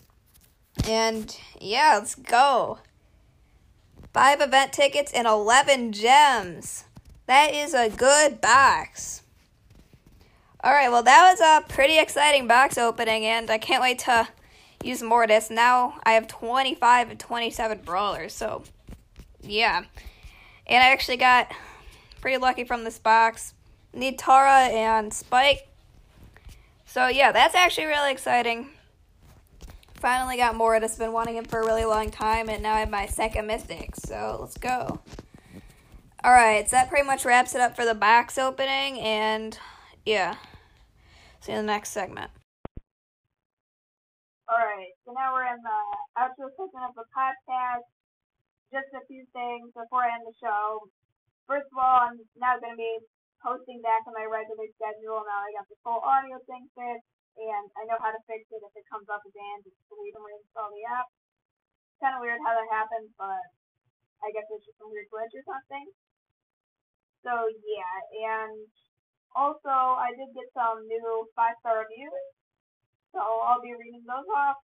And 0.87 1.35
yeah, 1.59 1.97
let's 1.99 2.15
go. 2.15 2.79
Five 4.13 4.41
event 4.41 4.73
tickets 4.73 5.11
and 5.13 5.27
11 5.27 5.91
gems. 5.91 6.85
That 7.27 7.53
is 7.53 7.73
a 7.73 7.89
good 7.89 8.41
box. 8.41 9.21
Alright, 10.63 10.91
well, 10.91 11.03
that 11.03 11.31
was 11.31 11.39
a 11.39 11.67
pretty 11.71 11.97
exciting 11.99 12.47
box 12.47 12.77
opening, 12.77 13.25
and 13.25 13.49
I 13.49 13.57
can't 13.57 13.81
wait 13.81 13.99
to 13.99 14.27
use 14.83 15.01
Mortis. 15.01 15.49
Now 15.49 15.99
I 16.03 16.13
have 16.13 16.27
25 16.27 17.11
and 17.11 17.19
27 17.19 17.79
brawlers, 17.83 18.33
so 18.33 18.63
yeah. 19.41 19.83
And 20.67 20.83
I 20.83 20.91
actually 20.91 21.17
got 21.17 21.51
Pretty 22.21 22.37
lucky 22.37 22.63
from 22.63 22.83
this 22.83 22.99
box. 22.99 23.55
Need 23.93 24.19
Tara 24.19 24.67
and 24.67 25.11
Spike. 25.11 25.67
So 26.85 27.07
yeah, 27.07 27.31
that's 27.31 27.55
actually 27.55 27.87
really 27.87 28.11
exciting. 28.11 28.69
Finally 29.95 30.37
got 30.37 30.55
Mortis. 30.55 30.97
Been 30.97 31.13
wanting 31.13 31.35
him 31.35 31.45
for 31.45 31.59
a 31.59 31.65
really 31.65 31.85
long 31.85 32.11
time, 32.11 32.47
and 32.47 32.61
now 32.61 32.75
I 32.75 32.81
have 32.81 32.91
my 32.91 33.07
second 33.07 33.47
mythic. 33.47 33.95
So 33.95 34.37
let's 34.39 34.57
go. 34.57 34.99
Alright, 36.23 36.69
so 36.69 36.75
that 36.75 36.89
pretty 36.89 37.07
much 37.07 37.25
wraps 37.25 37.55
it 37.55 37.61
up 37.61 37.75
for 37.75 37.85
the 37.85 37.95
box 37.95 38.37
opening, 38.37 38.99
and 38.99 39.57
yeah. 40.05 40.35
See 41.39 41.51
you 41.51 41.57
in 41.57 41.65
the 41.65 41.71
next 41.71 41.89
segment. 41.89 42.29
Alright, 44.51 44.91
so 45.07 45.15
now 45.15 45.31
we're 45.31 45.47
in 45.47 45.63
the 45.63 45.81
outro 46.19 46.51
segment 46.59 46.91
of 46.91 46.99
the 46.99 47.07
podcast. 47.15 47.87
Just 48.67 48.91
a 48.91 48.99
few 49.07 49.23
things 49.31 49.71
before 49.71 50.03
I 50.03 50.11
end 50.11 50.27
the 50.27 50.35
show. 50.43 50.91
First 51.47 51.71
of 51.71 51.79
all, 51.79 52.11
I'm 52.11 52.19
now 52.35 52.59
going 52.59 52.75
to 52.75 52.83
be 52.83 52.99
posting 53.39 53.79
back 53.79 54.03
on 54.03 54.11
my 54.11 54.27
regular 54.27 54.67
schedule. 54.75 55.23
Now 55.23 55.47
I 55.47 55.55
got 55.55 55.71
the 55.71 55.79
full 55.87 56.03
audio 56.03 56.35
thing 56.51 56.67
fixed, 56.75 57.15
and 57.39 57.71
I 57.79 57.87
know 57.87 57.95
how 58.03 58.11
to 58.11 58.19
fix 58.27 58.43
it 58.51 58.59
if 58.59 58.75
it 58.75 58.83
comes 58.91 59.07
up 59.07 59.23
again. 59.23 59.63
Just 59.63 59.79
delete 59.87 60.19
and 60.19 60.27
reinstall 60.27 60.67
the 60.75 60.83
app. 60.99 61.07
Kind 62.03 62.19
of 62.19 62.23
weird 62.27 62.43
how 62.43 62.51
that 62.51 62.67
happens, 62.75 63.07
but 63.15 63.47
I 64.19 64.35
guess 64.35 64.51
it's 64.51 64.67
just 64.67 64.75
some 64.83 64.91
weird 64.91 65.07
glitch 65.15 65.31
or 65.31 65.47
something. 65.47 65.87
So 67.23 67.47
yeah, 67.63 67.95
and 68.35 68.67
also 69.31 69.95
I 69.95 70.11
did 70.11 70.35
get 70.35 70.51
some 70.51 70.83
new 70.91 71.23
five 71.39 71.55
star 71.63 71.87
reviews, 71.87 72.35
I'll 73.61 73.69
be 73.69 73.77
reading 73.77 74.01
those 74.09 74.25
off. 74.33 74.57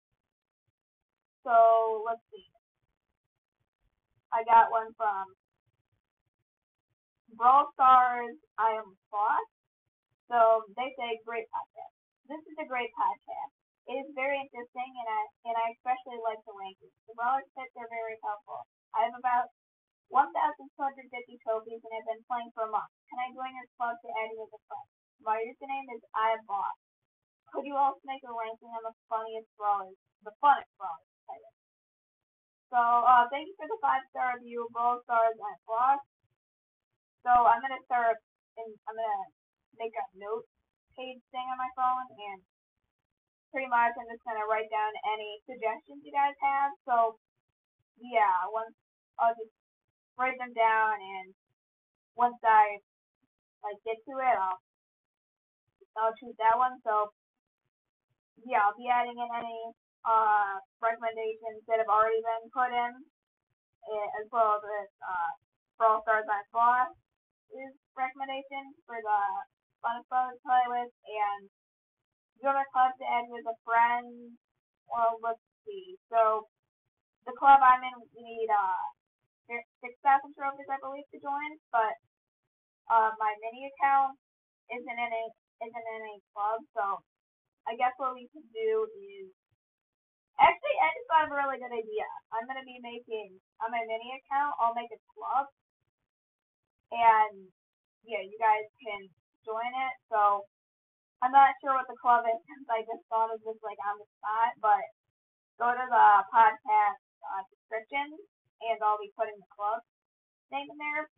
So 1.44 1.52
let's 2.08 2.24
see. 2.32 2.48
I 4.32 4.40
got 4.48 4.72
one 4.72 4.88
from 4.96 5.36
Brawl 7.36 7.68
Stars, 7.76 8.40
I 8.56 8.80
am 8.80 8.96
boss. 9.12 9.44
So 10.32 10.64
they 10.80 10.96
say 10.96 11.20
great 11.28 11.44
podcast. 11.52 11.92
This 12.24 12.40
is 12.48 12.56
a 12.56 12.64
great 12.64 12.88
podcast. 12.96 13.52
It 13.84 14.00
is 14.00 14.16
very 14.16 14.40
interesting, 14.40 14.88
and 14.88 15.08
I 15.12 15.22
and 15.44 15.56
I 15.60 15.76
especially 15.76 16.16
like 16.24 16.40
the 16.48 16.56
rankings. 16.56 16.96
The 17.04 17.12
brawler 17.20 17.44
picks 17.52 17.76
are 17.76 17.92
very 17.92 18.16
helpful. 18.24 18.64
I 18.96 19.12
have 19.12 19.16
about 19.20 19.52
1,250 20.08 20.56
trophies, 21.44 21.84
and 21.84 21.92
I've 22.00 22.08
been 22.16 22.24
playing 22.24 22.48
for 22.56 22.64
a 22.64 22.72
month. 22.72 22.88
Can 23.12 23.20
I 23.20 23.28
join 23.36 23.52
your 23.60 23.68
club 23.76 24.00
to 24.00 24.08
add 24.24 24.32
you 24.32 24.40
as 24.40 24.56
a 24.56 24.60
friend? 24.64 24.88
My 25.20 25.36
username 25.44 25.84
is 25.92 26.00
I 26.16 26.32
am 26.32 26.48
boss. 26.48 26.85
Could 27.54 27.64
you 27.64 27.76
also 27.76 28.00
make 28.04 28.22
a 28.26 28.32
ranking 28.32 28.70
on 28.70 28.82
the 28.82 28.94
funniest 29.10 29.48
brawlers, 29.56 29.96
the 30.22 30.34
funnest 30.42 30.70
brawlers? 30.76 31.06
So 32.70 32.78
uh, 32.82 33.30
thank 33.30 33.46
you 33.46 33.54
for 33.54 33.70
the 33.70 33.78
five 33.78 34.02
star 34.10 34.36
review, 34.36 34.66
Brawl 34.74 34.98
Stars 35.06 35.38
and 35.38 35.60
Boss. 35.70 36.02
So 37.22 37.30
I'm 37.30 37.62
gonna 37.62 37.80
start 37.86 38.18
and 38.58 38.70
I'm 38.90 38.98
gonna 38.98 39.30
make 39.78 39.94
a 39.94 40.04
note 40.18 40.46
page 40.98 41.22
thing 41.30 41.46
on 41.46 41.58
my 41.58 41.70
phone 41.78 42.06
and 42.10 42.42
pretty 43.54 43.70
much 43.70 43.94
I'm 43.94 44.10
just 44.10 44.26
gonna 44.26 44.44
write 44.50 44.66
down 44.68 44.92
any 45.14 45.38
suggestions 45.46 46.02
you 46.02 46.10
guys 46.10 46.34
have. 46.42 46.74
So 46.82 47.22
yeah, 48.02 48.50
once 48.50 48.74
I'll 49.22 49.36
just 49.38 49.54
write 50.18 50.36
them 50.42 50.50
down 50.50 50.98
and 50.98 51.32
once 52.18 52.38
I 52.42 52.82
like 53.62 53.78
get 53.86 54.02
to 54.10 54.14
it 54.20 54.36
I'll 54.42 54.58
I'll 55.96 56.18
choose 56.18 56.34
that 56.42 56.58
one. 56.58 56.82
So 56.82 57.14
yeah, 58.44 58.64
I'll 58.66 58.76
be 58.76 58.88
adding 58.90 59.16
in 59.16 59.30
any 59.32 59.60
uh 60.06 60.60
recommendations 60.78 61.64
that 61.66 61.82
have 61.82 61.90
already 61.90 62.20
been 62.22 62.46
put 62.54 62.70
in 62.70 62.92
eh, 63.88 64.08
as 64.22 64.26
well 64.30 64.60
as 64.60 64.90
uh 65.02 65.32
Brawl 65.78 66.00
Stars 66.04 66.28
on 66.28 66.44
Boss 66.52 66.92
is 67.52 67.72
recommendation 67.96 68.74
for 68.84 68.96
the 69.00 69.20
fun 69.80 70.00
to 70.02 70.38
play 70.42 70.64
with 70.68 70.92
and 71.06 71.42
join 72.42 72.56
a 72.58 72.66
club 72.72 72.92
to 72.98 73.06
end 73.06 73.28
with 73.32 73.46
a 73.48 73.56
friend. 73.64 74.34
Well, 74.88 75.18
let's 75.22 75.42
see. 75.64 75.96
So 76.12 76.48
the 77.26 77.34
club 77.36 77.60
I'm 77.60 77.82
in, 77.82 77.96
we 78.14 78.22
need 78.22 78.50
uh 78.50 78.82
six 79.82 79.94
thousand 80.02 80.34
trophies, 80.34 80.68
I 80.70 80.78
believe, 80.82 81.06
to 81.12 81.18
join. 81.22 81.50
But 81.70 81.94
uh, 82.90 83.10
my 83.18 83.32
mini 83.42 83.70
account 83.70 84.18
isn't 84.70 84.98
in 85.00 85.10
a 85.12 85.24
isn't 85.64 85.88
in 85.96 86.02
a 86.12 86.16
club, 86.34 86.60
so 86.76 86.84
I 87.66 87.74
guess 87.74 87.94
what 87.98 88.14
we 88.14 88.30
can 88.30 88.46
do 88.54 88.86
is 88.94 89.30
actually 90.38 90.76
I 90.78 90.94
just 90.94 91.06
thought 91.10 91.26
of 91.26 91.34
a 91.34 91.38
really 91.38 91.58
good 91.58 91.74
idea. 91.74 92.06
I'm 92.30 92.46
gonna 92.46 92.66
be 92.66 92.78
making 92.82 93.36
on 93.62 93.74
my 93.74 93.82
mini 93.82 94.14
account. 94.16 94.54
I'll 94.62 94.76
make 94.76 94.90
a 94.94 95.02
club 95.12 95.50
and 96.94 97.50
yeah, 98.06 98.22
you 98.22 98.38
guys 98.38 98.66
can 98.78 99.10
join 99.42 99.66
it. 99.66 99.94
So 100.06 100.46
I'm 101.22 101.34
not 101.34 101.58
sure 101.58 101.74
what 101.74 101.90
the 101.90 101.98
club 101.98 102.22
is 102.30 102.38
since 102.46 102.66
I 102.70 102.86
just 102.86 103.02
thought 103.10 103.34
of 103.34 103.42
this 103.42 103.58
like 103.66 103.80
on 103.82 103.98
the 103.98 104.08
spot, 104.20 104.54
but 104.62 104.84
go 105.58 105.74
to 105.74 105.86
the 105.90 106.08
podcast 106.30 107.02
uh, 107.26 107.42
description 107.50 108.14
and 108.62 108.78
I'll 108.84 109.00
be 109.00 109.10
putting 109.18 109.36
the 109.36 109.50
club 109.50 109.82
name 110.54 110.70
in 110.70 110.78
there. 110.78 111.10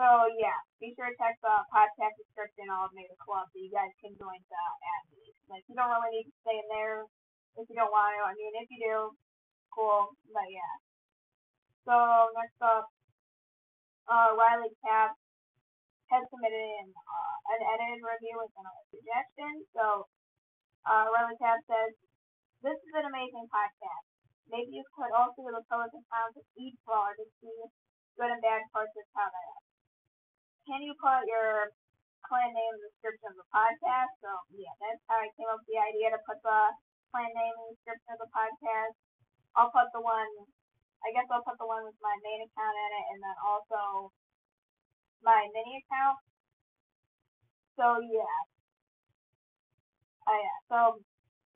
So 0.00 0.08
yeah, 0.40 0.56
be 0.80 0.96
sure 0.96 1.12
to 1.12 1.16
check 1.20 1.36
the 1.44 1.60
podcast 1.68 2.16
description. 2.16 2.72
I'll 2.72 2.88
make 2.96 3.12
a 3.12 3.20
club 3.20 3.52
so 3.52 3.60
you 3.60 3.68
guys 3.68 3.92
can 4.00 4.16
join 4.16 4.40
the 4.48 4.64
ad 4.80 5.04
Like 5.52 5.60
you 5.68 5.76
don't 5.76 5.92
really 5.92 6.24
need 6.24 6.32
to 6.32 6.36
stay 6.40 6.56
in 6.56 6.64
there 6.72 7.04
if 7.60 7.68
you 7.68 7.76
don't 7.76 7.92
want 7.92 8.16
to. 8.16 8.24
I 8.24 8.32
mean, 8.32 8.56
if 8.64 8.72
you 8.72 8.80
do, 8.80 8.98
cool. 9.76 10.16
But 10.32 10.48
yeah. 10.48 10.74
So 11.84 12.32
next 12.32 12.56
up, 12.64 12.88
uh, 14.08 14.32
Riley 14.40 14.72
Cap 14.80 15.12
has 16.08 16.24
submitted 16.32 16.88
uh, 16.96 17.36
an 17.52 17.60
edited 17.60 18.00
review 18.00 18.40
with 18.40 18.56
another 18.56 18.84
suggestion. 18.88 19.68
So 19.76 20.08
uh, 20.88 21.12
Riley 21.12 21.36
Cap 21.44 21.60
says, 21.68 21.92
"This 22.64 22.80
is 22.80 22.92
an 22.96 23.04
amazing 23.04 23.52
podcast. 23.52 24.08
maybe 24.48 24.80
you 24.80 24.84
could 24.96 25.12
also 25.12 25.44
do 25.44 25.52
the 25.52 25.60
pros 25.68 25.92
and 25.92 26.08
cons 26.08 26.40
of 26.40 26.46
each 26.56 26.80
brawler 26.88 27.12
to 27.20 27.26
see 27.44 27.52
good 28.16 28.32
and 28.32 28.40
bad 28.40 28.64
parts 28.72 28.96
of 28.96 29.04
how 29.12 29.28
are. 29.28 29.69
Can 30.70 30.86
you 30.86 30.94
put 31.02 31.26
your 31.26 31.74
clan 32.22 32.46
name 32.54 32.74
in 32.78 32.78
the 32.78 32.94
description 32.94 33.34
of 33.34 33.42
the 33.42 33.48
podcast? 33.50 34.14
So 34.22 34.30
yeah, 34.54 34.70
that's 34.78 35.02
how 35.10 35.18
I 35.18 35.26
came 35.34 35.50
up 35.50 35.58
with 35.58 35.66
the 35.66 35.82
idea 35.82 36.14
to 36.14 36.20
put 36.22 36.38
the 36.46 36.60
clan 37.10 37.26
name 37.26 37.54
in 37.58 37.64
the 37.66 37.74
description 37.74 38.14
of 38.14 38.22
the 38.22 38.30
podcast. 38.30 38.94
I'll 39.58 39.74
put 39.74 39.90
the 39.90 39.98
one 39.98 40.30
I 41.02 41.10
guess 41.10 41.26
I'll 41.26 41.42
put 41.42 41.58
the 41.58 41.66
one 41.66 41.82
with 41.90 41.98
my 41.98 42.14
main 42.22 42.46
account 42.46 42.76
in 42.78 42.90
it 43.02 43.06
and 43.10 43.18
then 43.18 43.36
also 43.42 44.14
my 45.26 45.42
mini 45.50 45.82
account. 45.82 46.22
So 47.74 47.98
yeah. 48.06 48.38
Oh 50.30 50.38
yeah. 50.38 50.58
So 50.70 50.78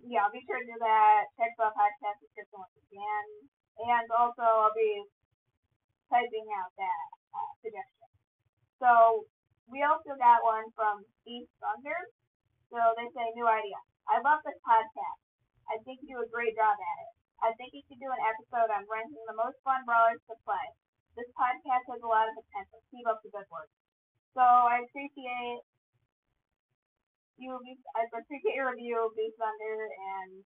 yeah, 0.03 0.27
I'll 0.27 0.35
be 0.35 0.43
sure 0.43 0.59
to 0.59 0.67
do 0.67 0.75
that. 0.83 1.31
Check 1.39 1.55
the 1.55 1.71
podcast 1.71 2.19
description 2.19 2.59
once 2.59 2.75
again. 2.91 3.27
And 3.79 4.11
also 4.11 4.43
I'll 4.43 4.75
be 4.75 5.07
typing 6.11 6.51
out 6.51 6.75
that 6.83 7.07
uh, 7.31 7.53
suggestion. 7.63 8.04
So 8.85 9.25
we 9.73 9.81
also 9.81 10.13
got 10.21 10.45
one 10.45 10.69
from 10.77 11.09
East 11.25 11.49
Thunder. 11.57 11.97
So 12.69 12.77
they 13.01 13.09
say 13.17 13.25
new 13.33 13.49
idea. 13.49 13.81
I 14.05 14.21
love 14.21 14.45
this 14.45 14.61
podcast. 14.61 15.21
I 15.73 15.81
think 15.89 16.05
you 16.05 16.21
do 16.21 16.21
a 16.21 16.29
great 16.29 16.53
job 16.53 16.77
at 16.77 16.97
it. 17.09 17.13
I 17.41 17.51
think 17.57 17.73
you 17.73 17.81
should 17.89 17.97
do 17.97 18.13
an 18.13 18.21
episode 18.29 18.69
on 18.69 18.85
ranking 18.85 19.25
the 19.25 19.41
most 19.41 19.57
fun 19.65 19.89
brawlers 19.89 20.21
to 20.29 20.37
play. 20.45 20.67
This 21.17 21.33
podcast 21.33 21.89
has 21.89 22.05
a 22.05 22.11
lot 22.11 22.29
of 22.29 22.37
potential. 22.37 22.85
Keep 22.93 23.09
up 23.09 23.25
the 23.25 23.33
good 23.33 23.49
work. 23.49 23.73
So 24.37 24.45
I 24.45 24.85
appreciate 24.85 25.65
you. 27.41 27.57
I 27.57 28.05
appreciate 28.05 28.53
your 28.53 28.69
review 28.69 29.09
Beast 29.17 29.41
Thunder 29.41 29.79
and 29.89 30.45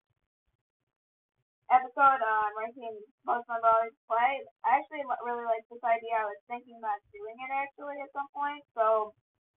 episode 1.71 2.23
on 2.23 2.49
ranking 2.55 2.95
brawlers 3.27 3.95
to 3.95 4.03
play. 4.07 4.43
I 4.63 4.79
actually 4.79 5.03
really 5.25 5.47
like 5.47 5.67
this 5.67 5.83
idea. 5.83 6.23
I 6.23 6.31
was 6.31 6.43
thinking 6.47 6.79
about 6.79 7.03
doing 7.11 7.37
it 7.43 7.51
actually 7.51 7.99
at 7.99 8.15
some 8.15 8.31
point, 8.31 8.63
so 8.77 9.11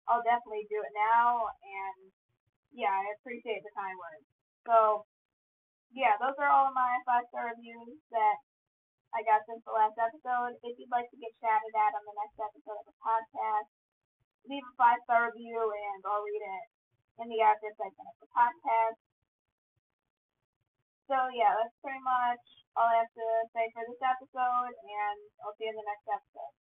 I'll 0.08 0.24
definitely 0.24 0.64
do 0.72 0.80
it 0.80 0.94
now. 0.96 1.52
And 1.60 1.98
yeah, 2.72 2.92
I 2.92 3.04
appreciate 3.20 3.60
the 3.60 3.72
kind 3.76 3.96
words. 3.96 4.26
So 4.64 5.04
yeah, 5.92 6.16
those 6.20 6.36
are 6.40 6.52
all 6.52 6.68
of 6.68 6.76
my 6.76 7.00
five 7.04 7.28
star 7.32 7.52
reviews 7.52 8.00
that 8.12 8.36
I 9.16 9.24
got 9.24 9.44
since 9.48 9.64
the 9.64 9.72
last 9.72 9.96
episode. 9.96 10.56
If 10.64 10.76
you'd 10.76 10.92
like 10.92 11.08
to 11.08 11.20
get 11.20 11.32
shouted 11.40 11.74
at 11.76 11.96
on 11.96 12.04
the 12.04 12.16
next 12.16 12.36
episode 12.36 12.80
of 12.84 12.88
the 12.88 12.96
podcast, 13.00 13.68
leave 14.48 14.64
a 14.64 14.74
five 14.76 15.00
star 15.04 15.28
review 15.32 15.60
and 15.60 16.00
I'll 16.04 16.24
read 16.24 16.44
it 16.44 16.66
in 17.24 17.26
the 17.32 17.40
after 17.40 17.72
segment 17.76 18.08
of 18.12 18.18
the 18.20 18.30
podcast. 18.32 19.00
So 21.08 21.16
yeah, 21.34 21.56
that's 21.58 21.74
pretty 21.82 21.98
much 22.06 22.38
all 22.76 22.86
I 22.86 23.02
have 23.02 23.10
to 23.10 23.26
say 23.50 23.66
for 23.74 23.82
this 23.88 23.98
episode, 23.98 24.74
and 24.78 25.18
I'll 25.42 25.56
see 25.58 25.64
you 25.66 25.70
in 25.70 25.76
the 25.76 25.82
next 25.90 26.06
episode. 26.06 26.54